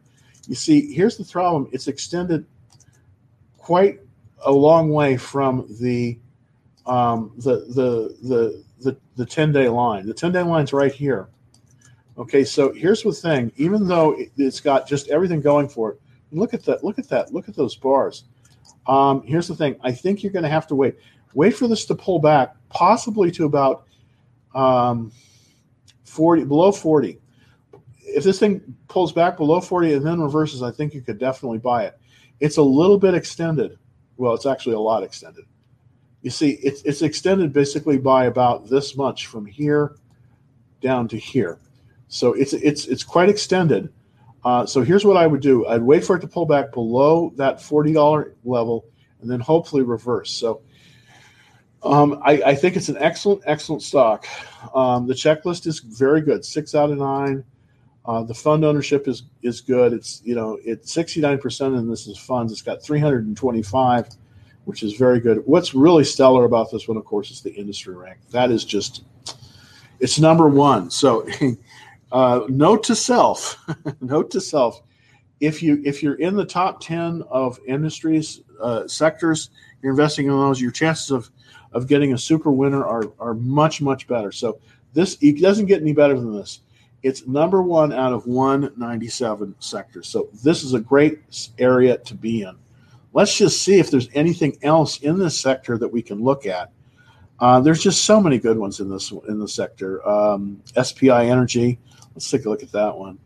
You 0.48 0.56
see, 0.56 0.94
here's 0.94 1.18
the 1.18 1.26
problem. 1.26 1.70
It's 1.74 1.88
extended 1.88 2.46
quite 3.58 4.00
a 4.46 4.52
long 4.52 4.90
way 4.92 5.18
from 5.18 5.68
the 5.82 6.20
um, 6.86 7.34
the 7.38 7.66
the 7.70 8.16
the 8.22 8.64
the 8.82 8.98
the 9.16 9.26
10 9.26 9.52
day 9.52 9.68
line. 9.70 10.06
The 10.06 10.14
10 10.14 10.32
day 10.32 10.44
line's 10.44 10.72
right 10.72 10.92
here. 10.92 11.30
Okay, 12.18 12.44
so 12.44 12.72
here's 12.74 13.04
the 13.04 13.12
thing. 13.12 13.52
Even 13.58 13.88
though 13.88 14.16
it's 14.38 14.60
got 14.60 14.88
just 14.88 15.10
everything 15.10 15.42
going 15.42 15.68
for 15.68 15.92
it, 15.92 16.02
look 16.32 16.54
at 16.54 16.64
that. 16.66 16.84
Look 16.84 16.98
at 16.98 17.10
that. 17.10 17.34
Look 17.34 17.50
at 17.50 17.56
those 17.56 17.76
bars. 17.76 18.26
Um, 18.88 19.24
here's 19.24 19.48
the 19.48 19.56
thing. 19.56 19.76
I 19.82 19.92
think 19.92 20.24
you're 20.24 20.32
going 20.32 20.44
to 20.44 20.50
have 20.50 20.68
to 20.68 20.76
wait. 20.76 20.96
Wait 21.34 21.56
for 21.56 21.68
this 21.68 21.86
to 21.86 21.96
pull 21.96 22.20
back, 22.20 22.56
possibly 22.70 23.30
to 23.32 23.46
about 23.46 23.86
um, 24.54 25.12
40 26.06 26.46
below 26.46 26.72
40 26.72 27.20
if 28.16 28.24
this 28.24 28.40
thing 28.40 28.62
pulls 28.88 29.12
back 29.12 29.36
below 29.36 29.60
40 29.60 29.94
and 29.94 30.06
then 30.06 30.22
reverses, 30.22 30.64
I 30.64 30.72
think 30.72 30.94
you 30.94 31.02
could 31.02 31.18
definitely 31.18 31.58
buy 31.58 31.86
it. 31.86 32.00
It's 32.40 32.58
a 32.58 32.62
little 32.62 32.98
bit 32.98 33.14
extended. 33.14 33.78
Well, 34.16 34.34
it's 34.34 34.46
actually 34.46 34.76
a 34.76 34.80
lot 34.80 35.04
extended. 35.04 35.46
You 36.22 36.30
see, 36.30 36.52
it's, 36.64 36.82
it's 36.84 37.02
extended 37.02 37.52
basically 37.52 37.98
by 37.98 38.26
about 38.26 38.70
this 38.70 38.96
much 38.96 39.28
from 39.28 39.46
here 39.46 39.98
down 40.82 41.10
to 41.10 41.18
here. 41.18 41.60
So 42.08 42.34
it's 42.34 42.54
it's 42.54 42.86
it's 42.86 43.04
quite 43.04 43.30
extended. 43.30 43.92
Uh, 44.44 44.66
so 44.66 44.82
here's 44.82 45.06
what 45.06 45.18
I 45.18 45.28
would 45.28 45.42
do: 45.42 45.66
I'd 45.68 45.82
wait 45.82 46.04
for 46.04 46.16
it 46.16 46.20
to 46.22 46.28
pull 46.28 46.46
back 46.46 46.72
below 46.72 47.34
that 47.36 47.62
forty 47.62 47.94
dollar 47.94 48.36
level, 48.44 48.86
and 49.22 49.30
then 49.30 49.40
hopefully 49.40 49.84
reverse. 49.84 50.32
So 50.32 50.62
um, 51.84 52.20
I, 52.24 52.42
I, 52.42 52.56
think 52.56 52.76
it's 52.76 52.90
an 52.90 52.98
excellent, 53.00 53.44
excellent 53.46 53.84
stock. 53.84 54.26
Um, 54.74 55.06
the 55.08 55.14
checklist 55.14 55.68
is 55.68 55.80
very 55.80 56.22
good, 56.22 56.44
six 56.44 56.74
out 56.74 56.90
of 56.90 56.98
nine. 56.98 57.44
Uh, 58.06 58.24
the 58.24 58.34
fund 58.34 58.64
ownership 58.64 59.08
is 59.08 59.24
is 59.42 59.62
good. 59.62 59.94
It's 59.94 60.22
you 60.24 60.36
know 60.36 60.60
it's 60.64 60.92
69 60.94 61.40
percent, 61.40 61.76
and 61.76 61.92
this 61.92 62.08
is 62.08 62.18
funds. 62.18 62.52
It's 62.52 62.62
got 62.62 62.84
325 62.84 64.10
which 64.66 64.84
is 64.84 64.94
very 64.94 65.20
good. 65.20 65.42
What's 65.46 65.74
really 65.74 66.04
stellar 66.04 66.44
about 66.44 66.72
this 66.72 66.88
one, 66.88 66.98
of 66.98 67.06
course, 67.06 67.32
is 67.32 67.42
the 67.42 67.54
industry 67.54 67.96
rank. 67.96 68.18
That 68.32 68.52
is 68.52 68.66
just, 68.66 69.04
it's 70.00 70.20
number 70.20 70.50
one. 70.50 70.90
So, 70.90 71.28
uh, 72.16 72.46
note 72.48 72.82
to 72.82 72.96
self, 72.96 73.58
note 74.00 74.32
to 74.32 74.40
self, 74.40 74.82
if 75.42 75.62
you 75.62 75.82
if 75.84 76.02
you're 76.02 76.16
in 76.16 76.34
the 76.38 76.46
top 76.46 76.80
ten 76.80 77.22
of 77.30 77.60
industries 77.68 78.40
uh, 78.62 78.88
sectors, 78.88 79.50
you're 79.82 79.92
investing 79.92 80.28
in 80.28 80.32
those. 80.32 80.62
Your 80.62 80.72
chances 80.72 81.12
of 81.12 81.30
of 81.74 81.88
getting 81.88 82.14
a 82.14 82.18
super 82.18 82.52
winner 82.52 82.86
are 82.86 83.04
are 83.20 83.34
much 83.34 83.82
much 83.82 84.08
better. 84.08 84.32
So 84.32 84.60
this 84.94 85.18
it 85.20 85.42
doesn't 85.42 85.66
get 85.66 85.82
any 85.82 85.92
better 85.92 86.18
than 86.18 86.34
this. 86.34 86.62
It's 87.04 87.28
number 87.28 87.62
one 87.62 87.92
out 87.92 88.14
of 88.14 88.26
197 88.26 89.54
sectors. 89.60 90.08
So 90.08 90.30
this 90.42 90.64
is 90.64 90.74
a 90.74 90.80
great 90.80 91.20
area 91.60 91.98
to 91.98 92.16
be 92.16 92.44
in. 92.44 92.56
Let's 93.12 93.38
just 93.38 93.62
see 93.62 93.78
if 93.78 93.92
there's 93.92 94.08
anything 94.14 94.58
else 94.62 95.00
in 95.00 95.20
this 95.20 95.38
sector 95.38 95.78
that 95.78 95.90
we 95.90 96.02
can 96.02 96.24
look 96.24 96.46
at. 96.46 96.72
Uh, 97.40 97.60
there's 97.60 97.84
just 97.84 98.06
so 98.06 98.22
many 98.22 98.40
good 98.40 98.58
ones 98.58 98.80
in 98.80 98.90
this 98.90 99.12
in 99.28 99.38
the 99.38 99.48
sector. 99.50 100.08
Um, 100.08 100.62
SPI 100.82 101.28
Energy. 101.30 101.78
Let's 102.16 102.30
take 102.30 102.46
a 102.46 102.50
look 102.50 102.64
at 102.64 102.72
that 102.72 102.98
one. 102.98 103.20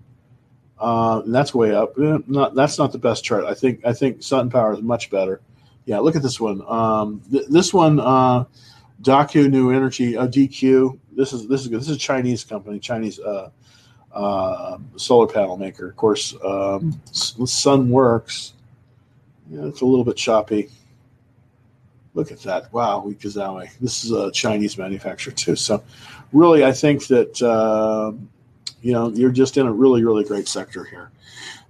Uh, 0.80 1.22
and 1.26 1.36
that's 1.36 1.54
way 1.54 1.76
up. 1.76 1.98
Eh, 2.00 2.18
not 2.28 2.56
that's 2.56 2.78
not 2.78 2.92
the 2.92 2.98
best 2.98 3.24
chart. 3.24 3.44
I 3.44 3.54
think 3.54 3.86
I 3.86 3.94
think 3.94 4.20
SunPower 4.20 4.76
is 4.76 4.82
much 4.82 5.10
better. 5.10 5.42
Yeah, 5.86 6.00
look 6.00 6.16
at 6.16 6.22
this 6.22 6.40
one. 6.40 6.62
Um, 6.68 7.22
th- 7.32 7.48
this 7.50 7.74
one, 7.74 8.00
uh, 8.00 8.46
Daqo 9.02 9.50
New 9.50 9.72
Energy, 9.72 10.16
uh, 10.16 10.28
DQ. 10.28 10.98
This 11.12 11.34
is 11.34 11.48
this 11.48 11.62
is 11.62 11.68
good. 11.68 11.82
This 11.82 11.90
is 11.90 11.98
a 11.98 12.00
Chinese 12.00 12.44
company, 12.44 12.80
Chinese 12.80 13.20
uh, 13.20 13.50
uh, 14.14 14.78
solar 14.96 15.28
panel 15.28 15.58
maker. 15.58 15.90
Of 15.90 15.98
course, 15.98 16.34
um, 16.46 16.94
Sunworks. 17.12 18.54
Yeah, 19.50 19.66
it's 19.66 19.82
a 19.82 19.86
little 19.86 20.06
bit 20.06 20.16
choppy. 20.16 20.70
Look 22.14 22.32
at 22.32 22.40
that! 22.42 22.72
Wow, 22.72 23.04
Wikazawa. 23.06 23.70
This 23.82 24.06
is 24.06 24.12
a 24.12 24.32
Chinese 24.32 24.78
manufacturer 24.78 25.34
too. 25.34 25.56
So, 25.56 25.84
really, 26.32 26.64
I 26.64 26.72
think 26.72 27.08
that 27.08 27.42
uh, 27.42 28.14
you 28.82 28.94
know 28.94 29.10
you're 29.10 29.32
just 29.32 29.58
in 29.58 29.66
a 29.66 29.72
really, 29.72 30.04
really 30.04 30.24
great 30.24 30.48
sector 30.48 30.84
here. 30.84 31.12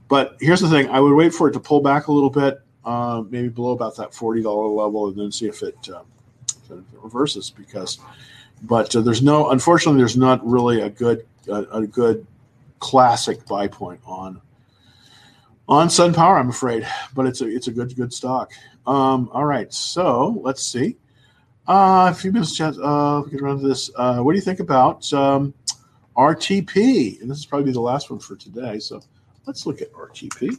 But 0.08 0.38
here's 0.40 0.62
the 0.62 0.70
thing: 0.70 0.90
I 0.90 1.00
would 1.00 1.14
wait 1.14 1.34
for 1.34 1.48
it 1.48 1.54
to 1.54 1.60
pull 1.60 1.82
back 1.82 2.08
a 2.08 2.12
little 2.12 2.30
bit, 2.30 2.62
uh, 2.86 3.24
maybe 3.30 3.50
below 3.50 3.72
about 3.72 3.96
that 3.98 4.14
forty 4.14 4.42
dollar 4.42 4.68
level, 4.68 5.08
and 5.08 5.18
then 5.18 5.32
see 5.32 5.48
if 5.48 5.62
it, 5.64 5.78
uh, 5.94 6.02
if 6.48 6.72
it 6.72 6.84
reverses. 7.02 7.50
Because, 7.50 8.00
but 8.64 8.96
uh, 8.96 9.02
there's 9.02 9.22
no, 9.22 9.52
unfortunately, 9.52 10.00
there's 10.00 10.18
not 10.18 10.46
really 10.46 10.82
a 10.82 10.90
good 10.90 11.26
a, 11.48 11.64
a 11.72 11.88
good 11.88 12.26
classic 12.80 13.46
buy 13.46 13.68
point 13.68 14.00
on 14.06 14.42
on 15.70 15.88
SunPower, 15.88 16.40
I'm 16.40 16.50
afraid, 16.50 16.88
but 17.14 17.28
it's 17.28 17.42
a 17.42 17.48
it's 17.48 17.68
a 17.68 17.72
good 17.72 17.96
good 17.96 18.12
stock. 18.12 18.52
Um, 18.88 19.30
all 19.32 19.46
right, 19.46 19.72
so 19.72 20.40
let's 20.42 20.64
see. 20.64 20.98
Uh, 21.68 22.10
a 22.10 22.14
few 22.16 22.32
minutes 22.32 22.58
chat. 22.58 22.74
Uh, 22.82 23.22
we 23.24 23.30
can 23.30 23.44
run 23.44 23.62
this. 23.62 23.92
Uh, 23.96 24.18
what 24.22 24.32
do 24.34 24.38
you 24.38 24.42
think 24.42 24.60
about 24.60 25.12
um, 25.14 25.54
RTP? 26.16 27.22
And 27.22 27.30
this 27.30 27.40
is 27.40 27.46
probably 27.46 27.72
the 27.72 27.82
last 27.82 28.10
one 28.10 28.20
for 28.20 28.36
today. 28.36 28.80
So 28.80 29.02
let's 29.46 29.66
look 29.66 29.82
at 29.82 29.92
RTP. 29.94 30.58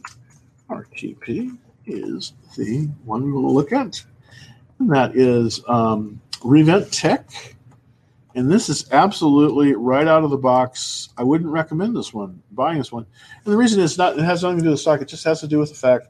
RTP 0.69 1.57
is 1.85 2.33
the 2.57 2.85
one 3.03 3.23
we 3.23 3.31
want 3.31 3.45
to 3.45 3.51
look 3.51 3.71
at, 3.71 4.03
and 4.79 4.91
that 4.91 5.15
is 5.15 5.61
um, 5.67 6.21
Reinvent 6.39 6.89
Tech. 6.91 7.55
And 8.33 8.49
this 8.49 8.69
is 8.69 8.89
absolutely 8.91 9.73
right 9.73 10.07
out 10.07 10.23
of 10.23 10.29
the 10.29 10.37
box. 10.37 11.09
I 11.17 11.23
wouldn't 11.23 11.49
recommend 11.49 11.95
this 11.95 12.13
one, 12.13 12.41
buying 12.51 12.77
this 12.77 12.91
one. 12.91 13.05
And 13.43 13.53
the 13.53 13.57
reason 13.57 13.81
is 13.81 13.97
not 13.97 14.17
it 14.17 14.23
has 14.23 14.43
nothing 14.43 14.59
to 14.59 14.63
do 14.63 14.69
with 14.69 14.79
the 14.79 14.81
stock. 14.81 15.01
It 15.01 15.09
just 15.09 15.25
has 15.25 15.41
to 15.41 15.47
do 15.47 15.59
with 15.59 15.69
the 15.69 15.75
fact 15.75 16.07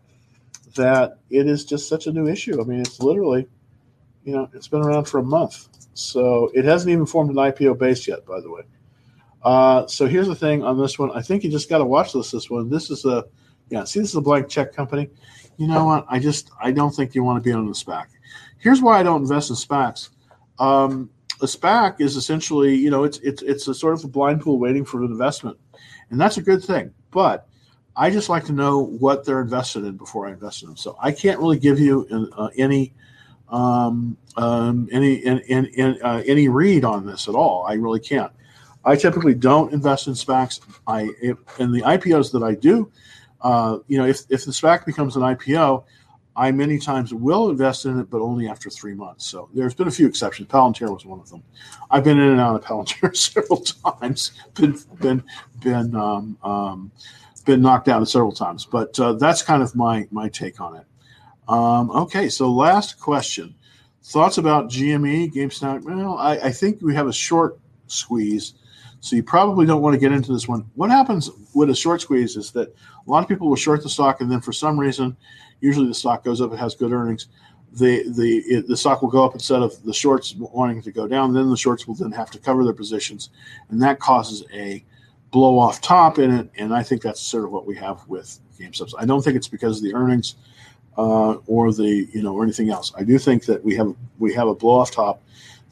that 0.76 1.18
it 1.30 1.48
is 1.48 1.66
just 1.66 1.90
such 1.90 2.08
a 2.08 2.12
new 2.12 2.28
issue. 2.28 2.62
I 2.62 2.64
mean, 2.64 2.80
it's 2.80 3.00
literally, 3.00 3.48
you 4.24 4.34
know, 4.34 4.50
it's 4.54 4.68
been 4.68 4.82
around 4.82 5.06
for 5.06 5.20
a 5.20 5.24
month. 5.24 5.68
So 5.94 6.52
it 6.54 6.64
hasn't 6.66 6.92
even 6.92 7.06
formed 7.06 7.32
an 7.32 7.38
IPO 7.38 7.78
base 7.78 8.08
yet, 8.08 8.26
by 8.26 8.40
the 8.40 8.52
way. 8.52 8.62
Uh, 9.44 9.88
so 9.88 10.08
here's 10.08 10.28
the 10.28 10.36
thing 10.36 10.64
on 10.64 10.80
this 10.80 11.00
one. 11.00 11.12
I 11.12 11.22
think 11.22 11.44
you 11.44 11.50
just 11.50 11.70
got 11.70 11.80
to 11.80 11.86
watch 11.86 12.14
this. 12.14 12.32
This 12.32 12.50
one. 12.50 12.70
This 12.70 12.90
is 12.90 13.06
a, 13.06 13.26
yeah. 13.70 13.84
See, 13.84 14.00
this 14.00 14.10
is 14.10 14.16
a 14.16 14.22
blank 14.22 14.50
check 14.50 14.74
company. 14.74 15.10
You 15.58 15.68
know 15.68 15.86
what? 15.86 16.06
I 16.10 16.20
just 16.20 16.52
I 16.62 16.72
don't 16.72 16.92
think 16.92 17.16
you 17.16 17.24
want 17.24 17.44
to 17.44 17.48
be 17.48 17.54
on 17.54 17.66
the 17.68 17.74
SPAC. 17.74 18.08
Here's 18.58 18.82
why 18.82 19.00
I 19.00 19.04
don't 19.04 19.22
invest 19.22 19.50
in 19.50 19.56
SPACs. 19.56 20.10
Um, 20.60 21.10
a 21.42 21.46
SPAC 21.46 22.00
is 22.00 22.16
essentially, 22.16 22.76
you 22.76 22.92
know, 22.92 23.04
it's 23.04 23.18
it's 23.20 23.42
it's 23.42 23.68
a 23.68 23.74
sort 23.74 23.96
of 23.96 24.04
a 24.04 24.08
blind 24.08 24.42
pool 24.42 24.60
waiting 24.60 24.86
for 24.86 25.00
an 25.00 25.06
investment, 25.12 25.58
and 26.10 26.20
that's 26.20 26.38
a 26.38 26.42
good 26.42 26.64
thing. 26.64 26.94
But 27.10 27.48
I 27.96 28.10
just 28.10 28.30
like 28.30 28.46
to 28.46 28.54
know 28.54 28.80
what 28.80 29.26
they're 29.26 29.42
invested 29.42 29.84
in 29.84 29.98
before 29.98 30.28
I 30.28 30.32
invest 30.32 30.62
in 30.62 30.70
them. 30.70 30.78
So 30.78 30.96
I 31.02 31.12
can't 31.12 31.40
really 31.40 31.60
give 31.60 31.80
you 31.80 32.08
uh, 32.38 32.50
any 32.58 32.94
um, 33.50 34.18
um, 34.38 34.88
any 34.92 35.16
in, 35.16 35.40
in, 35.40 35.66
in, 35.66 36.02
uh, 36.02 36.24
any 36.26 36.48
read 36.48 36.86
on 36.86 37.06
this 37.06 37.28
at 37.28 37.36
all. 37.36 37.66
I 37.68 37.74
really 37.74 38.00
can't. 38.00 38.32
I 38.84 38.96
typically 38.96 39.36
don't 39.36 39.74
invest 39.74 40.08
in 40.08 40.14
SPACs. 40.14 40.62
I 40.88 41.02
in 41.60 41.72
the 41.72 41.82
IPOs 41.82 42.32
that 42.32 42.44
I 42.44 42.56
do, 42.56 42.92
uh, 43.42 43.80
you 43.88 43.98
know, 43.98 44.06
if 44.06 44.22
if 44.30 44.46
the 44.46 44.52
SPAC 44.52 44.86
becomes 44.86 45.16
an 45.16 45.22
IPO, 45.22 45.84
I 46.36 46.52
many 46.52 46.80
times 46.80 47.14
will 47.14 47.50
invest 47.50 47.86
in 47.86 48.00
it, 48.00 48.10
but 48.10 48.22
only 48.22 48.48
after 48.48 48.70
three 48.70 48.94
months. 48.94 49.26
So 49.28 49.50
there's 49.54 49.74
been 49.74 49.88
a 49.88 49.92
few 49.92 50.08
exceptions. 50.08 50.48
Palantir 50.48 50.92
was 50.92 51.06
one 51.06 51.20
of 51.20 51.30
them. 51.30 51.44
I've 51.90 52.04
been 52.04 52.20
in 52.20 52.30
and 52.30 52.40
out 52.40 52.56
of 52.56 52.64
Palantir 52.64 53.16
several 53.16 53.58
times. 53.58 54.32
Been 54.56 54.78
been 55.00 55.24
been 55.60 55.96
um, 55.96 56.38
um, 56.44 56.92
been 57.46 57.62
knocked 57.62 57.88
out 57.88 58.08
several 58.08 58.32
times. 58.32 58.66
But 58.66 59.00
uh, 59.00 59.14
that's 59.14 59.42
kind 59.42 59.62
of 59.62 59.76
my 59.76 60.08
my 60.12 60.30
take 60.30 60.62
on 60.62 60.78
it. 60.78 60.86
Um, 61.48 61.92
okay, 61.92 62.30
so 62.30 62.50
last 62.50 63.00
question. 63.00 63.56
Thoughts 64.04 64.40
about 64.40 64.70
GME, 64.70 65.32
GameStop? 65.32 65.84
Well, 65.84 66.18
I, 66.18 66.38
I 66.38 66.52
think 66.52 66.82
we 66.82 66.96
have 66.96 67.08
a 67.08 67.14
short 67.14 67.60
squeeze. 67.86 68.56
So 69.02 69.16
you 69.16 69.24
probably 69.24 69.66
don't 69.66 69.82
want 69.82 69.96
to 69.96 70.00
get 70.00 70.12
into 70.12 70.32
this 70.32 70.48
one. 70.48 70.64
What 70.76 70.92
happens 70.92 71.30
with 71.56 71.72
a 71.72 71.76
short 71.76 72.02
squeeze 72.02 72.38
is 72.38 72.52
that 72.52 72.70
a 72.70 73.10
lot 73.10 73.24
of 73.24 73.28
people 73.28 73.50
will 73.50 73.56
short 73.56 73.82
the 73.82 73.90
stock, 73.90 74.22
and 74.22 74.32
then 74.32 74.42
for 74.42 74.54
some 74.54 74.80
reason, 74.80 75.18
usually 75.60 75.88
the 75.88 75.94
stock 75.94 76.24
goes 76.24 76.40
up, 76.40 76.54
it 76.54 76.58
has 76.58 76.76
good 76.76 76.94
earnings. 76.94 77.28
The 77.74 78.04
the 78.10 78.38
it, 78.40 78.68
the 78.68 78.78
stock 78.78 79.02
will 79.02 79.10
go 79.10 79.26
up 79.26 79.34
instead 79.34 79.64
of 79.64 79.82
the 79.84 79.94
shorts 79.94 80.36
wanting 80.36 80.82
to 80.84 80.92
go 80.92 81.08
down. 81.08 81.34
Then 81.34 81.50
the 81.50 81.58
shorts 81.58 81.88
will 81.88 81.96
then 81.96 82.12
have 82.12 82.30
to 82.32 82.40
cover 82.40 82.64
their 82.64 82.74
positions, 82.74 83.30
and 83.70 83.82
that 83.82 84.00
causes 84.00 84.44
a 84.54 84.84
blow 85.32 85.58
off 85.58 85.82
top 85.82 86.20
in 86.20 86.30
it. 86.30 86.52
And 86.58 86.74
I 86.74 86.84
think 86.84 87.02
that's 87.02 87.22
sort 87.22 87.46
of 87.46 87.52
what 87.52 87.66
we 87.66 87.76
have 87.78 88.08
with 88.08 88.40
GameStop. 88.60 88.94
I 89.00 89.06
don't 89.06 89.24
think 89.24 89.36
it's 89.36 89.48
because 89.48 89.78
of 89.78 89.84
the 89.84 89.96
earnings 89.96 90.36
uh, 90.98 91.36
or 91.48 91.74
the 91.74 92.08
you 92.14 92.22
know 92.22 92.36
or 92.36 92.44
anything 92.44 92.70
else. 92.70 92.92
I 92.96 93.04
do 93.04 93.18
think 93.18 93.46
that 93.46 93.64
we 93.64 93.76
have 93.78 93.96
we 94.20 94.34
have 94.34 94.48
a 94.48 94.54
blow 94.54 94.80
off 94.80 94.92
top 94.92 95.24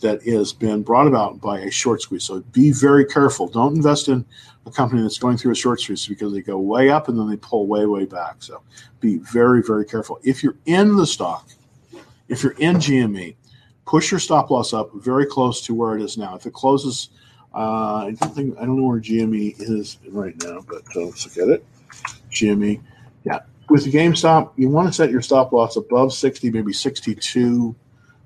that 0.02 0.24
has 0.24 0.54
been 0.54 0.82
brought 0.84 1.08
about 1.08 1.41
by 1.41 1.60
a 1.60 1.72
short 1.72 2.02
squeeze. 2.02 2.26
So 2.26 2.41
be 2.52 2.72
very 2.72 3.06
careful. 3.06 3.47
Don't 3.47 3.76
invest 3.76 4.08
in 4.08 4.26
a 4.66 4.72
company 4.72 5.02
that's 5.02 5.18
going 5.18 5.38
through 5.38 5.52
a 5.52 5.56
short 5.56 5.82
squeeze 5.82 6.08
because 6.08 6.34
they 6.34 6.41
go 6.41 6.58
way 6.60 6.89
up 6.89 7.08
and 7.08 7.18
then 7.20 7.30
they 7.30 7.38
pull 7.38 7.68
way, 7.68 7.86
way 7.86 8.06
back. 8.06 8.36
So 8.39 8.62
be 9.00 9.18
very, 9.18 9.62
very 9.62 9.86
careful. 9.86 10.20
If 10.24 10.43
you're 10.43 10.58
in 10.66 10.95
the 10.95 11.08
stock, 11.08 11.47
if 12.28 12.43
you're 12.43 12.58
in 12.60 12.78
GME, 12.78 13.36
push 13.86 14.12
your 14.12 14.20
stop 14.20 14.50
loss 14.52 14.74
up 14.74 14.91
very 14.95 15.26
close 15.26 15.62
to 15.66 15.74
where 15.74 15.95
it 15.95 16.02
is 16.02 16.18
now. 16.18 16.36
If 16.36 16.45
it 16.45 16.54
closes, 16.54 17.10
uh, 17.56 18.06
I 18.06 18.16
don't 18.20 18.36
think 18.36 18.58
I 18.58 18.62
don't 18.62 18.78
know 18.78 18.88
where 18.88 19.00
GME 19.00 19.56
is 19.60 19.97
right 20.10 20.36
now, 20.43 20.64
but 20.68 20.84
uh, 20.95 21.06
let's 21.06 21.26
look 21.26 21.50
at 21.50 21.54
it. 21.56 21.66
GME, 22.32 22.82
yeah. 23.24 23.39
With 23.70 23.86
GameStop, 23.86 24.52
you 24.56 24.70
want 24.70 24.88
to 24.88 24.93
set 24.93 25.12
your 25.12 25.22
stop 25.22 25.52
loss 25.52 25.76
above 25.76 26.14
60, 26.14 26.52
maybe 26.52 26.74
62 26.74 27.76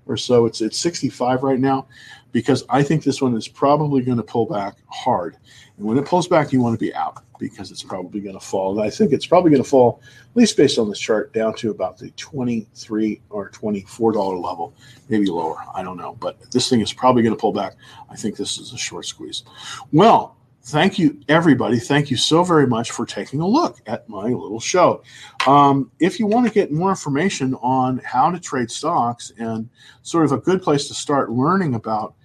or 0.06 0.18
so. 0.18 0.46
It's 0.46 0.62
it's 0.62 0.80
65 0.80 1.44
right 1.44 1.60
now 1.60 1.88
because 2.32 2.64
I 2.70 2.84
think 2.84 3.04
this 3.04 3.22
one 3.22 3.36
is 3.36 3.48
probably 3.48 4.02
going 4.02 4.18
to 4.18 4.24
pull 4.24 4.46
back 4.46 4.78
hard. 4.88 5.38
And 5.78 5.86
when 5.86 5.98
it 5.98 6.06
pulls 6.06 6.28
back, 6.28 6.52
you 6.52 6.62
want 6.62 6.78
to 6.78 6.84
be 6.84 6.94
out 6.94 7.24
because 7.40 7.72
it's 7.72 7.84
probably 7.84 8.22
going 8.22 8.40
to 8.40 8.46
fall. 8.46 8.78
And 8.78 8.86
I 8.86 8.90
think 8.90 9.12
it's 9.12 9.26
probably 9.26 9.52
going 9.52 9.64
to 9.64 9.70
fall, 9.70 10.02
at 10.30 10.38
least 10.38 10.56
based 10.58 10.78
on 10.80 10.90
this 10.90 11.00
chart, 11.00 11.34
down 11.34 11.54
to 11.56 11.72
about 11.72 11.98
the 11.98 12.10
23 12.12 13.22
or 13.30 13.50
$24 13.50 14.44
level, 14.44 14.74
maybe 15.10 15.28
lower. 15.28 15.58
I 15.74 15.84
don't 15.84 15.98
know. 15.98 16.16
But 16.20 16.52
this 16.52 16.70
thing 16.70 16.82
is 16.82 16.94
probably 16.94 17.24
going 17.24 17.36
to 17.36 17.40
pull 17.40 17.54
back. 17.54 17.76
I 18.10 18.16
think 18.16 18.36
this 18.36 18.58
is 18.58 18.74
a 18.74 18.78
short 18.78 19.06
squeeze. 19.06 19.44
Well, 19.92 20.38
thank 20.66 20.98
you, 20.98 21.20
everybody. 21.28 21.80
Thank 21.80 22.10
you 22.10 22.18
so 22.18 22.44
very 22.44 22.68
much 22.68 22.92
for 22.92 23.06
taking 23.06 23.40
a 23.42 23.48
look 23.48 23.82
at 23.86 24.08
my 24.08 24.28
little 24.28 24.60
show. 24.60 25.04
Um, 25.48 25.92
if 26.00 26.20
you 26.20 26.28
want 26.28 26.48
to 26.48 26.54
get 26.54 26.72
more 26.72 26.90
information 26.90 27.56
on 27.56 28.00
how 28.00 28.32
to 28.32 28.40
trade 28.40 28.72
stocks 28.72 29.32
and 29.38 29.70
sort 30.02 30.26
of 30.26 30.32
a 30.32 30.38
good 30.38 30.62
place 30.62 30.88
to 30.88 30.94
start 30.94 31.32
learning 31.32 31.76
about, 31.76 32.16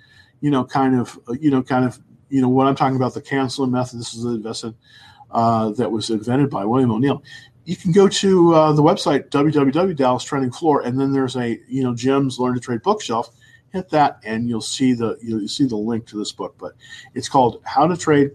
you 0.40 0.50
know, 0.50 0.64
kind 0.64 0.98
of, 0.98 1.18
you 1.40 1.50
know, 1.50 1.62
kind 1.62 1.84
of 1.84 1.98
you 2.30 2.40
know 2.40 2.48
what 2.48 2.66
I'm 2.66 2.74
talking 2.74 2.96
about 2.96 3.14
the 3.14 3.22
CAN 3.22 3.48
SLIM 3.48 3.70
method. 3.70 3.98
This 3.98 4.14
is 4.14 4.24
an 4.24 4.34
investment 4.34 4.76
uh, 5.30 5.70
that 5.70 5.90
was 5.90 6.10
invented 6.10 6.50
by 6.50 6.64
William 6.64 6.90
O'Neil. 6.90 7.22
You 7.64 7.76
can 7.76 7.92
go 7.92 8.08
to 8.08 8.54
uh, 8.54 8.72
the 8.72 8.82
website 8.82 9.28
www 9.28 9.96
Dallas 9.96 10.32
and 10.32 11.00
then 11.00 11.12
there's 11.12 11.36
a 11.36 11.58
you 11.68 11.82
know 11.82 11.94
Jim's 11.94 12.38
Learn 12.38 12.54
to 12.54 12.60
Trade 12.60 12.82
bookshelf. 12.82 13.30
Hit 13.72 13.90
that, 13.90 14.20
and 14.24 14.48
you'll 14.48 14.60
see 14.60 14.94
the 14.94 15.18
you'll 15.22 15.46
see 15.48 15.66
the 15.66 15.76
link 15.76 16.06
to 16.06 16.18
this 16.18 16.32
book. 16.32 16.54
But 16.58 16.72
it's 17.14 17.28
called 17.28 17.60
How 17.64 17.86
to 17.86 17.96
Trade 17.96 18.32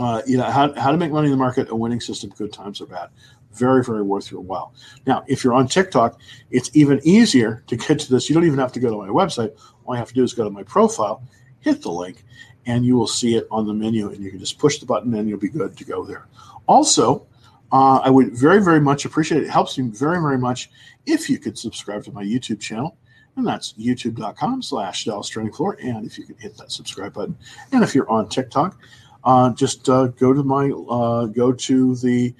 uh, 0.00 0.22
you 0.26 0.36
know 0.36 0.44
how, 0.44 0.72
how 0.74 0.90
to 0.90 0.96
make 0.96 1.12
money 1.12 1.26
in 1.26 1.30
the 1.30 1.36
market, 1.36 1.68
a 1.68 1.74
winning 1.74 2.00
system, 2.00 2.32
good 2.36 2.52
times 2.52 2.80
or 2.80 2.86
bad. 2.86 3.10
Very, 3.52 3.84
very 3.84 4.02
worth 4.02 4.30
your 4.30 4.40
while. 4.40 4.72
Now, 5.06 5.24
if 5.26 5.42
you're 5.42 5.52
on 5.52 5.66
TikTok, 5.66 6.20
it's 6.50 6.70
even 6.74 7.00
easier 7.02 7.64
to 7.66 7.76
get 7.76 7.98
to 8.00 8.10
this. 8.10 8.28
You 8.28 8.34
don't 8.34 8.46
even 8.46 8.58
have 8.58 8.72
to 8.72 8.80
go 8.80 8.90
to 8.90 8.96
my 8.96 9.08
website. 9.08 9.54
All 9.84 9.94
you 9.94 9.98
have 9.98 10.08
to 10.08 10.14
do 10.14 10.22
is 10.22 10.32
go 10.32 10.44
to 10.44 10.50
my 10.50 10.62
profile, 10.62 11.22
hit 11.60 11.82
the 11.82 11.90
link, 11.90 12.24
and 12.66 12.86
you 12.86 12.96
will 12.96 13.08
see 13.08 13.34
it 13.34 13.46
on 13.50 13.66
the 13.66 13.74
menu. 13.74 14.08
And 14.08 14.22
you 14.22 14.30
can 14.30 14.38
just 14.38 14.58
push 14.58 14.78
the 14.78 14.86
button 14.86 15.12
and 15.14 15.28
you'll 15.28 15.38
be 15.38 15.48
good 15.48 15.76
to 15.76 15.84
go 15.84 16.04
there. 16.04 16.28
Also, 16.66 17.26
uh, 17.72 17.96
I 17.98 18.08
would 18.08 18.32
very, 18.32 18.62
very 18.62 18.80
much 18.80 19.04
appreciate 19.04 19.42
it. 19.42 19.46
It 19.48 19.50
helps 19.50 19.76
me 19.76 19.90
very, 19.90 20.20
very 20.20 20.38
much 20.38 20.70
if 21.06 21.28
you 21.28 21.38
could 21.38 21.58
subscribe 21.58 22.04
to 22.04 22.12
my 22.12 22.22
YouTube 22.22 22.60
channel. 22.60 22.96
And 23.36 23.46
that's 23.46 23.72
youtube.com 23.74 24.62
slash 24.62 25.04
Dallas 25.04 25.28
Trading 25.28 25.52
Floor. 25.52 25.78
And 25.82 26.06
if 26.06 26.18
you 26.18 26.24
can 26.24 26.36
hit 26.36 26.56
that 26.58 26.72
subscribe 26.72 27.14
button. 27.14 27.36
And 27.72 27.82
if 27.82 27.94
you're 27.94 28.10
on 28.10 28.28
TikTok, 28.28 28.78
uh, 29.24 29.50
just 29.50 29.88
uh, 29.88 30.08
go 30.08 30.32
to 30.32 30.42
my 30.42 30.70
uh, 30.70 31.26
go 31.26 31.52
to 31.52 31.96
the 31.96 32.34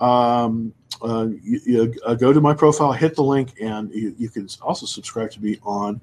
um, 0.00 0.72
uh, 1.02 1.28
you, 1.42 1.60
you, 1.66 1.94
uh, 2.06 2.14
go 2.14 2.32
to 2.32 2.40
my 2.40 2.54
profile, 2.54 2.92
hit 2.92 3.14
the 3.14 3.22
link, 3.22 3.54
and 3.60 3.92
you, 3.92 4.14
you 4.18 4.28
can 4.28 4.48
also 4.62 4.86
subscribe 4.86 5.30
to 5.30 5.42
me 5.42 5.58
on 5.62 6.00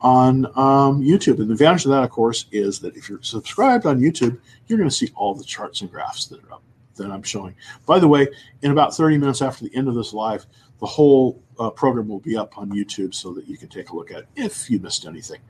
on 0.00 0.46
um, 0.56 1.00
YouTube. 1.00 1.38
And 1.38 1.48
the 1.48 1.52
advantage 1.52 1.84
of 1.84 1.92
that, 1.92 2.02
of 2.02 2.10
course, 2.10 2.46
is 2.50 2.80
that 2.80 2.96
if 2.96 3.08
you're 3.08 3.22
subscribed 3.22 3.86
on 3.86 4.00
YouTube, 4.00 4.38
you're 4.66 4.78
going 4.78 4.90
to 4.90 4.94
see 4.94 5.10
all 5.14 5.34
the 5.34 5.44
charts 5.44 5.80
and 5.80 5.90
graphs 5.90 6.26
that 6.26 6.42
are 6.44 6.54
up 6.54 6.62
that 6.96 7.10
I'm 7.10 7.22
showing. 7.22 7.54
By 7.86 7.98
the 7.98 8.08
way, 8.08 8.28
in 8.62 8.70
about 8.70 8.94
30 8.94 9.18
minutes 9.18 9.42
after 9.42 9.64
the 9.64 9.74
end 9.74 9.88
of 9.88 9.94
this 9.94 10.12
live, 10.12 10.46
the 10.82 10.88
whole 10.88 11.40
uh, 11.60 11.70
program 11.70 12.08
will 12.08 12.18
be 12.18 12.36
up 12.36 12.58
on 12.58 12.68
YouTube 12.68 13.14
so 13.14 13.32
that 13.32 13.46
you 13.46 13.56
can 13.56 13.68
take 13.68 13.90
a 13.90 13.96
look 13.96 14.10
at 14.10 14.24
if 14.34 14.68
you 14.68 14.80
missed 14.80 15.06
anything. 15.06 15.40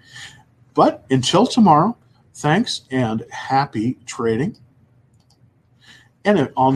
But 0.74 1.06
until 1.10 1.46
tomorrow, 1.46 1.96
thanks 2.34 2.82
and 2.90 3.24
happy 3.30 3.96
trading. 4.04 4.58
And 6.26 6.38
on 6.38 6.70